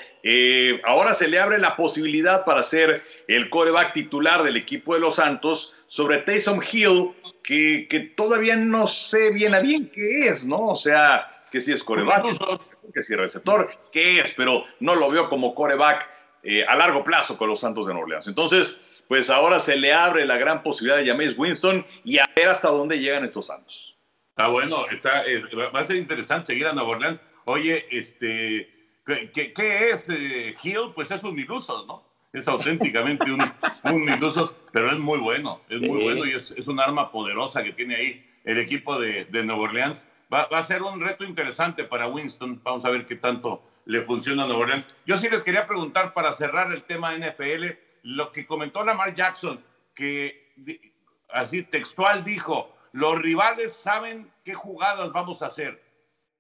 ahora 0.85 1.17
se 1.17 1.27
le 1.27 1.41
abre 1.41 1.59
la 1.59 1.75
posibilidad 1.75 2.45
para 2.45 2.63
ser 2.63 3.03
el 3.27 3.51
coreback 3.51 3.95
titular 3.95 4.45
del 4.45 4.57
equipo 4.57 4.95
de 4.95 5.01
los 5.01 5.17
Santos 5.17 5.75
sobre 5.91 6.19
Taysom 6.19 6.61
Hill, 6.71 7.13
que, 7.43 7.89
que 7.91 7.99
todavía 7.99 8.55
no 8.55 8.87
sé 8.87 9.33
bien 9.33 9.57
a 9.57 9.59
bien 9.61 9.91
qué 9.93 10.29
es, 10.29 10.47
¿no? 10.47 10.69
O 10.69 10.77
sea, 10.77 11.41
que 11.51 11.61
si 11.61 11.73
es 11.73 11.83
coreback, 11.83 12.23
que 12.95 13.03
si 13.03 13.15
es 13.15 13.19
receptor, 13.19 13.69
qué 13.91 14.21
es, 14.21 14.33
pero 14.37 14.65
no 14.79 14.95
lo 14.95 15.11
veo 15.11 15.29
como 15.29 15.53
coreback 15.53 16.09
eh, 16.45 16.65
a 16.65 16.77
largo 16.77 17.03
plazo 17.03 17.37
con 17.37 17.49
los 17.49 17.59
Santos 17.59 17.89
de 17.89 17.93
Nueva 17.93 18.05
Orleans. 18.05 18.29
Entonces, 18.29 18.81
pues 19.09 19.31
ahora 19.31 19.59
se 19.59 19.77
le 19.77 19.93
abre 19.93 20.25
la 20.27 20.37
gran 20.39 20.63
posibilidad 20.63 20.97
de 21.03 21.09
James 21.11 21.37
Winston 21.37 21.85
y 22.05 22.19
a 22.19 22.25
ver 22.37 22.51
hasta 22.51 22.69
dónde 22.69 23.01
llegan 23.01 23.25
estos 23.25 23.47
Santos. 23.47 23.97
Está 24.29 24.47
bueno, 24.47 24.87
está, 24.93 25.27
eh, 25.27 25.43
va 25.75 25.81
a 25.81 25.85
ser 25.85 25.97
interesante 25.97 26.47
seguir 26.53 26.69
a 26.69 26.73
Nueva 26.73 26.91
Orleans. 26.91 27.19
Oye, 27.47 27.85
este, 27.91 28.71
¿qué, 29.05 29.33
qué- 29.35 29.53
qué 29.53 29.91
es 29.91 30.09
eh, 30.09 30.55
Hill? 30.63 30.93
Pues 30.95 31.11
es 31.11 31.25
un 31.25 31.37
iluso, 31.37 31.85
¿no? 31.87 32.10
Es 32.33 32.47
auténticamente 32.47 33.25
un, 33.25 33.41
un 33.41 34.55
pero 34.73 34.93
es 34.93 34.99
muy 34.99 35.19
bueno, 35.19 35.61
es 35.69 35.81
muy 35.81 36.03
bueno 36.05 36.25
y 36.25 36.31
es, 36.31 36.53
es 36.53 36.69
un 36.69 36.79
arma 36.79 37.11
poderosa 37.11 37.63
que 37.65 37.73
tiene 37.73 37.97
ahí 37.97 38.27
el 38.45 38.59
equipo 38.59 38.99
de, 39.01 39.25
de 39.25 39.45
Nueva 39.45 39.63
Orleans. 39.63 40.07
Va, 40.33 40.47
va 40.47 40.59
a 40.59 40.65
ser 40.65 40.83
un 40.83 41.01
reto 41.01 41.25
interesante 41.25 41.85
para 41.85 42.07
Winston. 42.07 42.61
Vamos 42.63 42.85
a 42.85 42.91
ver 42.91 43.05
qué 43.05 43.17
tanto 43.17 43.63
le 43.85 44.03
funciona 44.03 44.45
a 44.45 44.47
Nueva 44.47 44.63
Orleans. 44.63 44.87
Yo 45.07 45.19
sí 45.19 45.29
les 45.29 45.43
quería 45.43 45.67
preguntar 45.67 46.15
para 46.15 46.33
cerrar 46.33 46.73
el 46.73 46.85
tema 46.85 47.17
NFL, 47.17 47.67
lo 48.03 48.31
que 48.31 48.47
comentó 48.47 48.85
Lamar 48.85 49.15
Jackson, 49.15 49.63
que 49.95 50.53
así 51.33 51.63
textual 51.63 52.25
dijo, 52.25 52.75
los 52.93 53.19
rivales 53.21 53.73
saben 53.73 54.31
qué 54.45 54.55
jugadas 54.55 55.13
vamos 55.13 55.43
a 55.43 55.47
hacer. 55.47 55.83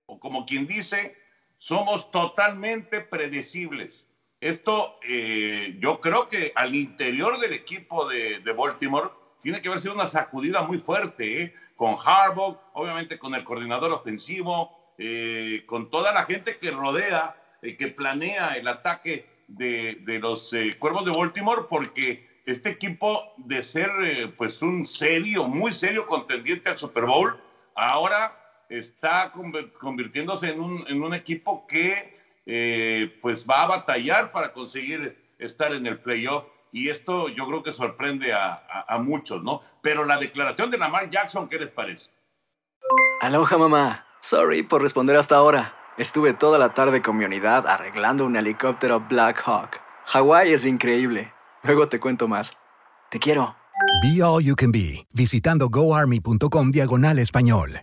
O 0.06 0.18
como 0.18 0.46
quien 0.46 0.66
dice, 0.66 1.16
somos 1.58 2.10
totalmente 2.10 3.00
predecibles. 3.00 4.06
Esto 4.40 4.98
eh, 5.06 5.76
yo 5.80 6.00
creo 6.00 6.28
que 6.28 6.52
al 6.54 6.74
interior 6.74 7.38
del 7.38 7.52
equipo 7.52 8.08
de, 8.08 8.40
de 8.40 8.52
Baltimore 8.52 9.10
tiene 9.42 9.60
que 9.60 9.68
haber 9.68 9.80
sido 9.80 9.94
una 9.94 10.06
sacudida 10.06 10.62
muy 10.62 10.78
fuerte, 10.78 11.42
¿eh? 11.42 11.54
con 11.76 11.96
Harbaugh, 12.02 12.58
obviamente 12.72 13.18
con 13.18 13.34
el 13.34 13.44
coordinador 13.44 13.92
ofensivo, 13.92 14.94
eh, 14.96 15.62
con 15.66 15.90
toda 15.90 16.12
la 16.12 16.24
gente 16.24 16.58
que 16.58 16.70
rodea, 16.70 17.36
y 17.62 17.76
que 17.76 17.88
planea 17.88 18.54
el 18.54 18.66
ataque 18.68 19.26
de, 19.46 19.98
de 20.00 20.18
los 20.18 20.54
Cuervos 20.78 21.04
de 21.04 21.10
Baltimore, 21.10 21.66
porque 21.68 22.26
este 22.46 22.70
equipo 22.70 23.34
de 23.36 23.62
ser 23.62 23.90
pues 24.38 24.62
un 24.62 24.86
serio, 24.86 25.44
muy 25.46 25.72
serio 25.72 26.06
contendiente 26.06 26.70
al 26.70 26.78
Super 26.78 27.04
Bowl, 27.04 27.38
ahora 27.74 28.64
está 28.70 29.30
convirtiéndose 29.78 30.48
en 30.48 30.60
un, 30.60 30.86
en 30.88 31.02
un 31.02 31.12
equipo 31.12 31.66
que 31.66 32.19
pues 32.44 33.46
va 33.48 33.62
a 33.62 33.66
batallar 33.66 34.32
para 34.32 34.52
conseguir 34.52 35.16
estar 35.38 35.72
en 35.72 35.86
el 35.86 35.98
playoff 35.98 36.44
y 36.72 36.88
esto 36.88 37.28
yo 37.28 37.46
creo 37.46 37.62
que 37.62 37.72
sorprende 37.72 38.32
a, 38.32 38.84
a, 38.86 38.98
muchos, 38.98 39.42
¿no? 39.42 39.60
Pero 39.82 40.04
la 40.04 40.18
declaración 40.18 40.70
de 40.70 40.78
Lamar 40.78 41.10
Jackson, 41.10 41.48
¿qué 41.48 41.58
les 41.58 41.70
parece? 41.70 42.10
Aloha 43.20 43.58
mamá, 43.58 44.06
sorry 44.20 44.62
por 44.62 44.82
responder 44.82 45.16
hasta 45.16 45.36
ahora. 45.36 45.74
Estuve 45.98 46.32
toda 46.32 46.58
la 46.58 46.72
tarde 46.72 47.02
con 47.02 47.18
mi 47.18 47.24
unidad 47.24 47.66
arreglando 47.66 48.24
un 48.24 48.36
helicóptero 48.36 49.00
Black 49.00 49.42
Hawk. 49.44 49.80
Hawái 50.06 50.52
es 50.52 50.64
increíble. 50.64 51.32
Luego 51.62 51.88
te 51.88 52.00
cuento 52.00 52.26
más. 52.26 52.56
Te 53.10 53.18
quiero. 53.18 53.54
Be 54.02 54.22
All 54.22 54.42
You 54.42 54.54
Can 54.56 54.72
Be, 54.72 55.06
visitando 55.12 55.68
goarmy.com 55.68 56.70
diagonal 56.70 57.18
español. 57.18 57.82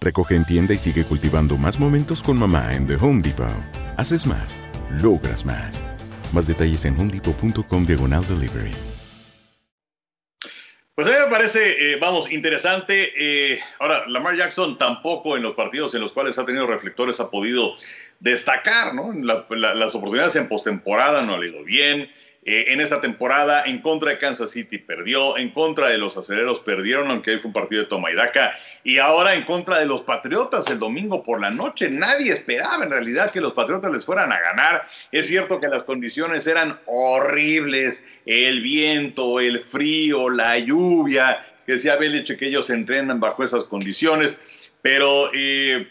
Recoge 0.00 0.34
en 0.34 0.46
tienda 0.46 0.72
y 0.72 0.78
sigue 0.78 1.04
cultivando 1.04 1.58
más 1.58 1.78
momentos 1.78 2.22
con 2.22 2.38
mamá 2.38 2.74
en 2.74 2.86
The 2.86 2.94
Home 2.94 3.22
Depot. 3.22 3.48
Haces 3.98 4.26
más, 4.26 4.58
logras 5.02 5.44
más. 5.44 5.84
Más 6.32 6.46
detalles 6.46 6.84
en 6.86 6.98
homedepot.com 6.98 7.86
diagonal 7.86 8.26
delivery. 8.26 8.72
Pues 10.94 11.06
a 11.06 11.10
mí 11.10 11.16
me 11.24 11.30
parece, 11.30 11.92
eh, 11.92 11.96
vamos, 11.98 12.30
interesante. 12.30 13.12
Eh, 13.16 13.60
ahora, 13.78 14.06
Lamar 14.06 14.36
Jackson 14.36 14.76
tampoco 14.76 15.36
en 15.36 15.42
los 15.42 15.54
partidos 15.54 15.94
en 15.94 16.02
los 16.02 16.12
cuales 16.12 16.38
ha 16.38 16.44
tenido 16.44 16.66
reflectores 16.66 17.20
ha 17.20 17.30
podido 17.30 17.74
destacar, 18.20 18.94
¿no? 18.94 19.12
las 19.14 19.94
oportunidades 19.94 20.36
en 20.36 20.46
postemporada 20.46 21.22
no 21.22 21.36
ha 21.36 21.46
ido 21.46 21.64
bien. 21.64 22.10
Eh, 22.42 22.72
en 22.72 22.80
esta 22.80 23.02
temporada 23.02 23.64
en 23.66 23.82
contra 23.82 24.12
de 24.12 24.18
Kansas 24.18 24.50
City 24.50 24.78
perdió, 24.78 25.36
en 25.36 25.50
contra 25.50 25.88
de 25.88 25.98
los 25.98 26.16
aceleros 26.16 26.60
perdieron, 26.60 27.10
aunque 27.10 27.32
ahí 27.32 27.38
fue 27.38 27.48
un 27.48 27.52
partido 27.52 27.82
de 27.82 27.88
toma 27.88 28.10
y 28.10 28.14
daca, 28.14 28.56
y 28.82 28.96
ahora 28.96 29.34
en 29.34 29.44
contra 29.44 29.78
de 29.78 29.84
los 29.84 30.00
Patriotas 30.00 30.66
el 30.70 30.78
domingo 30.78 31.22
por 31.22 31.38
la 31.38 31.50
noche. 31.50 31.90
Nadie 31.90 32.32
esperaba 32.32 32.82
en 32.82 32.90
realidad 32.90 33.30
que 33.30 33.42
los 33.42 33.52
Patriotas 33.52 33.92
les 33.92 34.06
fueran 34.06 34.32
a 34.32 34.40
ganar. 34.40 34.88
Es 35.12 35.26
cierto 35.26 35.60
que 35.60 35.68
las 35.68 35.82
condiciones 35.82 36.46
eran 36.46 36.78
horribles, 36.86 38.06
el 38.24 38.62
viento, 38.62 39.38
el 39.38 39.60
frío, 39.60 40.30
la 40.30 40.58
lluvia, 40.58 41.44
que 41.66 41.90
había 41.90 42.18
hecho 42.18 42.36
que 42.38 42.48
ellos 42.48 42.70
entrenan 42.70 43.20
bajo 43.20 43.44
esas 43.44 43.64
condiciones, 43.64 44.36
pero 44.82 45.30
eh, 45.34 45.88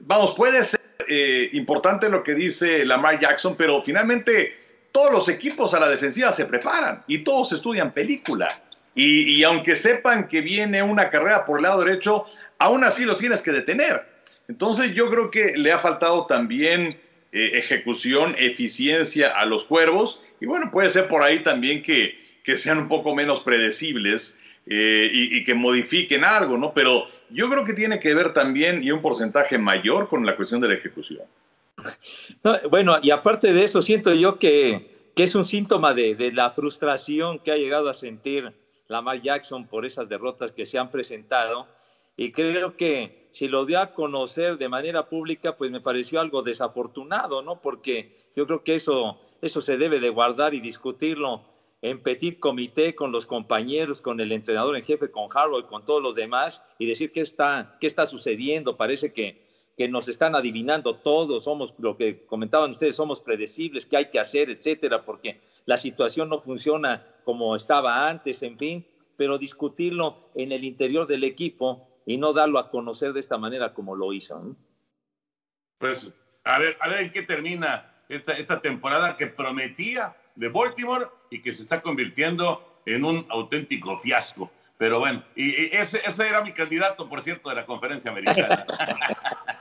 vamos, 0.00 0.34
puede 0.34 0.64
ser 0.64 0.80
eh, 1.08 1.50
importante 1.52 2.08
lo 2.08 2.22
que 2.22 2.34
dice 2.34 2.84
Lamar 2.84 3.20
Jackson, 3.20 3.56
pero 3.56 3.80
finalmente 3.82 4.63
todos 4.94 5.12
los 5.12 5.28
equipos 5.28 5.74
a 5.74 5.80
la 5.80 5.88
defensiva 5.88 6.32
se 6.32 6.46
preparan 6.46 7.02
y 7.08 7.18
todos 7.18 7.50
estudian 7.50 7.92
película. 7.92 8.46
Y, 8.94 9.42
aunque 9.42 9.74
sepan 9.74 10.28
que 10.28 10.40
viene 10.40 10.84
una 10.84 11.10
carrera 11.10 11.44
por 11.44 11.58
el 11.58 11.64
lado 11.64 11.82
derecho, 11.82 12.26
aún 12.60 12.84
así 12.84 13.04
lo 13.04 13.16
tienes 13.16 13.42
que 13.42 13.50
detener. 13.50 14.06
Entonces 14.46 14.94
yo 14.94 15.10
creo 15.10 15.32
que 15.32 15.56
le 15.56 15.72
ha 15.72 15.80
faltado 15.80 16.26
también 16.26 16.90
eh, 17.32 17.50
ejecución, 17.54 18.36
eficiencia 18.38 19.30
a 19.30 19.44
los 19.46 19.64
cuervos. 19.64 20.22
Y 20.40 20.46
bueno, 20.46 20.70
puede 20.70 20.90
ser 20.90 21.08
por 21.08 21.24
ahí 21.24 21.40
también 21.40 21.82
que, 21.82 22.16
que 22.44 22.56
sean 22.56 22.78
un 22.78 22.88
poco 22.88 23.16
menos 23.16 23.40
predecibles 23.40 24.38
eh, 24.68 25.10
y, 25.12 25.42
que 25.42 25.54
modifiquen 25.54 26.22
algo, 26.24 26.56
¿no? 26.56 26.72
Pero 26.72 27.08
yo 27.30 27.50
creo 27.50 27.64
que 27.64 27.72
tiene 27.72 27.98
que 27.98 28.14
ver 28.14 28.32
también 28.32 28.84
y 28.84 28.92
un 28.92 29.02
porcentaje 29.02 29.58
mayor 29.58 30.08
con 30.08 30.24
la 30.24 30.36
cuestión 30.36 30.60
de 30.60 30.68
la 30.68 30.74
ejecución 30.74 31.22
bueno, 32.70 32.98
y 33.02 33.10
aparte 33.10 33.52
de 33.52 33.64
eso, 33.64 33.82
siento 33.82 34.12
yo 34.14 34.38
que, 34.38 35.12
es 35.16 35.34
un 35.34 35.44
síntoma 35.44 35.94
de, 35.94 36.14
de, 36.14 36.32
la 36.32 36.50
frustración 36.50 37.38
que 37.38 37.52
ha 37.52 37.56
llegado 37.56 37.88
a 37.88 37.94
sentir 37.94 38.52
Lamar 38.88 39.22
Jackson 39.22 39.66
por 39.66 39.86
esas 39.86 40.08
derrotas 40.08 40.52
que 40.52 40.66
se 40.66 40.78
han 40.78 40.90
presentado. 40.90 41.68
Y 42.16 42.32
creo 42.32 42.76
que 42.76 43.28
si 43.32 43.48
lo 43.48 43.66
dio 43.66 43.80
a 43.80 43.92
conocer 43.92 44.58
de 44.58 44.68
manera 44.68 45.08
pública, 45.08 45.56
pues 45.56 45.70
me 45.70 45.80
pareció 45.80 46.20
algo 46.20 46.42
desafortunado, 46.42 47.42
¿no? 47.42 47.60
Porque 47.60 48.16
yo 48.36 48.46
creo 48.46 48.62
que 48.62 48.76
eso, 48.76 49.20
eso 49.42 49.62
se 49.62 49.76
debe 49.76 49.98
de 50.00 50.10
guardar 50.10 50.54
y 50.54 50.60
discutirlo 50.60 51.44
en 51.82 52.02
petit 52.02 52.38
comité 52.38 52.94
con 52.94 53.12
los 53.12 53.26
compañeros, 53.26 54.00
con 54.00 54.20
el 54.20 54.32
entrenador 54.32 54.76
en 54.76 54.84
jefe, 54.84 55.10
con 55.10 55.28
Harold, 55.34 55.66
con 55.66 55.84
todos 55.84 56.02
los 56.02 56.14
demás, 56.14 56.64
y 56.78 56.86
decir 56.86 57.12
qué 57.12 57.20
está, 57.20 57.76
qué 57.80 57.86
está 57.86 58.06
sucediendo. 58.06 58.76
Parece 58.76 59.12
que 59.12 59.43
que 59.76 59.88
nos 59.88 60.08
están 60.08 60.34
adivinando 60.34 60.96
todos, 60.96 61.44
somos 61.44 61.74
lo 61.78 61.96
que 61.96 62.24
comentaban 62.26 62.70
ustedes, 62.70 62.96
somos 62.96 63.20
predecibles, 63.20 63.86
qué 63.86 63.96
hay 63.96 64.10
que 64.10 64.20
hacer, 64.20 64.50
etcétera, 64.50 65.04
porque 65.04 65.40
la 65.66 65.76
situación 65.76 66.28
no 66.28 66.40
funciona 66.40 67.06
como 67.24 67.56
estaba 67.56 68.08
antes, 68.08 68.42
en 68.42 68.58
fin, 68.58 68.86
pero 69.16 69.38
discutirlo 69.38 70.30
en 70.34 70.52
el 70.52 70.64
interior 70.64 71.06
del 71.06 71.24
equipo 71.24 71.88
y 72.06 72.16
no 72.16 72.32
darlo 72.32 72.58
a 72.58 72.70
conocer 72.70 73.12
de 73.12 73.20
esta 73.20 73.38
manera 73.38 73.74
como 73.74 73.96
lo 73.96 74.12
hizo. 74.12 74.56
Pues 75.78 76.12
a 76.44 76.58
ver, 76.58 76.76
a 76.80 76.88
ver 76.88 77.00
en 77.00 77.10
qué 77.10 77.22
termina 77.22 77.90
esta, 78.08 78.32
esta 78.32 78.60
temporada 78.60 79.16
que 79.16 79.26
prometía 79.26 80.16
de 80.34 80.48
Baltimore 80.48 81.06
y 81.30 81.40
que 81.40 81.52
se 81.52 81.62
está 81.62 81.80
convirtiendo 81.80 82.80
en 82.86 83.04
un 83.04 83.26
auténtico 83.30 83.98
fiasco. 83.98 84.50
Pero 84.76 84.98
bueno, 84.98 85.22
y, 85.36 85.74
ese, 85.74 86.02
ese, 86.04 86.26
era 86.26 86.42
mi 86.42 86.52
candidato, 86.52 87.08
por 87.08 87.22
cierto, 87.22 87.48
de 87.48 87.54
la 87.56 87.64
conferencia 87.64 88.10
americana. 88.10 88.66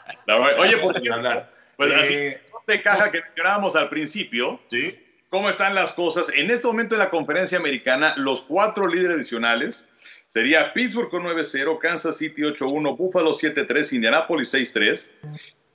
Oye, 0.57 0.77
por 0.77 1.01
qué 1.01 1.11
hablar. 1.11 1.51
Pues 1.77 1.93
así, 1.93 2.13
eh, 2.13 2.41
de 2.67 2.81
caja 2.81 3.11
que 3.11 3.21
mencionábamos 3.21 3.75
al 3.75 3.89
principio, 3.89 4.59
¿sí? 4.69 4.99
¿Cómo 5.29 5.49
están 5.49 5.73
las 5.73 5.93
cosas? 5.93 6.29
En 6.35 6.51
este 6.51 6.67
momento 6.67 6.93
en 6.93 6.99
la 6.99 7.09
conferencia 7.09 7.57
americana, 7.57 8.13
los 8.17 8.43
cuatro 8.43 8.87
líderes 8.87 9.17
adicionales 9.17 9.89
sería 10.27 10.71
Pittsburgh 10.73 11.09
con 11.09 11.23
9-0, 11.23 11.79
Kansas 11.79 12.17
City 12.17 12.43
8-1, 12.43 12.95
Buffalo 12.95 13.31
7-3, 13.31 13.93
Indianapolis 13.93 14.53
6-3. 14.53 15.09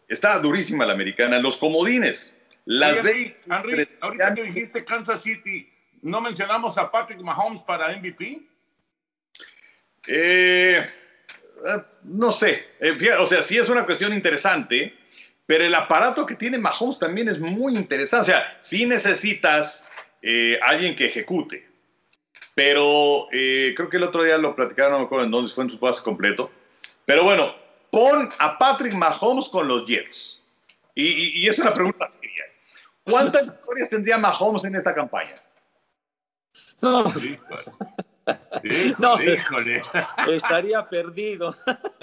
Está 0.07 0.39
durísima 0.39 0.87
la 0.87 0.93
americana. 0.93 1.41
Los 1.41 1.57
comodines. 1.57 2.37
Las 2.67 2.99
Henry, 2.99 3.35
Henry, 3.51 3.89
ahorita 4.01 4.35
que 4.35 4.43
dijiste 4.45 4.85
Kansas 4.85 5.23
City, 5.23 5.69
¿no 6.03 6.21
mencionamos 6.21 6.79
a 6.79 6.91
Patrick 6.91 7.21
Mahomes 7.21 7.61
para 7.63 7.97
MVP? 7.97 8.43
Eh, 10.07 10.89
no 12.05 12.33
sé, 12.33 12.65
eh, 12.81 12.97
o 13.19 13.27
sea, 13.27 13.43
sí 13.43 13.59
es 13.59 13.69
una 13.69 13.85
cuestión 13.85 14.13
interesante, 14.13 14.95
pero 15.47 15.65
el 15.65 15.75
aparato 15.75 16.27
que 16.27 16.35
tiene 16.35 16.59
Mahomes 16.59 16.99
también 16.99 17.29
es 17.29 17.39
muy 17.39 17.75
interesante. 17.75 18.23
O 18.23 18.25
sea, 18.25 18.57
sí 18.61 18.87
necesitas 18.87 19.87
alguien 20.63 20.95
que 20.97 21.07
ejecute, 21.07 21.67
pero 22.55 23.29
eh, 23.33 23.73
creo 23.77 23.89
que 23.89 23.97
el 23.99 24.03
otro 24.03 24.23
día 24.23 24.37
lo 24.37 24.55
platicaron, 24.55 24.93
no 24.93 24.99
me 24.99 25.05
acuerdo 25.05 25.25
en 25.25 25.31
dónde 25.31 25.53
fue 25.53 25.65
en 25.65 25.71
su 25.71 25.79
pase 25.79 26.03
completo. 26.03 26.51
Pero 27.07 27.25
bueno, 27.25 27.55
pon 27.91 28.29
a 28.39 28.59
Patrick 28.59 28.95
Mahomes 28.95 29.49
con 29.49 29.69
los 29.69 29.87
Jets. 29.87 30.43
Y, 30.95 31.07
y, 31.07 31.31
y 31.39 31.49
es 31.49 31.59
una 31.59 31.73
pregunta 31.73 32.09
seria. 32.09 32.45
¿Cuántas 33.05 33.47
victorias 33.47 33.89
tendría 33.89 34.19
Mahomes 34.19 34.65
en 34.65 34.75
esta 34.77 34.95
campaña? 34.95 35.35
No, 36.81 37.05
Híjole. 38.63 38.95
No. 38.99 39.23
Híjole. 39.23 39.83
estaría 40.29 40.87
perdido. 40.89 41.55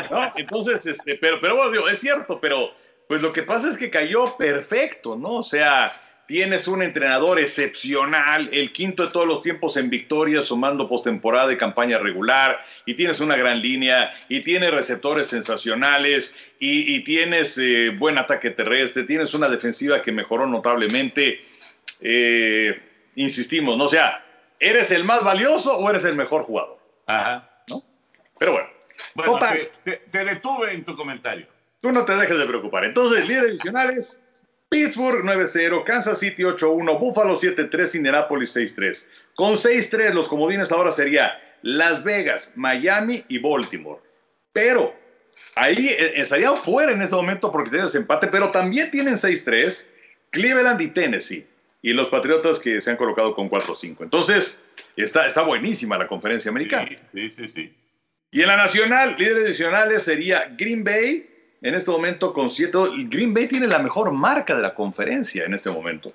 ¿no? 0.10 0.34
Entonces, 0.36 0.86
este, 0.86 1.16
pero, 1.16 1.40
pero 1.42 1.56
bueno, 1.56 1.72
digo, 1.72 1.90
es 1.90 2.00
cierto, 2.00 2.40
pero 2.40 2.72
pues 3.08 3.22
lo 3.22 3.32
que 3.34 3.44
pasa 3.44 3.70
es 3.70 3.78
que 3.78 3.90
cayó 3.90 4.36
perfecto, 4.38 5.16
¿no? 5.16 5.36
O 5.36 5.44
sea, 5.44 5.92
tienes 6.28 6.68
un 6.68 6.82
entrenador 6.82 7.40
excepcional, 7.40 8.50
el 8.52 8.72
quinto 8.72 9.06
de 9.06 9.12
todos 9.12 9.28
los 9.28 9.42
tiempos 9.42 9.78
en 9.78 9.90
victorias, 9.90 10.46
sumando 10.46 10.90
postemporada 10.90 11.54
y 11.54 11.58
campaña 11.58 12.00
regular, 12.00 12.60
y 12.86 12.96
tienes 12.96 13.20
una 13.20 13.36
gran 13.36 13.62
línea, 13.62 14.12
y 14.28 14.42
tienes 14.42 14.72
receptores 14.72 15.28
sensacionales, 15.28 16.36
y, 16.60 16.96
y 16.96 17.04
tienes 17.04 17.58
eh, 17.60 17.92
buen 17.96 18.18
ataque 18.18 18.50
terrestre, 18.52 19.04
tienes 19.04 19.34
una 19.34 19.50
defensiva 19.50 20.02
que 20.02 20.12
mejoró 20.12 20.48
notablemente. 20.48 21.42
Eh, 22.02 22.80
insistimos, 23.16 23.78
¿no? 23.78 23.86
O 23.86 23.90
sea, 23.90 24.25
¿eres 24.60 24.92
el 24.92 25.04
más 25.04 25.24
valioso 25.24 25.78
o 25.78 25.90
eres 25.90 26.06
el 26.06 26.16
mejor 26.16 26.44
jugador? 26.44 26.78
Ajá. 27.08 27.50
Pero 28.40 28.52
bueno, 28.54 28.68
Bueno, 29.14 29.34
Total. 29.34 29.70
te, 29.84 29.92
te- 29.92 29.98
te 30.10 30.26
detuve 30.26 30.74
en 30.74 30.84
tu 30.84 30.96
comentario. 30.96 31.48
Tú 31.82 31.92
no 31.92 32.04
te 32.06 32.16
dejes 32.16 32.38
de 32.38 32.46
preocupar. 32.46 32.84
Entonces, 32.86 33.28
líderes 33.28 33.52
adicionales, 33.52 34.22
Pittsburgh 34.70 35.24
9-0, 35.24 35.84
Kansas 35.86 36.20
City 36.20 36.44
8-1, 36.44 37.00
Buffalo 37.00 37.36
7-3, 37.36 37.96
Indianapolis 37.96 38.56
6-3. 38.56 39.08
Con 39.36 39.54
6-3, 39.54 40.12
los 40.14 40.28
comodines 40.28 40.72
ahora 40.72 40.92
sería 40.92 41.40
Las 41.62 42.04
Vegas, 42.04 42.52
Miami 42.56 43.24
y 43.28 43.38
Baltimore. 43.40 44.02
Pero 44.52 44.94
ahí 45.56 45.90
eh, 45.90 46.14
estarían 46.16 46.58
fuera 46.58 46.92
en 46.92 47.02
este 47.02 47.16
momento 47.16 47.52
porque 47.52 47.70
tienen 47.70 47.88
ese 47.88 48.00
empate, 48.00 48.28
pero 48.28 48.50
también 48.52 48.90
tienen 48.92 49.16
6-3, 49.16 49.88
Cleveland 50.32 50.82
y 50.82 50.88
Tennessee. 50.90 51.48
Y 51.86 51.94
los 51.94 52.08
Patriotas 52.08 52.58
que 52.58 52.82
se 52.82 52.90
han 52.90 52.98
colocado 52.98 53.36
con 53.36 53.48
4-5. 53.48 53.98
Entonces, 54.02 54.66
está, 54.96 55.28
está 55.28 55.44
buenísima 55.44 56.00
la 56.00 56.08
conferencia 56.08 56.50
americana. 56.50 56.90
Sí, 57.14 57.30
sí, 57.30 57.48
sí. 57.48 57.72
Y 58.32 58.42
en 58.42 58.48
la 58.48 58.58
nacional, 58.58 59.16
líderes 59.20 59.46
adicionales 59.46 60.02
sería 60.02 60.52
Green 60.58 60.84
Bay, 60.84 61.30
en 61.62 61.76
este 61.76 61.92
momento 61.92 62.34
con 62.34 62.50
7. 62.50 62.76
Green 63.08 63.36
Bay 63.36 63.48
tiene 63.48 63.68
la 63.68 63.78
mejor 63.78 64.12
marca 64.12 64.56
de 64.56 64.64
la 64.64 64.74
conferencia 64.74 65.46
en 65.46 65.54
este 65.54 65.70
momento. 65.70 66.12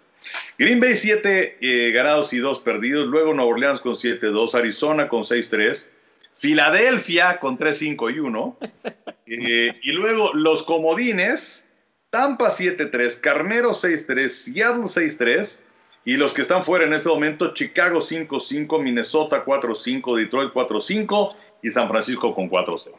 Green 0.58 0.80
Bay 0.80 0.96
7 0.96 1.92
ganados 1.94 2.32
y 2.32 2.38
2 2.38 2.58
perdidos, 2.58 3.06
luego 3.06 3.32
Nueva 3.32 3.52
Orleans 3.52 3.80
con 3.80 3.92
7-2, 3.92 4.52
Arizona 4.56 5.06
con 5.06 5.22
6-3, 5.22 5.88
Filadelfia 6.34 7.38
con 7.38 7.56
3-5 7.56 8.12
y 8.12 8.18
1, 8.18 8.58
eh, 9.26 9.78
y 9.80 9.92
luego 9.92 10.32
los 10.34 10.64
comodines, 10.64 11.69
Tampa 12.10 12.50
7-3, 12.50 13.20
Carnero 13.20 13.70
6-3, 13.70 14.28
Seattle 14.28 14.82
6-3, 14.84 15.62
y 16.04 16.16
los 16.16 16.34
que 16.34 16.42
están 16.42 16.64
fuera 16.64 16.84
en 16.84 16.92
este 16.92 17.08
momento, 17.08 17.54
Chicago 17.54 18.00
5-5, 18.00 18.82
Minnesota 18.82 19.44
4-5, 19.44 20.16
Detroit 20.16 20.52
4-5 20.52 21.36
y 21.62 21.70
San 21.70 21.88
Francisco 21.88 22.34
con 22.34 22.50
4-6. 22.50 22.90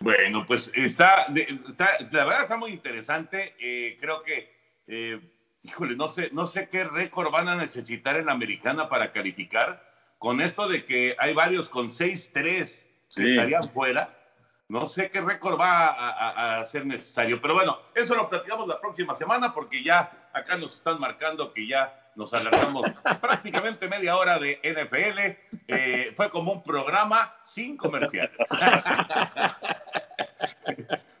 Bueno, 0.00 0.44
pues 0.46 0.70
está, 0.74 1.26
está- 1.34 1.98
la 2.12 2.24
verdad 2.24 2.42
está 2.42 2.56
muy 2.56 2.70
interesante. 2.70 3.54
Eh, 3.58 3.96
creo 4.00 4.22
que, 4.22 4.50
eh, 4.86 5.20
híjole, 5.64 5.96
no 5.96 6.08
sé, 6.08 6.30
no 6.32 6.46
sé 6.46 6.68
qué 6.70 6.84
récord 6.84 7.30
van 7.32 7.48
a 7.48 7.56
necesitar 7.56 8.16
en 8.16 8.26
la 8.26 8.32
americana 8.32 8.88
para 8.88 9.12
calificar. 9.12 9.84
Con 10.18 10.40
esto 10.40 10.68
de 10.68 10.84
que 10.84 11.16
hay 11.18 11.34
varios 11.34 11.68
con 11.68 11.90
6-3 11.90 12.86
que 13.14 13.22
Sí. 13.22 13.30
estarían 13.30 13.68
fuera, 13.72 14.16
no 14.68 14.86
sé 14.86 15.08
qué 15.10 15.20
récord 15.20 15.58
va 15.58 15.86
a, 15.86 16.10
a- 16.10 16.60
a 16.60 16.66
ser 16.66 16.84
necesario. 16.86 17.40
Pero 17.40 17.54
bueno, 17.54 17.78
eso 17.94 18.14
lo 18.14 18.28
platicamos 18.28 18.68
la 18.68 18.80
próxima 18.80 19.14
semana 19.14 19.52
porque 19.54 19.82
ya 19.82 20.28
acá 20.32 20.56
nos 20.56 20.74
están 20.74 21.00
marcando 21.00 21.52
que 21.52 21.66
ya 21.66 22.10
nos 22.16 22.34
alargamos 22.34 22.90
prácticamente 23.20 23.88
media 23.88 24.16
hora 24.16 24.38
de 24.38 24.60
NFL. 24.62 25.62
Eh, 25.68 26.12
fue 26.16 26.30
como 26.30 26.52
un 26.52 26.62
programa 26.62 27.34
sin 27.44 27.76
comerciales. 27.76 28.36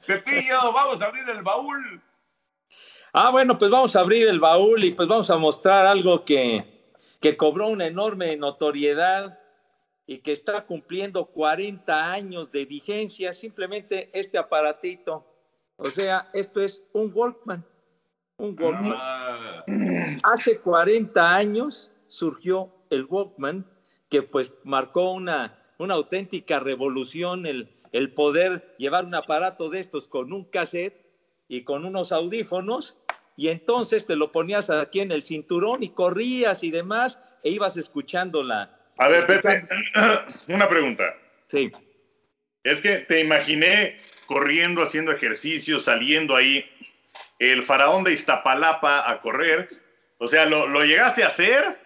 Pepillo, 0.06 0.72
vamos 0.72 1.02
a 1.02 1.06
abrir 1.06 1.28
el 1.28 1.42
baúl. 1.42 2.00
Ah, 3.12 3.30
bueno, 3.30 3.58
pues 3.58 3.70
vamos 3.70 3.94
a 3.96 4.00
abrir 4.00 4.28
el 4.28 4.40
baúl 4.40 4.84
y 4.84 4.92
pues 4.92 5.08
vamos 5.08 5.30
a 5.30 5.36
mostrar 5.36 5.86
algo 5.86 6.24
que, 6.24 6.64
que 7.20 7.36
cobró 7.36 7.68
una 7.68 7.86
enorme 7.86 8.36
notoriedad 8.36 9.38
y 10.08 10.20
que 10.20 10.32
está 10.32 10.64
cumpliendo 10.64 11.26
40 11.26 12.12
años 12.12 12.50
de 12.50 12.64
vigencia, 12.64 13.34
simplemente 13.34 14.08
este 14.14 14.38
aparatito. 14.38 15.26
O 15.76 15.86
sea, 15.88 16.30
esto 16.32 16.62
es 16.62 16.82
un 16.94 17.12
Walkman. 17.14 17.62
Un 18.38 18.56
Walkman. 18.58 18.94
Ah, 18.96 19.64
Hace 20.22 20.60
40 20.60 21.36
años 21.36 21.90
surgió 22.06 22.72
el 22.88 23.04
Walkman, 23.04 23.66
que 24.08 24.22
pues 24.22 24.50
marcó 24.64 25.12
una, 25.12 25.62
una 25.76 25.92
auténtica 25.92 26.58
revolución 26.58 27.44
el, 27.44 27.68
el 27.92 28.14
poder 28.14 28.74
llevar 28.78 29.04
un 29.04 29.14
aparato 29.14 29.68
de 29.68 29.80
estos 29.80 30.08
con 30.08 30.32
un 30.32 30.44
cassette 30.44 31.04
y 31.48 31.64
con 31.64 31.84
unos 31.84 32.12
audífonos, 32.12 32.96
y 33.36 33.48
entonces 33.48 34.06
te 34.06 34.16
lo 34.16 34.32
ponías 34.32 34.70
aquí 34.70 35.00
en 35.00 35.12
el 35.12 35.22
cinturón 35.22 35.82
y 35.82 35.90
corrías 35.90 36.64
y 36.64 36.70
demás, 36.70 37.18
e 37.42 37.50
ibas 37.50 37.76
escuchando 37.76 38.42
la... 38.42 38.77
A 38.98 39.08
ver, 39.08 39.26
Pepe, 39.26 39.66
una 40.48 40.68
pregunta. 40.68 41.16
Sí. 41.46 41.70
Es 42.64 42.80
que 42.80 42.98
te 42.98 43.20
imaginé 43.20 43.96
corriendo, 44.26 44.82
haciendo 44.82 45.12
ejercicio, 45.12 45.78
saliendo 45.78 46.34
ahí, 46.36 46.64
el 47.38 47.62
faraón 47.62 48.04
de 48.04 48.12
Iztapalapa 48.12 49.08
a 49.10 49.20
correr. 49.20 49.68
O 50.18 50.26
sea, 50.28 50.44
¿lo, 50.46 50.66
lo 50.66 50.84
llegaste 50.84 51.22
a 51.22 51.28
hacer? 51.28 51.78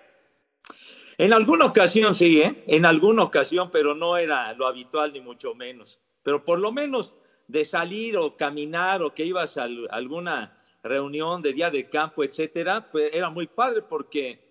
En 1.19 1.33
alguna 1.33 1.67
ocasión 1.67 2.15
sí, 2.15 2.41
¿eh? 2.41 2.65
En 2.67 2.87
alguna 2.87 3.23
ocasión, 3.23 3.71
pero 3.71 3.95
no 3.95 4.17
era 4.17 4.53
lo 4.55 4.67
habitual 4.67 5.13
ni 5.13 5.21
mucho 5.21 5.55
menos. 5.55 6.01
Pero 6.23 6.45
por 6.45 6.59
lo 6.59 6.73
menos 6.73 7.15
de 7.47 7.65
salir 7.65 8.17
o 8.17 8.37
caminar 8.37 9.03
o 9.03 9.15
que 9.15 9.25
ibas 9.25 9.59
a 9.59 9.65
al- 9.65 9.89
alguna 9.91 10.59
reunión 10.83 11.43
de 11.43 11.53
día 11.53 11.71
de 11.71 11.89
campo, 11.89 12.25
etcétera, 12.25 12.89
pues 12.91 13.11
era 13.13 13.29
muy 13.29 13.47
padre 13.47 13.83
porque 13.83 14.42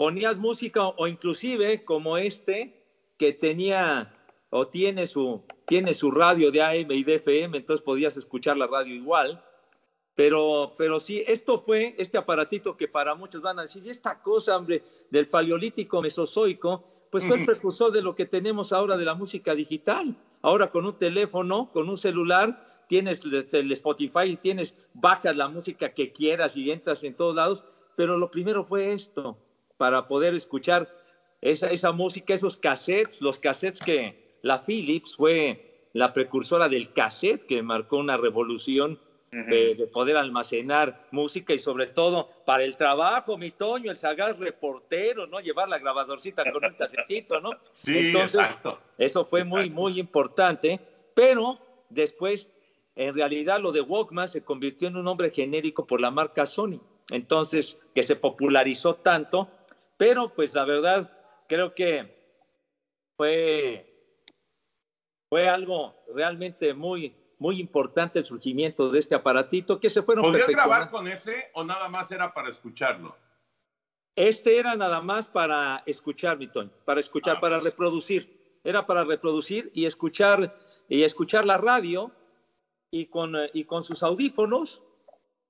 ponías 0.00 0.38
música 0.38 0.88
o 0.96 1.06
inclusive 1.06 1.84
como 1.84 2.16
este 2.16 2.74
que 3.18 3.34
tenía 3.34 4.10
o 4.48 4.66
tiene 4.66 5.06
su 5.06 5.42
tiene 5.66 5.92
su 5.92 6.10
radio 6.10 6.50
de 6.50 6.62
AM 6.62 6.90
y 6.92 7.04
de 7.04 7.16
FM, 7.16 7.58
entonces 7.58 7.84
podías 7.84 8.16
escuchar 8.16 8.56
la 8.56 8.66
radio 8.66 8.94
igual. 8.94 9.44
Pero, 10.14 10.72
pero 10.78 11.00
sí, 11.00 11.22
esto 11.26 11.60
fue 11.60 11.94
este 11.98 12.16
aparatito 12.16 12.78
que 12.78 12.88
para 12.88 13.14
muchos 13.14 13.42
van 13.42 13.58
a 13.58 13.62
decir, 13.62 13.84
"¿Y 13.84 13.90
esta 13.90 14.22
cosa, 14.22 14.56
hombre, 14.56 14.82
del 15.10 15.28
paleolítico 15.28 16.00
mesozoico, 16.00 16.82
pues 17.10 17.26
fue 17.26 17.36
el 17.36 17.44
precursor 17.44 17.92
de 17.92 18.00
lo 18.00 18.14
que 18.14 18.24
tenemos 18.24 18.72
ahora 18.72 18.96
de 18.96 19.04
la 19.04 19.12
música 19.12 19.54
digital. 19.54 20.16
Ahora 20.40 20.70
con 20.70 20.86
un 20.86 20.98
teléfono, 20.98 21.70
con 21.74 21.90
un 21.90 21.98
celular, 21.98 22.86
tienes 22.88 23.22
el 23.26 23.46
el 23.52 23.72
Spotify, 23.72 24.38
tienes, 24.40 24.78
bajas 24.94 25.36
la 25.36 25.48
música 25.48 25.92
que 25.92 26.10
quieras 26.10 26.56
y 26.56 26.70
entras 26.70 27.04
en 27.04 27.14
todos 27.14 27.36
lados, 27.36 27.64
pero 27.96 28.16
lo 28.16 28.30
primero 28.30 28.64
fue 28.64 28.94
esto, 28.94 29.36
para 29.80 30.06
poder 30.06 30.34
escuchar 30.34 30.86
esa, 31.40 31.68
esa 31.68 31.90
música, 31.90 32.34
esos 32.34 32.58
cassettes, 32.58 33.22
los 33.22 33.38
cassettes 33.38 33.80
que 33.80 34.14
la 34.42 34.62
Philips 34.62 35.16
fue 35.16 35.88
la 35.94 36.12
precursora 36.12 36.68
del 36.68 36.92
cassette, 36.92 37.46
que 37.46 37.62
marcó 37.62 37.96
una 37.96 38.18
revolución 38.18 38.98
de, 39.30 39.74
de 39.76 39.86
poder 39.86 40.18
almacenar 40.18 41.08
música 41.12 41.54
y 41.54 41.58
sobre 41.58 41.86
todo 41.86 42.28
para 42.44 42.62
el 42.62 42.76
trabajo, 42.76 43.38
mi 43.38 43.52
Toño, 43.52 43.90
el 43.90 43.96
sagaz 43.96 44.38
reportero, 44.38 45.26
¿no? 45.26 45.40
Llevar 45.40 45.70
la 45.70 45.78
grabadorcita 45.78 46.52
con 46.52 46.62
un 46.62 46.74
casetito, 46.74 47.40
¿no? 47.40 47.48
Sí, 47.82 48.10
exacto. 48.14 48.78
Eso 48.98 49.24
fue 49.24 49.44
muy, 49.44 49.70
muy 49.70 49.98
importante, 49.98 50.78
pero 51.14 51.58
después, 51.88 52.50
en 52.96 53.14
realidad, 53.14 53.60
lo 53.60 53.72
de 53.72 53.80
Walkman 53.80 54.28
se 54.28 54.44
convirtió 54.44 54.88
en 54.88 54.96
un 54.96 55.04
nombre 55.04 55.30
genérico 55.30 55.86
por 55.86 56.02
la 56.02 56.10
marca 56.10 56.44
Sony. 56.44 56.82
Entonces, 57.10 57.78
que 57.94 58.02
se 58.02 58.16
popularizó 58.16 58.94
tanto, 58.94 59.48
pero 60.00 60.32
pues 60.32 60.54
la 60.54 60.64
verdad, 60.64 61.12
creo 61.46 61.74
que 61.74 62.40
fue, 63.18 64.16
fue 65.28 65.46
algo 65.46 65.94
realmente 66.14 66.72
muy, 66.72 67.14
muy 67.38 67.60
importante 67.60 68.18
el 68.18 68.24
surgimiento 68.24 68.88
de 68.90 68.98
este 68.98 69.14
aparatito 69.14 69.78
que 69.78 69.90
se 69.90 70.00
fueron 70.00 70.24
¿Podrías 70.24 70.46
perfeccionando. 70.46 70.86
grabar 70.86 70.90
con 70.90 71.06
ese 71.06 71.50
o 71.52 71.64
nada 71.64 71.90
más 71.90 72.10
era 72.12 72.32
para 72.32 72.48
escucharlo? 72.48 73.14
Este 74.16 74.58
era 74.58 74.74
nada 74.74 75.02
más 75.02 75.28
para 75.28 75.82
escuchar, 75.84 76.38
mi 76.38 76.46
Toño, 76.46 76.70
para 76.86 77.00
escuchar, 77.00 77.38
para 77.38 77.60
reproducir. 77.60 78.58
Era 78.64 78.86
para 78.86 79.04
reproducir 79.04 79.70
y 79.74 79.84
escuchar 79.84 80.58
y 80.88 81.02
escuchar 81.02 81.44
la 81.44 81.58
radio 81.58 82.10
y 82.90 83.04
con, 83.04 83.36
eh, 83.36 83.50
y 83.52 83.64
con 83.64 83.84
sus 83.84 84.02
audífonos. 84.02 84.80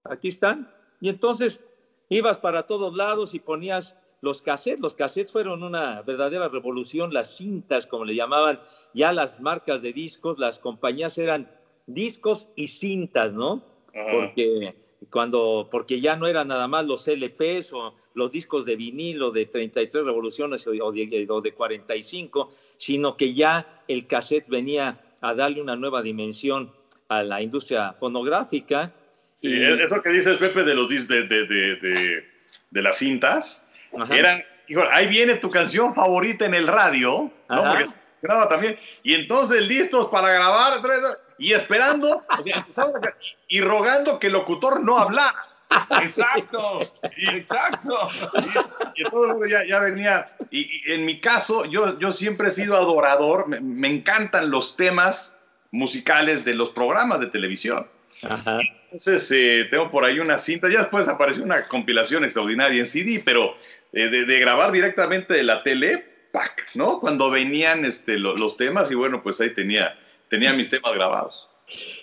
Aquí 0.02 0.26
están. 0.26 0.74
Y 1.00 1.08
entonces 1.08 1.64
ibas 2.08 2.40
para 2.40 2.66
todos 2.66 2.96
lados 2.96 3.32
y 3.34 3.38
ponías 3.38 3.96
los 4.20 4.42
cassettes. 4.42 4.80
Los 4.80 4.94
cassettes 4.94 5.32
fueron 5.32 5.62
una 5.62 6.02
verdadera 6.02 6.48
revolución, 6.48 7.12
las 7.12 7.36
cintas, 7.36 7.86
como 7.86 8.04
le 8.04 8.14
llamaban 8.14 8.60
ya 8.94 9.12
las 9.12 9.40
marcas 9.40 9.82
de 9.82 9.92
discos, 9.92 10.38
las 10.38 10.58
compañías 10.58 11.18
eran 11.18 11.50
discos 11.86 12.48
y 12.56 12.68
cintas, 12.68 13.32
¿no? 13.32 13.64
Porque 13.92 14.74
cuando, 15.10 15.68
porque 15.70 16.00
ya 16.00 16.16
no 16.16 16.26
eran 16.26 16.48
nada 16.48 16.68
más 16.68 16.84
los 16.84 17.08
LPs 17.08 17.72
o 17.72 17.94
los 18.14 18.30
discos 18.30 18.64
de 18.64 18.76
vinilo 18.76 19.30
de 19.30 19.46
33 19.46 20.04
revoluciones 20.04 20.66
o 20.66 20.72
de, 20.72 21.26
o 21.28 21.40
de 21.40 21.52
45, 21.52 22.52
sino 22.76 23.16
que 23.16 23.34
ya 23.34 23.82
el 23.88 24.06
cassette 24.06 24.48
venía 24.48 25.00
a 25.20 25.34
darle 25.34 25.62
una 25.62 25.76
nueva 25.76 26.02
dimensión 26.02 26.72
a 27.08 27.22
la 27.22 27.42
industria 27.42 27.92
fonográfica. 27.94 28.92
Y 29.40 29.62
eso 29.62 30.02
que 30.02 30.10
dices, 30.10 30.36
Pepe, 30.36 30.64
de 30.64 30.74
los 30.74 30.88
de, 30.88 31.22
de, 31.26 31.46
de, 31.46 32.24
de 32.70 32.82
las 32.82 32.98
cintas, 32.98 33.66
eran, 34.10 34.42
ahí 34.92 35.06
viene 35.06 35.36
tu 35.36 35.50
canción 35.50 35.92
favorita 35.92 36.44
en 36.44 36.54
el 36.54 36.66
radio, 36.66 37.30
¿no? 37.48 37.64
Porque 37.64 37.86
graba 38.22 38.48
también. 38.48 38.78
Y 39.02 39.14
entonces 39.14 39.66
listos 39.66 40.08
para 40.08 40.30
grabar 40.32 40.80
y 41.38 41.52
esperando 41.52 42.24
y 43.48 43.60
rogando 43.60 44.18
que 44.18 44.28
el 44.28 44.34
locutor 44.34 44.82
no 44.82 44.98
hablara. 44.98 45.46
Exacto, 46.02 46.92
exacto. 47.16 48.10
Y, 48.96 49.04
todo 49.04 49.46
ya, 49.46 49.64
ya 49.64 49.78
venía. 49.78 50.32
Y, 50.50 50.68
en 50.92 51.04
mi 51.04 51.20
caso, 51.20 51.64
yo, 51.64 51.98
yo 51.98 52.10
siempre 52.10 52.48
he 52.48 52.50
sido 52.50 52.76
adorador. 52.76 53.46
Me, 53.48 53.88
encantan 53.88 54.50
los 54.50 54.76
temas 54.76 55.36
musicales 55.70 56.44
de 56.44 56.54
los 56.54 56.70
programas 56.70 57.20
de 57.20 57.28
televisión. 57.28 57.86
Entonces, 58.90 59.30
eh, 59.30 59.68
tengo 59.70 59.90
por 59.90 60.04
ahí 60.04 60.18
una 60.18 60.38
cinta. 60.38 60.68
Ya 60.68 60.80
después 60.80 61.06
apareció 61.06 61.44
una 61.44 61.62
compilación 61.62 62.24
extraordinaria 62.24 62.80
en 62.80 62.86
CD, 62.86 63.22
pero 63.24 63.54
eh, 63.92 64.08
de, 64.08 64.38
grabar 64.38 64.72
directamente 64.72 65.34
de 65.34 65.42
la 65.42 65.62
tele. 65.62 66.06
¿no? 66.74 67.00
Cuando 67.00 67.30
venían 67.30 67.84
este, 67.84 68.18
los 68.18 68.56
temas, 68.56 68.90
y 68.92 68.94
bueno, 68.94 69.22
pues 69.22 69.40
ahí 69.40 69.52
tenía, 69.52 69.98
tenía 70.28 70.52
mis 70.52 70.70
temas 70.70 70.94
grabados. 70.94 71.48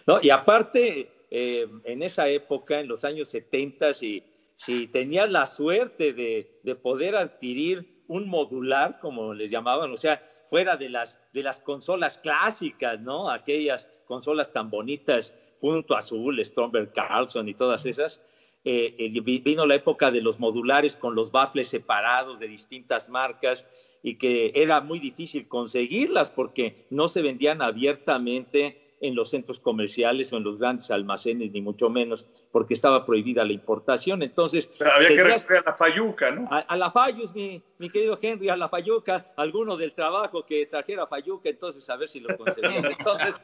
No, 0.06 0.20
y 0.22 0.30
aparte, 0.30 1.10
eh, 1.32 1.68
en 1.86 2.04
esa 2.04 2.28
época, 2.28 2.80
en 2.80 2.88
los 2.88 3.06
años 3.06 3.30
70, 3.30 3.94
si, 3.94 4.24
si 4.56 4.88
tenías 4.88 5.30
la 5.30 5.48
suerte 5.48 6.12
de, 6.14 6.60
de, 6.64 6.76
poder 6.76 7.16
adquirir 7.16 8.04
un 8.08 8.28
modular, 8.28 9.00
como 9.00 9.34
les 9.34 9.50
llamaban, 9.50 9.92
o 9.92 9.98
sea, 9.98 10.22
fuera 10.50 10.78
de 10.78 10.90
las, 10.90 11.20
de 11.34 11.44
las 11.44 11.60
consolas 11.60 12.18
clásicas, 12.18 13.00
¿no? 13.00 13.30
Aquellas 13.30 13.88
consolas 14.06 14.52
tan 14.52 14.70
bonitas, 14.70 15.34
Punto 15.60 15.96
Azul, 15.96 16.44
Stromberg 16.44 16.94
Carlson 16.94 17.50
y 17.50 17.54
todas 17.54 17.86
esas, 17.86 18.22
eh, 18.70 18.96
eh, 19.00 19.22
vino 19.22 19.66
la 19.66 19.76
época 19.76 20.12
de 20.12 20.20
los 20.20 20.42
modulares 20.42 20.98
con 20.98 21.16
los 21.16 21.32
baffles 21.32 21.70
separados 21.70 22.38
de 22.38 22.50
distintas 22.50 23.08
marcas 23.08 23.66
y 24.04 24.16
que 24.16 24.52
era 24.56 24.82
muy 24.82 25.00
difícil 25.00 25.48
conseguirlas 25.48 26.30
porque 26.30 26.86
no 26.90 27.08
se 27.08 27.22
vendían 27.22 27.62
abiertamente 27.62 28.98
en 29.00 29.16
los 29.16 29.30
centros 29.30 29.62
comerciales 29.62 30.34
o 30.34 30.38
en 30.38 30.44
los 30.44 30.60
grandes 30.60 30.92
almacenes, 30.92 31.54
ni 31.54 31.62
mucho 31.62 31.90
menos, 31.90 32.26
porque 32.52 32.74
estaba 32.74 33.06
prohibida 33.06 33.46
la 33.46 33.54
importación. 33.54 34.22
Entonces. 34.22 34.70
Pero 34.78 34.92
había 34.92 35.08
que 35.08 35.24
recurrir 35.24 35.60
a 35.60 35.70
la 35.72 35.74
Fayuca, 35.74 36.32
¿no? 36.32 36.50
A, 36.52 36.76
la 36.76 36.92
Fayus, 36.92 37.34
mi, 37.34 37.64
mi, 37.78 37.90
querido 37.90 38.20
Henry, 38.22 38.50
a 38.50 38.58
la 38.58 38.68
Fayuca, 38.68 39.24
alguno 39.38 39.78
del 39.78 39.94
trabajo 39.94 40.46
que 40.46 40.66
trajera 40.66 41.08
Fayuca, 41.08 41.48
entonces 41.48 41.90
a 41.90 41.96
ver 41.96 42.10
si 42.10 42.20
lo 42.20 42.36
conseguimos. 42.36 42.86
Entonces, 42.86 43.36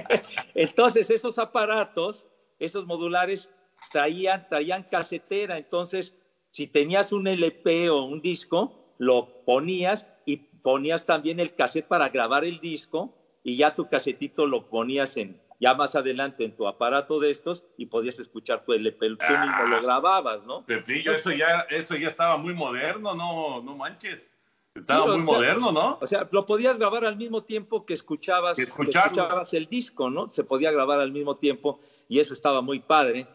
entonces 0.54 1.10
esos 1.10 1.38
aparatos, 1.38 2.26
esos 2.58 2.86
modulares, 2.86 3.52
traían, 3.90 4.48
traían 4.48 4.84
casetera. 4.84 5.58
Entonces, 5.58 6.16
si 6.50 6.66
tenías 6.66 7.12
un 7.12 7.26
LP 7.26 7.90
o 7.90 8.04
un 8.04 8.20
disco, 8.20 8.94
lo 8.98 9.44
ponías 9.44 10.06
y 10.24 10.36
ponías 10.36 11.06
también 11.06 11.40
el 11.40 11.54
cassette 11.54 11.86
para 11.86 12.08
grabar 12.08 12.44
el 12.44 12.60
disco 12.60 13.14
y 13.42 13.56
ya 13.56 13.74
tu 13.74 13.88
casetito 13.88 14.46
lo 14.46 14.68
ponías 14.68 15.16
en, 15.16 15.40
ya 15.58 15.74
más 15.74 15.94
adelante 15.94 16.44
en 16.44 16.56
tu 16.56 16.66
aparato 16.66 17.18
de 17.18 17.30
estos 17.30 17.64
y 17.76 17.86
podías 17.86 18.18
escuchar 18.18 18.64
tu 18.64 18.72
LP, 18.72 18.98
tú 19.10 19.16
mismo 19.16 19.66
lo 19.68 19.76
ah. 19.76 19.80
grababas, 19.82 20.46
¿no? 20.46 20.64
Pepillo, 20.66 21.12
eso 21.12 21.30
ya, 21.30 21.60
eso 21.70 21.96
ya 21.96 22.08
estaba 22.08 22.36
muy 22.36 22.54
moderno, 22.54 23.14
no, 23.14 23.62
no 23.62 23.76
manches. 23.76 24.28
Estaba 24.74 25.16
muy 25.16 25.18
moderno, 25.18 25.72
¿no? 25.72 25.98
O 26.00 26.06
sea, 26.06 26.28
lo 26.30 26.46
podías 26.46 26.78
grabar 26.78 27.04
al 27.04 27.16
mismo 27.16 27.42
tiempo 27.42 27.84
que 27.84 27.94
escuchabas, 27.94 28.56
que 28.56 28.62
escuchabas 28.62 29.52
el 29.52 29.66
disco, 29.66 30.10
¿no? 30.10 30.30
Se 30.30 30.44
podía 30.44 30.70
grabar 30.70 31.00
al 31.00 31.10
mismo 31.10 31.36
tiempo 31.36 31.80
y 32.08 32.20
eso 32.20 32.32
estaba 32.32 32.60
muy 32.60 32.78
padre. 32.80 33.26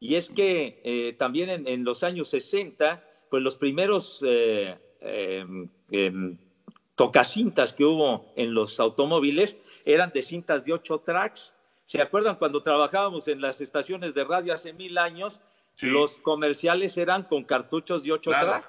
Y 0.00 0.14
es 0.14 0.28
que 0.28 0.80
eh, 0.84 1.14
también 1.18 1.66
en, 1.66 1.84
los 1.84 2.02
años 2.02 2.28
60, 2.28 3.02
pues 3.28 3.42
los 3.42 3.56
primeros 3.56 4.20
eh, 4.22 4.76
em, 5.00 5.68
em, 5.90 6.38
tocacintas 6.94 7.72
que 7.72 7.84
hubo 7.84 8.24
en 8.36 8.54
los 8.54 8.78
automóviles 8.78 9.56
eran 9.84 10.10
de 10.12 10.22
cintas 10.22 10.64
de 10.64 10.72
ocho 10.72 10.98
tracks. 11.00 11.54
¿Se 11.84 12.00
acuerdan 12.00 12.36
cuando 12.36 12.62
trabajábamos 12.62 13.26
en 13.28 13.40
las 13.40 13.60
estaciones 13.60 14.14
de 14.14 14.24
radio 14.24 14.54
hace 14.54 14.72
mil 14.72 14.98
años? 14.98 15.40
Los 15.80 16.20
comerciales 16.20 16.96
eran 16.96 17.22
con 17.24 17.44
cartuchos 17.44 18.02
de 18.02 18.12
ocho 18.12 18.30
tracks. 18.30 18.68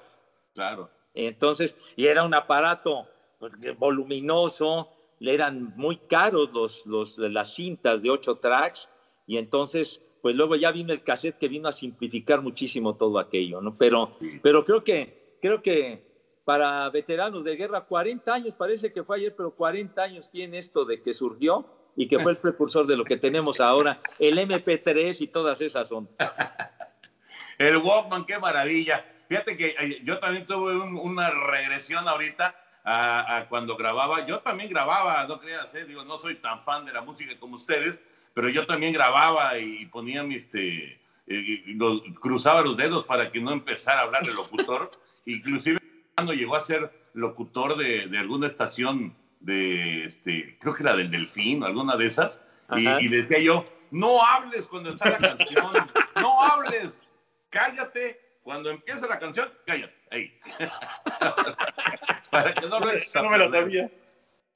Claro. 0.54 0.90
Entonces, 1.14 1.76
y 1.96 2.06
era 2.06 2.24
un 2.24 2.34
aparato 2.34 3.08
pues, 3.38 3.52
voluminoso, 3.78 4.88
eran 5.20 5.72
muy 5.76 5.96
caros 5.96 6.50
los, 6.52 6.86
los, 6.86 7.18
las 7.18 7.54
cintas 7.54 8.00
de 8.02 8.10
ocho 8.10 8.36
tracks, 8.36 8.88
y 9.26 9.36
entonces, 9.36 10.02
pues 10.22 10.34
luego 10.34 10.56
ya 10.56 10.70
vino 10.72 10.92
el 10.92 11.02
cassette 11.02 11.38
que 11.38 11.48
vino 11.48 11.68
a 11.68 11.72
simplificar 11.72 12.42
muchísimo 12.42 12.94
todo 12.94 13.18
aquello, 13.18 13.60
¿no? 13.60 13.76
Pero, 13.76 14.16
pero 14.42 14.64
creo 14.64 14.84
que, 14.84 15.36
creo 15.40 15.62
que 15.62 16.10
para 16.44 16.88
veteranos 16.90 17.44
de 17.44 17.56
guerra, 17.56 17.82
40 17.82 18.32
años, 18.32 18.54
parece 18.56 18.92
que 18.92 19.04
fue 19.04 19.16
ayer, 19.16 19.34
pero 19.36 19.52
40 19.52 20.02
años 20.02 20.30
tiene 20.30 20.58
esto 20.58 20.84
de 20.84 21.00
que 21.00 21.14
surgió 21.14 21.66
y 21.96 22.08
que 22.08 22.18
fue 22.18 22.32
el 22.32 22.38
precursor 22.38 22.86
de 22.86 22.96
lo 22.96 23.04
que 23.04 23.16
tenemos 23.16 23.60
ahora, 23.60 24.00
el 24.18 24.38
MP3 24.38 25.20
y 25.20 25.26
todas 25.28 25.60
esas 25.60 25.88
son. 25.88 26.08
el 27.58 27.76
Walkman, 27.76 28.24
qué 28.24 28.38
maravilla. 28.38 29.04
Fíjate 29.28 29.56
que 29.56 29.76
eh, 29.78 30.00
yo 30.02 30.18
también 30.18 30.46
tuve 30.46 30.76
una 30.76 31.30
regresión 31.30 32.08
ahorita 32.08 32.56
a, 32.84 33.46
cuando 33.48 33.76
grababa. 33.76 34.26
Yo 34.26 34.40
también 34.40 34.70
grababa, 34.70 35.24
no 35.26 35.38
creas, 35.40 35.72
eh, 35.74 35.84
digo, 35.84 36.04
no 36.04 36.18
soy 36.18 36.36
tan 36.36 36.64
fan 36.64 36.84
de 36.84 36.92
la 36.92 37.02
música 37.02 37.38
como 37.38 37.56
ustedes, 37.56 38.00
pero 38.34 38.48
yo 38.48 38.66
también 38.66 38.92
grababa 38.92 39.58
y 39.58 39.86
ponía 39.86 40.22
mi, 40.22 40.36
este, 40.36 41.00
eh, 41.26 41.76
cruzaba 42.20 42.62
los 42.62 42.76
dedos 42.76 43.04
para 43.04 43.30
que 43.30 43.40
no 43.40 43.52
empezara 43.52 44.00
a 44.00 44.02
hablar 44.02 44.24
el 44.24 44.34
locutor. 44.34 44.90
Inclusive 45.26 45.80
llegó 46.28 46.56
a 46.56 46.60
ser 46.60 46.92
locutor 47.14 47.76
de, 47.76 48.18
alguna 48.18 48.46
estación 48.46 49.16
de, 49.40 50.04
este, 50.04 50.58
creo 50.60 50.74
que 50.74 50.82
era 50.82 50.96
del 50.96 51.10
Delfín 51.10 51.62
o 51.62 51.66
alguna 51.66 51.96
de 51.96 52.06
esas, 52.06 52.40
y, 52.76 53.08
le 53.08 53.22
decía 53.22 53.38
yo, 53.38 53.64
no 53.90 54.22
hables 54.22 54.66
cuando 54.66 54.90
está 54.90 55.10
la 55.10 55.18
canción, 55.18 55.72
no 56.16 56.42
hables, 56.44 57.00
cállate, 57.48 58.20
cuando 58.42 58.70
empieza 58.70 59.06
la 59.08 59.18
canción, 59.18 59.48
cállate, 59.66 59.94
ahí. 60.10 60.38
Para 62.30 62.54
que 62.54 62.68
no, 62.68 62.78
no 62.78 63.30
me 63.30 63.38
la 63.38 63.50
sabía. 63.50 63.90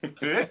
¿Eh? 0.03 0.51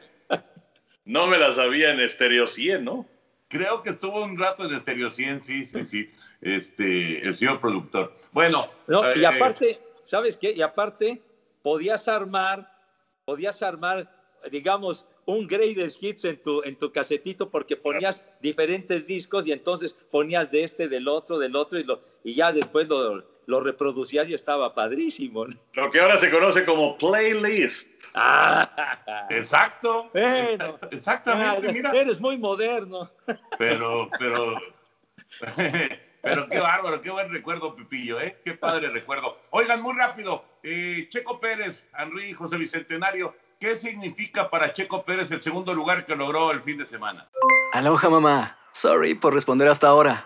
No 1.05 1.27
me 1.27 1.37
la 1.37 1.53
sabía 1.53 1.91
en 1.91 2.01
Estéreo 2.01 2.47
100, 2.47 2.83
¿no? 2.83 3.07
Creo 3.53 3.83
que 3.83 3.91
estuvo 3.91 4.23
un 4.23 4.35
rato 4.35 4.65
en 4.65 4.73
Estéreo 4.73 5.11
100, 5.11 5.43
sí, 5.43 5.63
sí, 5.63 5.83
sí, 5.83 6.09
este, 6.41 7.19
el 7.19 7.35
señor 7.35 7.61
productor. 7.61 8.11
Bueno. 8.31 8.67
No, 8.87 9.03
y 9.15 9.21
eh, 9.21 9.27
aparte, 9.27 9.79
¿sabes 10.05 10.37
qué? 10.37 10.53
Y 10.53 10.63
aparte, 10.63 11.21
podías 11.61 12.07
armar, 12.07 12.67
podías 13.25 13.61
armar, 13.61 14.11
digamos, 14.51 15.05
un 15.27 15.45
greatest 15.45 16.01
hits 16.01 16.25
en 16.25 16.41
tu, 16.41 16.63
en 16.63 16.75
tu 16.79 16.91
casetito 16.91 17.51
porque 17.51 17.77
ponías 17.77 18.27
diferentes 18.41 19.05
discos 19.05 19.45
y 19.45 19.51
entonces 19.51 19.95
ponías 20.09 20.49
de 20.49 20.63
este, 20.63 20.87
del 20.87 21.07
otro, 21.07 21.37
del 21.37 21.55
otro 21.55 21.77
y, 21.77 21.83
lo, 21.83 22.01
y 22.23 22.33
ya 22.33 22.51
después 22.51 22.87
lo, 22.87 23.23
lo 23.45 23.61
reproducías 23.61 24.27
y 24.29 24.33
estaba 24.33 24.73
padrísimo. 24.73 25.45
Lo 25.73 25.91
que 25.91 25.99
ahora 25.99 26.17
se 26.17 26.29
conoce 26.29 26.65
como 26.65 26.97
playlist. 26.97 27.91
Ah, 28.13 29.27
exacto. 29.29 30.09
Bueno, 30.13 30.79
exactamente. 30.91 31.71
Mira. 31.73 31.91
Eres 31.91 32.19
muy 32.19 32.37
moderno. 32.37 33.09
Pero, 33.57 34.09
pero 34.17 34.57
Pero 36.23 36.47
qué 36.47 36.57
bárbaro, 36.57 37.01
qué 37.01 37.11
buen 37.11 37.29
recuerdo, 37.29 37.75
Pipillo, 37.75 38.17
¿eh? 38.21 38.39
Qué 38.45 38.53
padre 38.53 38.89
recuerdo. 38.89 39.39
Oigan, 39.49 39.81
muy 39.81 39.93
rápido, 39.93 40.45
eh, 40.63 41.07
Checo 41.09 41.41
Pérez, 41.41 41.89
Henry 41.97 42.31
José 42.31 42.55
Bicentenario, 42.55 43.35
¿qué 43.59 43.75
significa 43.75 44.49
para 44.49 44.71
Checo 44.71 45.03
Pérez 45.03 45.31
el 45.31 45.41
segundo 45.41 45.73
lugar 45.73 46.05
que 46.05 46.15
logró 46.15 46.51
el 46.51 46.61
fin 46.61 46.77
de 46.77 46.85
semana? 46.85 47.27
Aloha, 47.73 48.09
mamá. 48.09 48.57
Sorry 48.71 49.15
por 49.15 49.33
responder 49.33 49.67
hasta 49.67 49.87
ahora. 49.87 50.25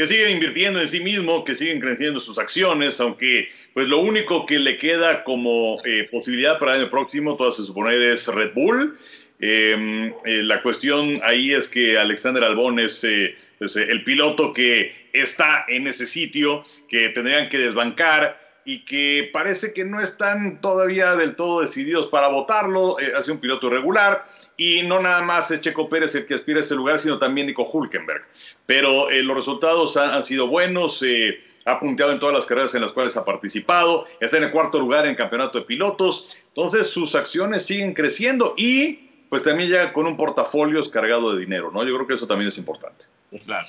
Que 0.00 0.06
siguen 0.06 0.30
invirtiendo 0.30 0.80
en 0.80 0.88
sí 0.88 1.00
mismo, 1.00 1.44
que 1.44 1.54
siguen 1.54 1.78
creciendo 1.78 2.20
sus 2.20 2.38
acciones, 2.38 2.98
aunque 3.02 3.50
pues 3.74 3.86
lo 3.86 3.98
único 3.98 4.46
que 4.46 4.58
le 4.58 4.78
queda 4.78 5.22
como 5.24 5.76
eh, 5.84 6.08
posibilidad 6.10 6.58
para 6.58 6.74
el 6.74 6.80
año 6.80 6.90
próximo, 6.90 7.36
todo 7.36 7.52
se 7.52 7.64
supone, 7.64 8.10
es 8.10 8.26
Red 8.26 8.54
Bull. 8.54 8.96
Eh, 9.40 10.10
eh, 10.24 10.42
la 10.42 10.62
cuestión 10.62 11.20
ahí 11.22 11.52
es 11.52 11.68
que 11.68 11.98
Alexander 11.98 12.42
Albón 12.42 12.78
es 12.78 13.04
eh, 13.04 13.34
eh, 13.60 13.66
el 13.76 14.02
piloto 14.02 14.54
que 14.54 15.10
está 15.12 15.66
en 15.68 15.86
ese 15.86 16.06
sitio, 16.06 16.64
que 16.88 17.10
tendrían 17.10 17.50
que 17.50 17.58
desbancar 17.58 18.40
y 18.64 18.86
que 18.86 19.28
parece 19.34 19.74
que 19.74 19.84
no 19.84 20.00
están 20.00 20.62
todavía 20.62 21.14
del 21.14 21.36
todo 21.36 21.60
decididos 21.60 22.06
para 22.06 22.28
votarlo. 22.28 22.96
Hace 23.18 23.32
un 23.32 23.38
piloto 23.38 23.68
regular 23.68 24.24
y 24.60 24.82
no 24.82 25.00
nada 25.00 25.22
más 25.22 25.50
es 25.50 25.62
Checo 25.62 25.88
Pérez 25.88 26.14
el 26.14 26.26
que 26.26 26.34
aspira 26.34 26.58
a 26.58 26.60
ese 26.60 26.74
lugar, 26.74 26.98
sino 26.98 27.18
también 27.18 27.46
Nico 27.46 27.64
Hulkenberg. 27.64 28.22
Pero 28.66 29.10
eh, 29.10 29.22
los 29.22 29.34
resultados 29.34 29.96
han, 29.96 30.10
han 30.10 30.22
sido 30.22 30.48
buenos. 30.48 31.02
eh, 31.02 31.40
ha 31.64 31.80
punteado 31.80 32.12
en 32.12 32.20
todas 32.20 32.34
las 32.34 32.46
carreras 32.46 32.74
en 32.74 32.82
las 32.82 32.92
cuales 32.92 33.16
ha 33.16 33.24
participado. 33.24 34.06
Está 34.20 34.36
en 34.36 34.44
el 34.44 34.50
cuarto 34.50 34.78
lugar 34.78 35.06
en 35.06 35.14
campeonato 35.14 35.60
de 35.60 35.64
pilotos. 35.64 36.28
Entonces 36.48 36.88
sus 36.88 37.14
acciones 37.14 37.64
siguen 37.64 37.94
creciendo 37.94 38.52
y 38.56 39.08
pues 39.30 39.42
también 39.42 39.70
llega 39.70 39.94
con 39.94 40.06
un 40.06 40.16
portafolio 40.16 40.82
cargado 40.90 41.34
de 41.34 41.40
dinero, 41.40 41.70
¿no? 41.72 41.82
Yo 41.82 41.94
creo 41.94 42.06
que 42.06 42.14
eso 42.14 42.26
también 42.26 42.48
es 42.48 42.58
importante. 42.58 43.06
Claro. 43.46 43.66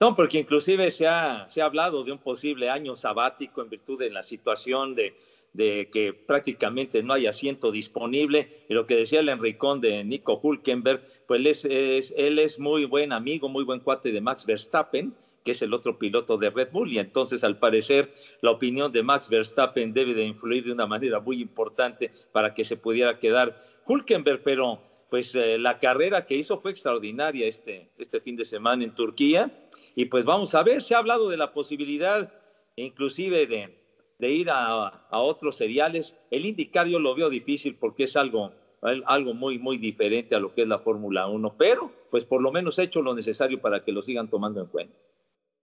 No, 0.00 0.14
porque 0.14 0.38
inclusive 0.38 0.92
se 0.92 1.08
ha, 1.08 1.48
se 1.48 1.60
ha 1.60 1.64
hablado 1.64 2.04
de 2.04 2.12
un 2.12 2.18
posible 2.18 2.70
año 2.70 2.94
sabático 2.94 3.60
en 3.62 3.70
virtud 3.70 3.98
de 3.98 4.10
la 4.10 4.22
situación 4.22 4.94
de, 4.94 5.16
de 5.52 5.88
que 5.90 6.12
prácticamente 6.12 7.02
no 7.02 7.14
hay 7.14 7.26
asiento 7.26 7.70
disponible. 7.70 8.48
Y 8.68 8.74
lo 8.74 8.86
que 8.86 8.96
decía 8.96 9.20
el 9.20 9.28
Enricón 9.28 9.80
de 9.80 10.04
Nico 10.04 10.38
Hulkenberg, 10.42 11.02
pues 11.26 11.40
él 11.40 11.46
es, 11.46 12.14
él 12.16 12.38
es 12.38 12.58
muy 12.58 12.84
buen 12.84 13.12
amigo, 13.12 13.48
muy 13.48 13.64
buen 13.64 13.80
cuate 13.80 14.12
de 14.12 14.20
Max 14.20 14.44
Verstappen, 14.46 15.14
que 15.44 15.52
es 15.52 15.62
el 15.62 15.72
otro 15.72 15.98
piloto 15.98 16.36
de 16.36 16.50
Red 16.50 16.68
Bull. 16.72 16.92
Y 16.92 16.98
entonces, 16.98 17.42
al 17.42 17.58
parecer, 17.58 18.12
la 18.42 18.50
opinión 18.50 18.92
de 18.92 19.02
Max 19.02 19.28
Verstappen 19.28 19.92
debe 19.92 20.14
de 20.14 20.24
influir 20.24 20.64
de 20.64 20.72
una 20.72 20.86
manera 20.86 21.20
muy 21.20 21.40
importante 21.40 22.10
para 22.32 22.54
que 22.54 22.64
se 22.64 22.76
pudiera 22.76 23.18
quedar 23.18 23.58
Hulkenberg, 23.86 24.42
pero 24.42 24.80
pues 25.08 25.34
eh, 25.34 25.58
la 25.58 25.78
carrera 25.78 26.26
que 26.26 26.36
hizo 26.36 26.60
fue 26.60 26.70
extraordinaria 26.70 27.46
este, 27.46 27.88
este 27.96 28.20
fin 28.20 28.36
de 28.36 28.44
semana 28.44 28.84
en 28.84 28.94
Turquía. 28.94 29.50
Y 29.94 30.04
pues 30.04 30.24
vamos 30.24 30.54
a 30.54 30.62
ver, 30.62 30.82
se 30.82 30.94
ha 30.94 30.98
hablado 30.98 31.28
de 31.28 31.36
la 31.36 31.52
posibilidad 31.52 32.32
inclusive 32.76 33.46
de, 33.46 33.74
de 34.18 34.30
ir 34.30 34.50
a, 34.50 34.88
a 34.88 35.18
otros 35.20 35.56
seriales. 35.56 36.16
El 36.30 36.44
indicar 36.46 36.86
yo 36.86 36.98
lo 36.98 37.14
veo 37.14 37.30
difícil 37.30 37.76
porque 37.76 38.04
es 38.04 38.16
algo, 38.16 38.52
al- 38.82 39.04
algo 39.06 39.34
muy, 39.34 39.58
muy 39.58 39.78
diferente 39.78 40.34
a 40.34 40.40
lo 40.40 40.52
que 40.52 40.62
es 40.62 40.68
la 40.68 40.78
Fórmula 40.78 41.26
1, 41.28 41.54
pero 41.56 41.92
pues 42.10 42.24
por 42.24 42.42
lo 42.42 42.50
menos 42.50 42.78
he 42.78 42.84
hecho 42.84 43.00
lo 43.02 43.14
necesario 43.14 43.60
para 43.60 43.84
que 43.84 43.92
lo 43.92 44.02
sigan 44.02 44.28
tomando 44.28 44.60
en 44.60 44.66
cuenta. 44.66 44.94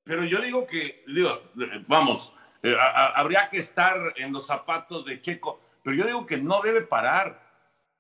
Pero 0.04 0.24
yo 0.24 0.40
digo 0.42 0.66
que, 0.68 1.04
digo, 1.08 1.42
vamos, 1.88 2.32
eh, 2.62 2.76
a- 2.80 3.08
a- 3.08 3.20
habría 3.20 3.50
que 3.50 3.58
estar 3.58 4.14
en 4.16 4.32
los 4.32 4.46
zapatos 4.46 5.04
de 5.06 5.20
Checo, 5.20 5.60
pero 5.84 5.96
yo 5.96 6.06
digo 6.06 6.26
que 6.26 6.38
no 6.38 6.62
debe 6.62 6.82
parar. 6.82 7.44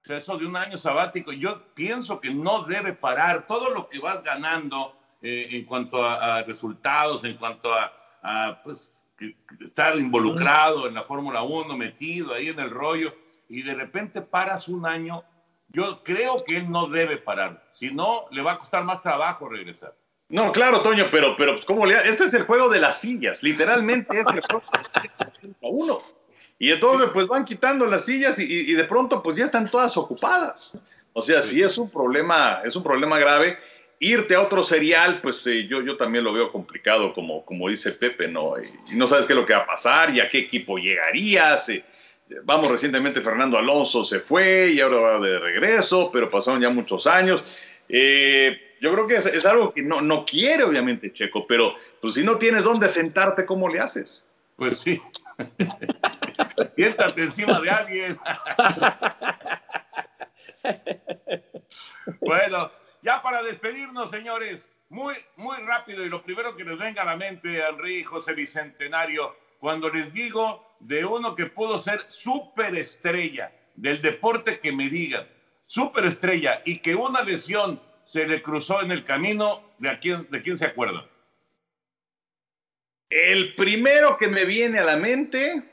O 0.04 0.08
sea, 0.08 0.18
eso 0.18 0.38
de 0.38 0.46
un 0.46 0.56
año 0.56 0.78
sabático, 0.78 1.32
yo 1.34 1.74
pienso 1.74 2.22
que 2.22 2.30
no 2.32 2.64
debe 2.64 2.94
parar. 2.94 3.48
Todo 3.48 3.72
lo 3.72 3.90
que 3.90 3.98
vas 4.00 4.22
ganando 4.24 4.96
eh, 5.22 5.48
en 5.52 5.66
cuanto 5.66 6.04
a, 6.04 6.38
a 6.38 6.44
resultados, 6.44 7.24
en 7.24 7.38
cuanto 7.38 7.74
a, 7.74 7.92
a, 8.22 8.62
pues, 8.64 8.95
estar 9.64 9.98
involucrado 9.98 10.88
en 10.88 10.94
la 10.94 11.04
Fórmula 11.04 11.44
1, 11.44 11.78
metido 11.78 12.34
ahí 12.34 12.50
en 12.50 12.60
el 12.60 12.70
rollo, 12.70 13.14
y 13.50 13.62
de 13.62 13.74
repente 13.76 14.22
paras 14.22 14.68
un 14.68 14.86
año, 14.86 15.24
yo 15.70 16.04
creo 16.04 16.44
que 16.44 16.58
él 16.58 16.70
no 16.70 16.88
debe 16.88 17.18
parar. 17.18 17.64
Si 17.74 17.92
no, 17.92 18.26
le 18.32 18.42
va 18.42 18.54
a 18.54 18.58
costar 18.60 18.84
más 18.84 19.02
trabajo 19.02 19.48
regresar. 19.50 19.94
No, 20.30 20.52
claro, 20.52 20.82
Toño, 20.82 21.08
pero, 21.12 21.36
pero 21.36 21.54
pues, 21.54 21.66
¿cómo 21.66 21.86
le 21.86 21.96
ha- 21.96 22.02
Este 22.02 22.24
es 22.26 22.34
el 22.34 22.44
juego 22.44 22.68
de 22.70 22.80
las 22.80 23.00
sillas, 23.00 23.44
literalmente 23.44 24.20
es 24.20 24.26
el 24.34 24.42
juego 24.42 24.64
de 25.42 25.56
uno. 25.62 25.98
Y 26.58 26.72
entonces, 26.72 27.10
pues 27.14 27.28
van 27.28 27.46
quitando 27.46 27.86
las 27.86 28.06
sillas 28.06 28.40
y- 28.40 28.72
y 28.72 28.74
de 28.74 28.86
pronto, 28.86 29.22
pues 29.22 29.38
ya 29.38 29.46
están 29.46 29.70
todas 29.70 29.96
ocupadas. 29.98 30.78
O 31.14 31.22
sea, 31.22 31.42
sí 31.42 31.62
es 31.62 31.78
un 31.78 31.90
problema, 31.90 32.60
es 32.66 32.76
un 32.76 32.84
problema 32.84 33.20
grave. 33.20 33.58
Irte 34.06 34.36
a 34.36 34.42
otro 34.42 34.64
serial, 34.64 35.20
pues 35.20 35.48
eh, 35.48 35.66
yo, 35.66 35.82
yo 35.82 35.98
también 35.98 36.24
lo 36.24 36.32
veo 36.32 36.52
complicado, 36.52 37.12
como, 37.12 37.44
como 37.44 37.68
dice 37.70 37.92
Pepe, 37.92 38.28
¿no? 38.28 38.54
Y, 38.62 38.96
no 38.96 39.08
sabes 39.08 39.26
qué 39.26 39.34
es 39.34 39.40
lo 39.40 39.48
que 39.48 39.54
va 39.54 39.62
a 39.62 39.66
pasar 39.66 40.14
y 40.14 40.20
a 40.20 40.30
qué 40.30 40.38
equipo 40.38 40.78
llegarías. 40.78 41.70
eh, 41.70 41.84
Vamos, 42.44 42.70
recientemente 42.70 43.20
Fernando 43.22 43.58
Alonso 43.58 44.04
se 44.04 44.20
fue 44.20 44.74
y 44.74 44.80
ahora 44.80 45.00
va 45.00 45.20
de 45.20 45.40
regreso, 45.40 46.12
pero 46.14 46.30
pasaron 46.30 46.62
ya 46.62 46.70
muchos 46.70 47.08
años. 47.08 47.44
Eh, 47.90 48.76
yo 48.80 48.94
creo 48.94 49.08
que 49.08 49.16
es, 49.16 49.26
es 49.26 49.44
algo 49.48 49.74
que 49.74 49.82
no, 49.82 50.02
no 50.02 50.24
quiere, 50.24 50.64
obviamente, 50.64 51.12
Checo, 51.12 51.48
pero 51.48 51.76
pues 52.00 52.14
si 52.14 52.24
no 52.24 52.38
tienes 52.38 52.64
dónde 52.64 52.88
sentarte, 52.90 53.44
¿cómo 53.44 53.70
le 53.70 53.80
haces? 53.80 54.28
Pues 54.56 54.82
sí. 54.82 55.02
Siéntate 56.76 57.24
encima 57.24 57.60
de 57.60 57.70
alguien. 57.72 58.20
bueno, 62.22 62.72
ya 63.06 63.22
para 63.22 63.44
despedirnos, 63.44 64.10
señores, 64.10 64.72
muy, 64.90 65.14
muy 65.36 65.58
rápido 65.58 66.04
y 66.04 66.10
lo 66.10 66.24
primero 66.24 66.58
que 66.58 66.64
nos 66.64 66.80
venga 66.80 67.04
a 67.04 67.06
la 67.06 67.16
mente, 67.16 67.60
Henry 67.60 68.04
José 68.04 68.34
Bicentenario, 68.34 69.36
cuando 69.60 69.90
les 69.90 70.12
digo 70.12 70.76
de 70.80 71.06
uno 71.06 71.36
que 71.36 71.46
pudo 71.46 71.78
ser 71.78 72.04
superestrella 72.08 73.54
del 73.76 74.02
deporte 74.02 74.60
que 74.60 74.72
me 74.72 74.90
digan, 74.90 75.28
superestrella 75.68 76.64
y 76.66 76.80
que 76.80 76.96
una 76.96 77.22
lesión 77.22 77.80
se 78.06 78.28
le 78.28 78.42
cruzó 78.42 78.82
en 78.82 78.92
el 78.92 79.04
camino, 79.04 79.62
¿de, 79.78 80.00
quién, 80.00 80.28
de 80.32 80.42
quién 80.42 80.58
se 80.58 80.66
acuerdan? 80.66 81.06
El 83.12 83.54
primero 83.54 84.18
que 84.18 84.28
me 84.28 84.46
viene 84.46 84.80
a 84.80 84.84
la 84.84 84.98
mente. 84.98 85.64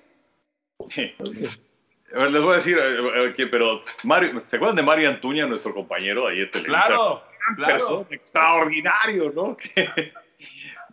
A 2.15 2.19
ver, 2.19 2.31
les 2.31 2.43
voy 2.43 2.53
a 2.53 2.57
decir, 2.57 2.79
eh, 2.79 3.33
eh, 3.39 3.47
pero 3.47 3.83
Mario, 4.05 4.43
¿se 4.47 4.57
acuerdan 4.57 4.77
de 4.77 4.83
Mario 4.83 5.09
Antuña, 5.09 5.47
nuestro 5.47 5.73
compañero 5.75 6.27
ahí 6.27 6.41
en 6.41 6.51
Televisa? 6.51 6.87
Claro, 6.87 7.23
claro. 7.57 7.73
persona, 7.79 8.07
extraordinario, 8.11 9.33
¿no? 9.35 9.57
Que- 9.75 10.13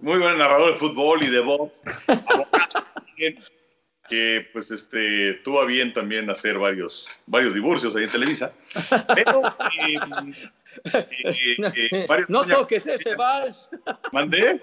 muy 0.02 0.18
buen 0.20 0.38
narrador 0.38 0.74
de 0.74 0.80
fútbol 0.80 1.24
y 1.24 1.28
de 1.30 1.40
box. 1.40 1.82
Que 4.10 4.48
pues 4.54 4.72
este 4.72 5.36
tuvo 5.44 5.62
a 5.62 5.66
bien 5.66 5.94
también 5.94 6.28
hacer 6.32 6.58
varios, 6.58 7.08
varios 7.28 7.54
divorcios 7.54 7.96
ahí 7.96 8.06
en 8.06 8.10
Televisa. 8.10 8.52
Pero 9.14 9.44
eh, 9.86 10.00
eh, 10.94 11.58
eh, 11.76 12.08
no 12.28 12.40
Antuña- 12.42 12.56
toques 12.56 12.88
ese 12.88 13.14
vals. 13.14 13.70
¿Mandé? 14.12 14.60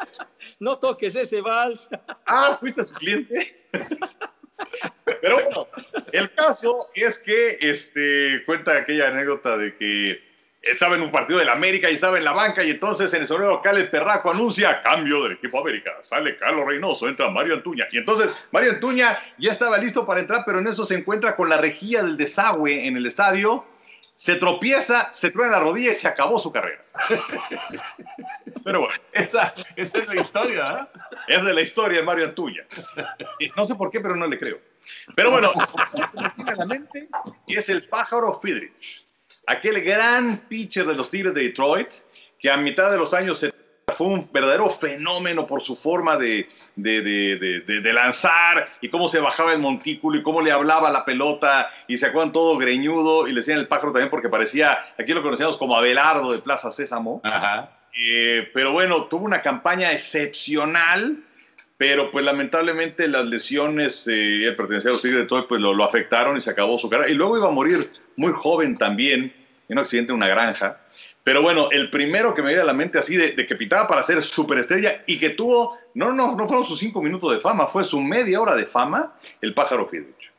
No 0.58 0.76
toques 0.80 1.14
ese 1.14 1.40
vals. 1.42 1.88
Ah, 2.26 2.56
fuiste 2.58 2.84
su 2.84 2.94
cliente. 2.94 3.46
Pero 5.04 5.42
bueno, 5.42 5.68
el 6.12 6.30
caso 6.32 6.86
es 6.94 7.18
que 7.18 7.58
este, 7.60 8.42
cuenta 8.44 8.76
aquella 8.76 9.08
anécdota 9.08 9.56
de 9.56 9.76
que 9.76 10.26
estaba 10.70 10.96
en 10.96 11.02
un 11.02 11.10
partido 11.10 11.38
de 11.38 11.44
la 11.44 11.52
América 11.52 11.90
y 11.90 11.94
estaba 11.94 12.18
en 12.18 12.24
la 12.24 12.32
banca 12.32 12.64
y 12.64 12.70
entonces 12.70 13.12
en 13.14 13.22
el 13.22 13.26
sonido 13.26 13.50
local 13.50 13.76
el 13.78 13.88
perraco 13.88 14.30
anuncia 14.30 14.80
cambio 14.82 15.22
del 15.22 15.32
equipo 15.32 15.60
América. 15.60 15.92
Sale 16.02 16.36
Carlos 16.36 16.66
Reynoso, 16.66 17.08
entra 17.08 17.30
Mario 17.30 17.54
Antuña. 17.54 17.86
Y 17.90 17.98
entonces 17.98 18.48
Mario 18.52 18.72
Antuña 18.72 19.18
ya 19.38 19.52
estaba 19.52 19.78
listo 19.78 20.06
para 20.06 20.20
entrar, 20.20 20.42
pero 20.44 20.58
en 20.58 20.66
eso 20.66 20.84
se 20.84 20.94
encuentra 20.94 21.36
con 21.36 21.48
la 21.48 21.58
rejilla 21.58 22.02
del 22.02 22.16
desagüe 22.16 22.86
en 22.86 22.96
el 22.96 23.06
estadio. 23.06 23.64
Se 24.16 24.36
tropieza, 24.36 25.10
se 25.12 25.30
truena 25.30 25.52
la 25.52 25.60
rodilla 25.60 25.92
y 25.92 25.94
se 25.94 26.08
acabó 26.08 26.38
su 26.38 26.50
carrera. 26.50 26.82
Pero 28.64 28.80
bueno, 28.80 28.94
esa, 29.12 29.54
esa 29.76 29.98
es 29.98 30.08
la 30.08 30.20
historia. 30.20 30.88
¿eh? 30.94 30.98
Esa 31.28 31.48
es 31.48 31.54
la 31.54 31.60
historia 31.60 31.98
de 31.98 32.04
Mario 32.04 32.24
Antuña. 32.24 32.64
No 33.56 33.66
sé 33.66 33.74
por 33.74 33.90
qué, 33.90 34.00
pero 34.00 34.16
no 34.16 34.26
le 34.26 34.38
creo. 34.38 34.58
Pero 35.14 35.30
bueno, 35.30 35.52
la 36.56 36.66
mente 36.66 37.08
y 37.46 37.56
es 37.56 37.68
el 37.68 37.88
pájaro 37.88 38.32
Friedrich, 38.34 39.04
aquel 39.46 39.82
gran 39.82 40.38
pitcher 40.48 40.86
de 40.86 40.94
los 40.94 41.10
Tigres 41.10 41.34
de 41.34 41.42
Detroit, 41.42 41.92
que 42.38 42.50
a 42.50 42.56
mitad 42.56 42.90
de 42.90 42.98
los 42.98 43.12
años 43.12 43.38
70 43.38 43.55
fue 43.96 44.08
un 44.08 44.28
verdadero 44.30 44.68
fenómeno 44.68 45.46
por 45.46 45.62
su 45.62 45.74
forma 45.74 46.16
de, 46.18 46.48
de, 46.74 47.00
de, 47.02 47.80
de, 47.80 47.92
lanzar 47.92 48.68
y 48.82 48.88
cómo 48.90 49.08
se 49.08 49.20
bajaba 49.20 49.54
el 49.54 49.58
montículo 49.58 50.18
y 50.18 50.22
cómo 50.22 50.42
le 50.42 50.52
hablaba 50.52 50.90
la 50.90 51.04
pelota 51.04 51.70
y 51.88 51.96
se 51.96 52.06
acuerdan 52.06 52.32
todo 52.32 52.58
greñudo 52.58 53.26
y 53.26 53.32
le 53.32 53.40
decían 53.40 53.58
el 53.58 53.68
pájaro 53.68 53.92
también 53.92 54.10
porque 54.10 54.28
parecía, 54.28 54.78
aquí 54.98 55.14
lo 55.14 55.22
conocíamos 55.22 55.56
como 55.56 55.76
Abelardo 55.76 56.30
de 56.30 56.38
Plaza 56.40 56.70
Sésamo. 56.70 57.22
Eh, 57.98 58.50
pero 58.52 58.72
bueno, 58.72 59.04
tuvo 59.04 59.24
una 59.24 59.40
campaña 59.40 59.92
excepcional 59.92 61.22
pero 61.78 62.10
pues 62.10 62.24
lamentablemente 62.24 63.06
las 63.06 63.26
lesiones, 63.26 64.08
eh, 64.08 64.44
el 64.44 64.56
pertenecer 64.56 64.90
a 64.90 64.92
los 64.92 65.02
Tigres 65.02 65.22
de 65.22 65.26
todo, 65.26 65.46
pues 65.46 65.60
lo, 65.60 65.74
lo, 65.74 65.84
afectaron 65.84 66.36
y 66.36 66.40
se 66.40 66.50
acabó 66.50 66.78
su 66.78 66.88
carrera. 66.88 67.10
Y 67.10 67.14
luego 67.14 67.36
iba 67.36 67.48
a 67.48 67.50
morir 67.50 67.90
muy 68.16 68.32
joven 68.32 68.78
también, 68.78 69.32
en 69.68 69.76
un 69.76 69.78
accidente 69.80 70.10
en 70.12 70.16
una 70.16 70.28
granja. 70.28 70.78
Pero 71.26 71.42
bueno, 71.42 71.68
el 71.72 71.90
primero 71.90 72.32
que 72.32 72.40
me 72.40 72.50
viene 72.50 72.62
a 72.62 72.66
la 72.66 72.72
mente 72.72 73.00
así 73.00 73.16
de, 73.16 73.32
de 73.32 73.46
que 73.46 73.56
pitaba 73.56 73.88
para 73.88 74.00
ser 74.04 74.22
superestrella 74.22 75.02
y 75.08 75.18
que 75.18 75.30
tuvo, 75.30 75.76
no, 75.94 76.12
no, 76.12 76.36
no 76.36 76.46
fueron 76.46 76.64
sus 76.64 76.78
cinco 76.78 77.02
minutos 77.02 77.32
de 77.32 77.40
fama, 77.40 77.66
fue 77.66 77.82
su 77.82 78.00
media 78.00 78.40
hora 78.40 78.54
de 78.54 78.64
fama, 78.64 79.18
el 79.40 79.52
pájaro 79.52 79.88
Friedrich. 79.88 80.32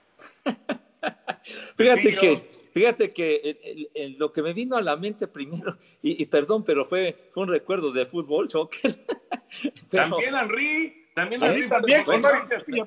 fíjate 1.76 2.16
que, 2.16 2.50
fíjate 2.74 3.10
que 3.10 3.60
el, 3.66 3.90
el, 3.94 4.18
lo 4.18 4.32
que 4.32 4.42
me 4.42 4.54
vino 4.54 4.78
a 4.78 4.82
la 4.82 4.96
mente 4.96 5.28
primero, 5.28 5.78
y, 6.02 6.24
y 6.24 6.26
perdón, 6.28 6.64
pero 6.64 6.86
fue, 6.86 7.32
fue, 7.34 7.44
un 7.44 7.50
recuerdo 7.50 7.92
de 7.92 8.06
fútbol, 8.06 8.50
soccer. 8.50 8.98
pero, 9.92 10.12
También 10.12 10.36
Henry 10.36 11.08
también, 11.14 11.42
sí, 11.42 11.68
también 11.68 12.06
con 12.06 12.22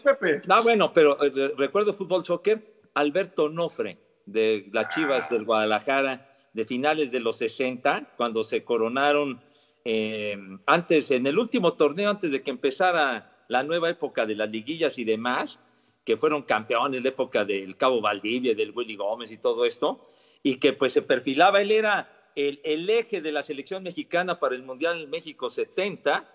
Pepe. 0.01 0.41
No, 0.49 0.63
bueno, 0.63 0.91
pero 0.95 1.23
eh, 1.23 1.53
recuerdo 1.59 1.93
fútbol 1.93 2.25
soccer, 2.25 2.63
Alberto 2.95 3.51
Nofre, 3.51 3.99
de 4.25 4.71
las 4.73 4.89
Chivas 4.95 5.29
del 5.29 5.45
Guadalajara, 5.45 6.30
de 6.53 6.65
finales 6.65 7.11
de 7.11 7.21
los 7.21 7.37
60, 7.37 8.15
cuando 8.17 8.45
se 8.45 8.65
coronaron 8.65 9.41
eh, 9.85 10.37
antes, 10.67 11.11
en 11.11 11.27
el 11.27 11.39
último 11.39 11.75
torneo, 11.75 12.11
antes 12.11 12.31
de 12.31 12.43
que 12.43 12.51
empezara 12.51 13.45
la 13.49 13.63
nueva 13.63 13.89
época 13.89 14.27
de 14.27 14.35
las 14.35 14.51
liguillas 14.51 14.99
y 14.99 15.05
demás, 15.05 15.61
que 16.05 16.17
fueron 16.17 16.43
campeones 16.43 17.03
la 17.03 17.09
época 17.11 17.45
del 17.45 17.77
Cabo 17.77 18.01
Valdivia, 18.01 18.55
del 18.55 18.73
Willy 18.73 18.97
Gómez 18.97 19.31
y 19.33 19.39
todo 19.39 19.65
esto, 19.65 20.09
y 20.43 20.57
que 20.57 20.73
pues 20.73 20.93
se 20.93 21.03
perfilaba, 21.03 21.61
él 21.61 21.71
era 21.71 22.31
el, 22.35 22.89
eje 22.89 23.21
de 23.21 23.33
la 23.33 23.43
selección 23.43 23.83
mexicana 23.83 24.39
para 24.39 24.55
el 24.55 24.63
Mundial 24.63 25.09
México 25.09 25.51
70, 25.51 26.29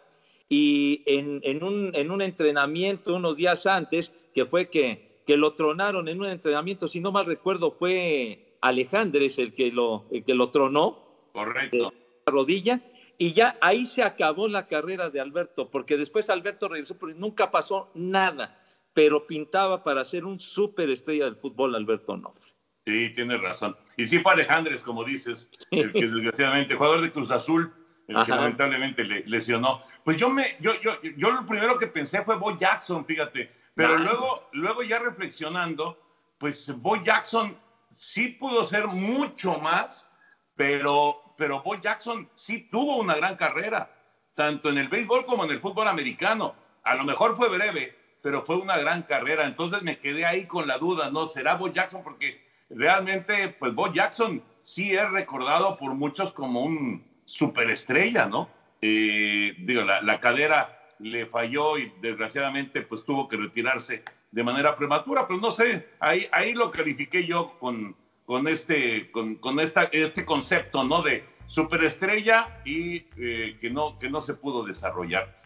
y 0.47 1.03
en, 1.07 1.39
en, 1.43 1.63
un, 1.63 1.91
en, 1.95 2.11
un, 2.11 2.21
entrenamiento 2.21 3.15
unos 3.15 3.35
días 3.35 3.65
antes, 3.65 4.13
que 4.33 4.45
fue 4.45 4.69
que, 4.69 5.21
que, 5.25 5.37
lo 5.37 5.53
tronaron 5.53 6.07
en 6.07 6.19
un 6.19 6.27
entrenamiento, 6.27 6.87
si 6.87 6.99
no 6.99 7.11
mal 7.11 7.25
recuerdo, 7.25 7.71
fue 7.71 8.44
Alejandres 8.67 9.37
el 9.37 9.53
que 9.53 9.71
lo, 9.71 10.07
el 10.11 10.23
que 10.23 10.33
lo 10.33 10.49
tronó. 10.49 11.29
Correcto. 11.33 11.93
La 12.25 12.31
rodilla. 12.31 12.81
Y 13.17 13.33
ya 13.33 13.57
ahí 13.61 13.85
se 13.85 14.03
acabó 14.03 14.47
la 14.47 14.67
carrera 14.67 15.09
de 15.09 15.21
Alberto, 15.21 15.69
porque 15.69 15.97
después 15.97 16.29
Alberto 16.29 16.67
regresó, 16.67 16.97
pero 16.97 17.13
nunca 17.13 17.51
pasó 17.51 17.91
nada. 17.93 18.59
Pero 18.93 19.27
pintaba 19.27 19.83
para 19.83 20.03
ser 20.03 20.25
un 20.25 20.39
superestrella 20.39 21.25
del 21.25 21.35
fútbol 21.35 21.75
Alberto 21.75 22.17
Nofre. 22.17 22.53
Sí, 22.85 23.11
tienes 23.13 23.41
razón. 23.41 23.75
Y 23.97 24.07
sí 24.07 24.19
fue 24.19 24.33
Alejandres, 24.33 24.83
como 24.83 25.03
dices, 25.03 25.49
el 25.71 25.91
que 25.91 26.07
desgraciadamente, 26.07 26.75
jugador 26.75 27.01
de 27.01 27.11
Cruz 27.11 27.31
Azul, 27.31 27.73
el 28.07 28.23
que 28.23 28.31
lamentablemente 28.31 29.03
le 29.03 29.23
lesionó. 29.25 29.81
Pues 30.03 30.17
yo 30.17 30.29
me, 30.29 30.55
yo, 30.59 30.71
yo, 30.81 31.01
yo 31.17 31.31
lo 31.31 31.45
primero 31.45 31.77
que 31.77 31.87
pensé 31.87 32.23
fue 32.23 32.37
Bo 32.37 32.57
Jackson, 32.57 33.05
fíjate, 33.05 33.51
pero 33.73 33.97
luego, 33.97 34.49
luego 34.53 34.83
ya 34.83 34.99
reflexionando, 34.99 35.99
pues 36.37 36.71
Bo 36.77 37.01
Jackson 37.03 37.57
sí 37.95 38.29
pudo 38.29 38.63
ser 38.63 38.87
mucho 38.87 39.57
más, 39.59 40.07
pero, 40.55 41.33
pero 41.37 41.61
Bo 41.61 41.75
Jackson 41.75 42.29
sí 42.33 42.67
tuvo 42.71 42.97
una 42.97 43.15
gran 43.15 43.35
carrera, 43.35 43.91
tanto 44.35 44.69
en 44.69 44.77
el 44.77 44.87
béisbol 44.87 45.25
como 45.25 45.45
en 45.45 45.51
el 45.51 45.59
fútbol 45.59 45.87
americano. 45.87 46.55
A 46.83 46.95
lo 46.95 47.03
mejor 47.03 47.35
fue 47.35 47.49
breve, 47.49 47.97
pero 48.21 48.41
fue 48.41 48.57
una 48.57 48.77
gran 48.77 49.03
carrera. 49.03 49.45
Entonces 49.45 49.81
me 49.81 49.99
quedé 49.99 50.25
ahí 50.25 50.45
con 50.45 50.67
la 50.67 50.77
duda, 50.77 51.09
¿no? 51.09 51.27
¿Será 51.27 51.55
Bo 51.55 51.67
Jackson? 51.67 52.03
Porque 52.03 52.45
realmente, 52.69 53.49
pues 53.49 53.73
Bo 53.73 53.91
Jackson 53.91 54.43
sí 54.61 54.93
es 54.93 55.09
recordado 55.09 55.77
por 55.77 55.93
muchos 55.93 56.31
como 56.31 56.61
un, 56.61 57.03
superestrella, 57.25 58.27
¿no? 58.27 58.49
Eh, 58.81 59.55
digo, 59.59 59.81
la, 59.81 60.19
cadera 60.19 60.79
le 60.99 61.25
falló 61.25 61.77
y 61.77 61.91
desgraciadamente 62.01 62.81
pues 62.83 63.03
tuvo 63.03 63.27
que 63.27 63.35
retirarse 63.35 64.03
de 64.35 64.43
manera 64.43 64.75
prematura, 64.75 65.25
pero 65.25 65.39
no 65.39 65.49
sé, 65.49 65.87
ahí, 65.97 66.27
ahí 66.33 66.53
lo 66.53 66.69
califiqué 66.69 67.25
yo 67.25 67.57
con, 67.57 67.95
con, 68.25 68.49
este, 68.49 69.09
con, 69.11 69.35
con 69.35 69.61
esta, 69.61 69.83
este 69.93 70.25
concepto, 70.25 70.83
¿no? 70.83 71.01
De 71.01 71.23
superestrella 71.47 72.59
y 72.65 73.05
eh, 73.17 73.55
que, 73.61 73.69
no, 73.69 73.97
que 73.97 74.09
no 74.09 74.19
se 74.19 74.33
pudo 74.33 74.65
desarrollar. 74.65 75.41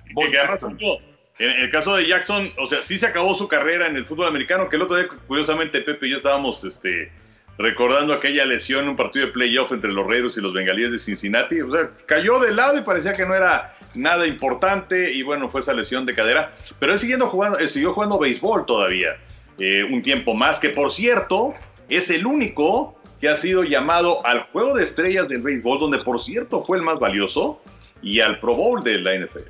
En 1.38 1.62
el 1.62 1.70
caso 1.70 1.96
de 1.96 2.08
Jackson, 2.08 2.52
o 2.58 2.66
sea, 2.66 2.82
sí 2.82 2.98
se 2.98 3.06
acabó 3.06 3.36
su 3.36 3.48
carrera 3.48 3.86
en 3.86 3.96
el 3.96 4.08
fútbol 4.08 4.26
americano, 4.26 4.68
que 4.68 4.78
el 4.78 4.82
otro 4.82 4.98
día, 4.98 5.08
curiosamente, 5.28 5.82
Pepe 5.82 6.08
y 6.08 6.10
yo 6.10 6.18
estábamos 6.18 6.64
este, 6.64 7.12
recordando 7.60 8.12
aquella 8.16 8.44
lesión 8.44 8.86
en 8.86 8.90
un 8.90 8.96
partido 8.96 9.28
de 9.28 9.34
playoff 9.34 9.72
entre 9.72 9.92
los 9.92 10.08
Raiders 10.08 10.36
y 10.38 10.42
los 10.42 10.52
Bengalíes 10.52 10.92
de 10.92 10.98
Cincinnati. 10.98 11.62
O 11.62 11.70
sea, 11.70 11.92
cayó 12.08 12.40
de 12.40 12.56
lado 12.56 12.80
y 12.80 12.82
parecía 12.82 13.14
que 13.14 13.28
no 13.28 13.36
era 13.36 13.76
nada 13.96 14.28
importante 14.28 15.12
y 15.12 15.24
bueno, 15.24 15.50
fue 15.50 15.62
esa 15.62 15.74
lesión 15.74 16.06
de 16.06 16.14
cadera. 16.14 16.52
Pero 16.80 16.94
él, 16.94 17.00
siguiendo 17.00 17.28
jugando, 17.28 17.58
él 17.58 17.70
siguió 17.70 17.94
jugando 17.94 18.20
béisbol 18.20 18.66
todavía 18.66 19.18
eh, 19.58 19.84
un 19.84 20.02
tiempo 20.02 20.34
más, 20.34 20.60
que 20.60 20.70
por 20.70 20.92
cierto 20.92 21.50
es 21.90 22.10
el 22.10 22.26
único 22.26 23.00
que 23.20 23.28
ha 23.28 23.36
sido 23.36 23.64
llamado 23.64 24.26
al 24.26 24.44
Juego 24.52 24.74
de 24.76 24.84
Estrellas 24.84 25.28
del 25.28 25.42
béisbol, 25.42 25.80
donde 25.80 25.98
por 26.00 26.22
cierto 26.22 26.64
fue 26.64 26.78
el 26.78 26.84
más 26.84 27.00
valioso, 27.00 27.62
y 28.02 28.22
al 28.22 28.40
Pro 28.40 28.56
Bowl 28.56 28.82
de 28.84 28.98
la 29.00 29.16
NFL. 29.16 29.50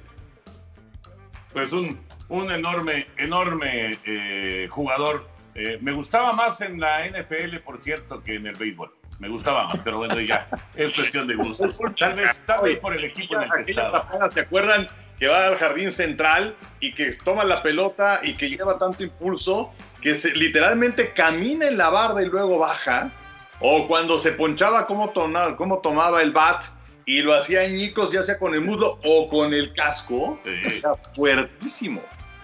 Pues 1.54 1.72
un, 1.72 2.00
un 2.30 2.52
enorme, 2.52 3.08
enorme 3.18 3.98
eh, 4.06 4.68
jugador 4.70 5.28
eh, 5.56 5.78
me 5.82 5.92
gustaba 5.92 6.34
más 6.34 6.62
en 6.62 6.80
la 6.80 7.08
NFL, 7.08 7.58
por 7.64 7.80
cierto, 7.80 8.24
que 8.24 8.36
en 8.36 8.48
el 8.48 8.56
béisbol. 8.56 8.92
Me 9.20 9.28
gustaba 9.28 9.66
más, 9.66 9.80
pero 9.84 9.98
bueno, 9.98 10.20
ya 10.20 10.48
es 10.76 10.94
cuestión 10.94 11.28
de 11.28 11.36
gustos. 11.36 11.78
Tal 11.98 12.14
vez, 12.14 12.42
tal 12.46 12.64
vez 12.64 12.80
por 12.80 12.94
el 12.94 13.04
equipo 13.04 13.36
en 13.36 13.44
el 13.44 13.66
que 13.66 13.72
estaba. 13.72 14.32
¿Se 14.32 14.40
acuerdan 14.40 14.88
que 15.20 15.28
va 15.28 15.48
al 15.48 15.58
jardín 15.58 15.92
central 15.92 16.56
y 16.80 16.94
que 16.94 17.12
toma 17.14 17.44
la 17.44 17.62
pelota 17.62 18.22
y 18.24 18.36
que 18.36 18.50
lleva 18.50 18.80
tanto 18.80 19.04
impulso 19.04 19.74
que 20.02 20.16
se, 20.16 20.34
literalmente 20.34 21.12
camina 21.12 21.68
en 21.68 21.78
la 21.78 21.90
barda 21.90 22.22
y 22.22 22.26
luego 22.26 22.60
baja? 22.60 23.12
O 23.60 23.88
cuando 23.90 24.18
se 24.18 24.32
ponchaba, 24.32 24.88
cómo 24.88 25.10
tomaba, 25.10 25.58
cómo 25.58 25.80
tomaba 25.80 26.22
el 26.22 26.32
bat 26.32 26.64
y 27.06 27.22
lo 27.22 27.34
hacía 27.34 27.62
añicos, 27.62 28.14
ya 28.14 28.24
sea 28.24 28.38
con 28.40 28.54
el 28.54 28.62
muslo 28.62 29.00
o 29.04 29.28
con 29.28 29.54
el 29.54 29.74
casco. 29.74 30.40
Era 30.46 30.96
fuertísimo. 31.14 32.02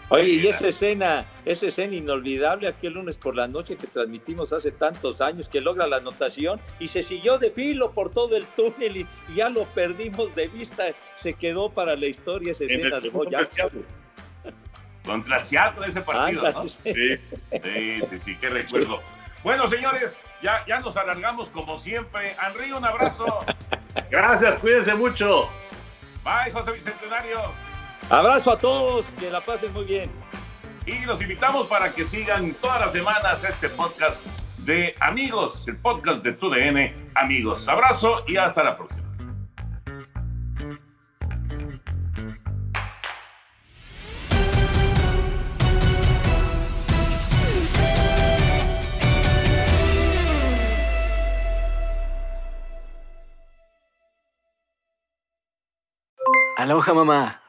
Oye, 0.09 0.29
y 0.29 0.47
esa 0.47 0.67
escena, 0.67 1.25
esa 1.45 1.67
escena 1.67 1.95
inolvidable 1.95 2.67
aquel 2.67 2.93
lunes 2.93 3.17
por 3.17 3.35
la 3.35 3.47
noche 3.47 3.75
que 3.75 3.87
transmitimos 3.87 4.53
hace 4.53 4.71
tantos 4.71 5.19
años, 5.19 5.49
que 5.49 5.61
logra 5.61 5.87
la 5.87 5.97
anotación 5.97 6.59
y 6.79 6.87
se 6.87 7.01
siguió 7.01 7.39
de 7.39 7.49
filo 7.49 7.91
por 7.91 8.11
todo 8.11 8.37
el 8.37 8.45
túnel 8.45 8.97
y, 8.97 9.07
ya 9.35 9.49
lo 9.49 9.63
perdimos 9.65 10.35
de 10.35 10.47
vista, 10.47 10.85
se 11.15 11.33
quedó 11.33 11.71
para 11.71 11.95
la 11.95 12.05
historia 12.05 12.51
esa 12.51 12.65
escena 12.65 12.99
de 12.99 13.09
Bo 13.09 13.25
Contra 15.03 15.39
Seattle 15.39 15.87
ese 15.87 16.01
partido, 16.01 16.51
¿no? 16.51 16.67
Sí. 16.67 16.79
sí, 16.93 18.01
sí, 18.09 18.19
sí, 18.19 18.37
qué 18.37 18.49
recuerdo. 18.49 19.01
Bueno, 19.43 19.67
señores, 19.67 20.17
ya, 20.41 20.65
ya 20.65 20.79
nos 20.79 20.97
alargamos 20.97 21.49
como 21.49 21.77
siempre. 21.77 22.35
Henry, 22.43 22.71
un 22.71 22.83
abrazo. 22.83 23.25
Gracias, 24.09 24.55
cuídense 24.55 24.95
mucho. 24.95 25.47
Bye, 26.23 26.51
José 26.51 26.71
Bicentenario. 26.71 27.41
Abrazo 28.09 28.51
a 28.51 28.59
todos, 28.59 29.07
que 29.15 29.31
la 29.31 29.41
pasen 29.41 29.73
muy 29.73 29.83
bien. 29.83 30.11
Y 30.85 30.99
los 31.05 31.19
invitamos 31.21 31.65
para 31.65 31.91
que 31.91 32.05
sigan 32.05 32.53
todas 32.55 32.79
las 32.79 32.91
semanas 32.91 33.43
este 33.43 33.67
podcast 33.69 34.23
de 34.59 34.95
Amigos, 34.99 35.67
el 35.67 35.77
podcast 35.77 36.21
de 36.21 36.33
TUDN 36.33 37.11
Amigos. 37.15 37.67
Abrazo 37.67 38.23
y 38.27 38.37
hasta 38.37 38.63
la 38.63 38.77
próxima. 38.77 39.01
Aloha 56.57 56.93
mamá. 56.93 57.44